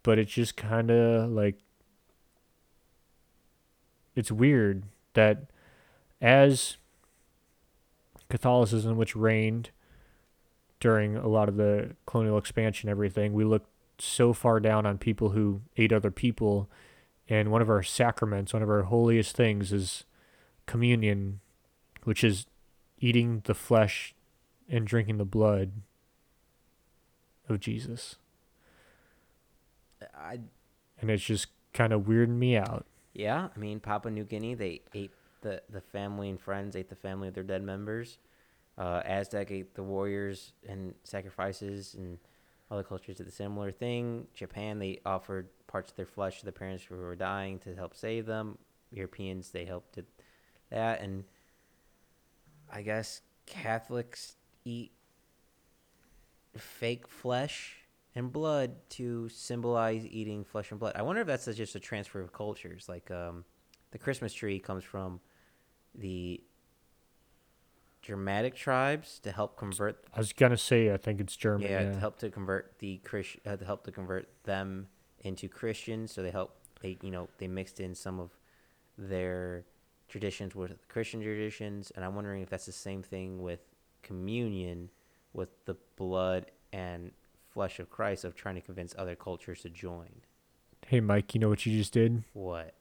[0.04, 1.58] But it's just kind of like
[4.16, 4.84] it's weird
[5.14, 5.46] that
[6.22, 6.78] as
[8.30, 9.70] Catholicism, which reigned
[10.80, 13.70] during a lot of the colonial expansion, everything, we looked
[14.00, 16.70] so far down on people who ate other people
[17.28, 20.04] and one of our sacraments, one of our holiest things is
[20.66, 21.40] communion,
[22.04, 22.46] which is
[23.00, 24.14] eating the flesh
[24.70, 25.72] and drinking the blood
[27.50, 28.16] of Jesus.
[30.16, 30.40] I
[31.00, 32.86] And it's just kind of weirding me out.
[33.16, 35.12] Yeah, I mean Papua New Guinea, they ate
[35.42, 38.18] the the family and friends ate the family of their dead members.
[38.78, 42.18] Uh, Aztec ate the warriors and sacrifices, and
[42.70, 44.28] other cultures did the similar thing.
[44.34, 47.96] Japan, they offered parts of their flesh to the parents who were dying to help
[47.96, 48.58] save them.
[48.92, 50.06] Europeans, they helped did
[50.70, 51.24] that, and
[52.72, 54.36] I guess Catholics
[54.66, 54.92] eat
[56.58, 57.85] fake flesh
[58.16, 60.94] and blood to symbolize eating flesh and blood.
[60.96, 62.88] I wonder if that's just a transfer of cultures.
[62.88, 63.44] Like um,
[63.92, 65.20] the Christmas tree comes from
[65.94, 66.42] the
[68.02, 70.04] Germanic tribes to help convert.
[70.14, 71.68] I was gonna say I think it's German.
[71.68, 74.88] yeah, Yeah, to help to convert the Christ, uh, to help to convert them
[75.20, 76.12] into Christians.
[76.14, 76.56] So they help.
[76.82, 78.32] They you know they mixed in some of
[78.98, 79.66] their
[80.08, 83.60] traditions with Christian traditions, and I'm wondering if that's the same thing with
[84.04, 84.92] communion,
[85.34, 87.12] with the blood and
[87.56, 90.22] flesh of Christ, of trying to convince other cultures to join.
[90.86, 92.24] Hey Mike, you know what you just did?
[92.34, 92.76] What?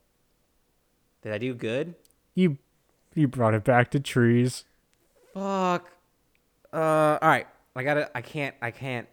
[1.22, 1.94] Did I do good?
[2.34, 2.59] You
[3.14, 4.64] you brought it back to trees.
[5.32, 5.90] Fuck.
[6.72, 7.46] Uh, all right.
[7.76, 8.10] I gotta.
[8.14, 8.55] I can't.
[8.60, 9.09] I can't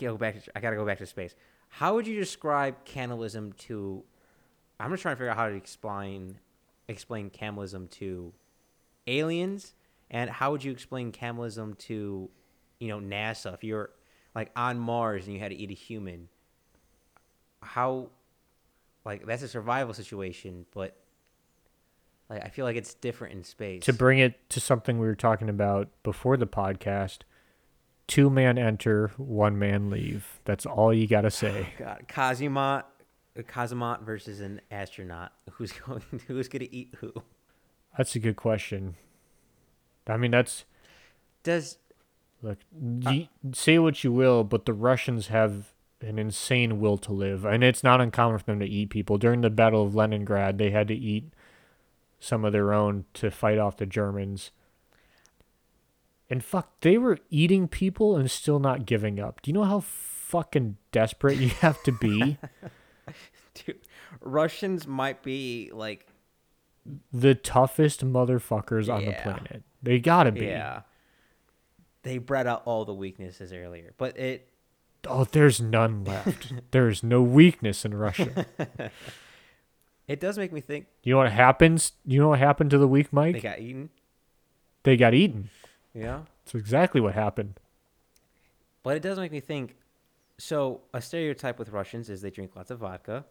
[0.00, 0.44] go back.
[0.44, 1.34] To, I gotta go back to space.
[1.68, 4.04] How would you describe cannibalism to?
[4.78, 6.38] I'm just trying to figure out how to explain
[6.88, 8.32] explain cannibalism to
[9.06, 9.74] aliens,
[10.10, 12.30] and how would you explain cannibalism to,
[12.78, 13.54] you know, NASA?
[13.54, 13.90] If you're
[14.36, 16.28] like on Mars and you had to eat a human,
[17.62, 18.10] how
[19.04, 20.94] like that's a survival situation, but
[22.28, 23.82] like I feel like it's different in space.
[23.84, 27.20] To bring it to something we were talking about before the podcast,
[28.06, 30.38] two man enter, one man leave.
[30.44, 31.72] That's all you got to say.
[31.78, 32.84] God, Kazuma,
[33.36, 35.32] a cosmonaut versus an astronaut.
[35.52, 36.02] Who's going?
[36.28, 37.14] Who's gonna eat who?
[37.96, 38.96] That's a good question.
[40.06, 40.66] I mean, that's
[41.42, 41.78] Does
[42.42, 42.58] look.
[42.74, 47.44] Uh, y say what you will, but the Russians have an insane will to live,
[47.44, 49.18] and it's not uncommon for them to eat people.
[49.18, 51.32] During the Battle of Leningrad, they had to eat
[52.18, 54.50] some of their own to fight off the Germans.
[56.28, 59.40] And fuck, they were eating people and still not giving up.
[59.42, 62.38] Do you know how fucking desperate you have to be?
[63.54, 63.78] dude,
[64.20, 66.08] Russians might be like
[67.12, 69.62] the toughest motherfuckers on the planet.
[69.82, 70.46] They gotta be.
[70.46, 70.82] yeah.
[72.06, 74.48] They bred out all the weaknesses earlier, but it
[75.08, 76.52] Oh, there's none left.
[76.70, 78.46] there's no weakness in Russia.
[80.06, 81.92] it does make me think You know what happens?
[82.04, 83.34] You know what happened to the weak Mike?
[83.34, 83.90] they got eaten.
[84.84, 85.50] they got eaten.
[85.94, 86.20] Yeah.
[86.44, 87.58] That's exactly what happened.
[88.84, 89.74] But it does make me think.
[90.38, 93.24] So a stereotype with Russians is they drink lots of vodka.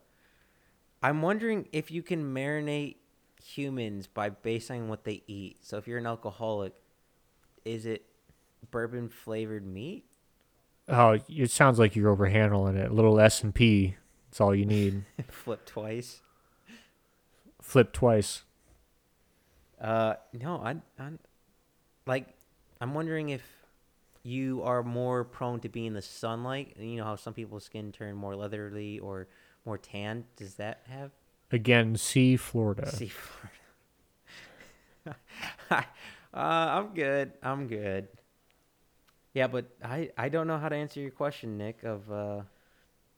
[1.02, 2.96] I'm wondering if you can marinate
[3.42, 5.60] humans by basing on what they eat.
[5.62, 6.74] So if you're an alcoholic,
[7.64, 8.06] is it
[8.72, 10.06] bourbon flavored meat?
[10.88, 12.92] Oh, it sounds like you're overhandling it.
[12.92, 13.96] A little S and P.
[14.30, 15.04] That's all you need.
[15.30, 16.22] Flip twice.
[17.62, 18.44] Flip twice.
[19.82, 21.10] Uh, no, I, I,
[22.06, 22.28] like,
[22.80, 23.42] I'm wondering if
[24.24, 26.76] you are more prone to be in the sunlight.
[26.80, 29.28] You know how some people's skin turn more leathery or
[29.66, 30.26] more tan.
[30.36, 31.12] Does that have
[31.52, 32.90] Again, see Florida.
[32.92, 33.12] See
[35.06, 35.20] Florida.
[35.72, 35.84] uh,
[36.34, 37.34] I'm good.
[37.44, 38.08] I'm good.
[39.36, 42.42] Yeah, but I, I don't know how to answer your question, Nick, of uh,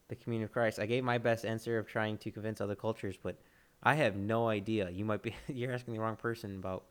[0.07, 0.79] the communion of Christ.
[0.79, 3.37] I gave my best answer of trying to convince other cultures, but
[3.83, 4.89] I have no idea.
[4.89, 6.85] You might be you're asking the wrong person about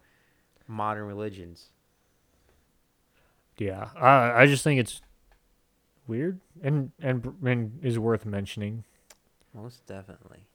[0.69, 1.71] modern religions.
[3.59, 5.03] Yeah, I I just think it's
[6.07, 8.85] weird and and and is worth mentioning.
[9.53, 10.47] Most definitely.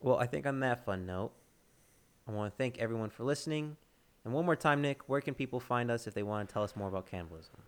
[0.00, 1.32] Well, I think on that fun note,
[2.28, 3.76] I want to thank everyone for listening.
[4.24, 6.62] And one more time, Nick, where can people find us if they want to tell
[6.62, 7.62] us more about cannibalism?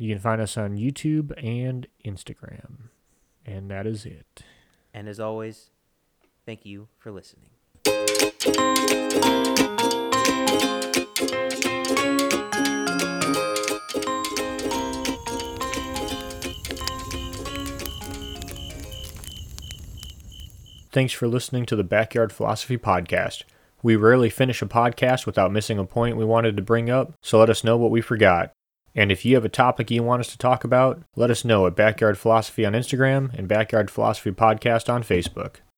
[0.00, 2.90] You can find us on YouTube and Instagram,
[3.44, 4.44] and that is it.
[4.94, 5.70] And as always,
[6.46, 7.50] thank you for listening.
[20.92, 23.42] Thanks for listening to the Backyard Philosophy Podcast.
[23.82, 27.40] We rarely finish a podcast without missing a point we wanted to bring up, so
[27.40, 28.52] let us know what we forgot.
[28.94, 31.66] And if you have a topic you want us to talk about, let us know
[31.66, 35.56] at Backyard Philosophy on Instagram and Backyard Philosophy Podcast on Facebook.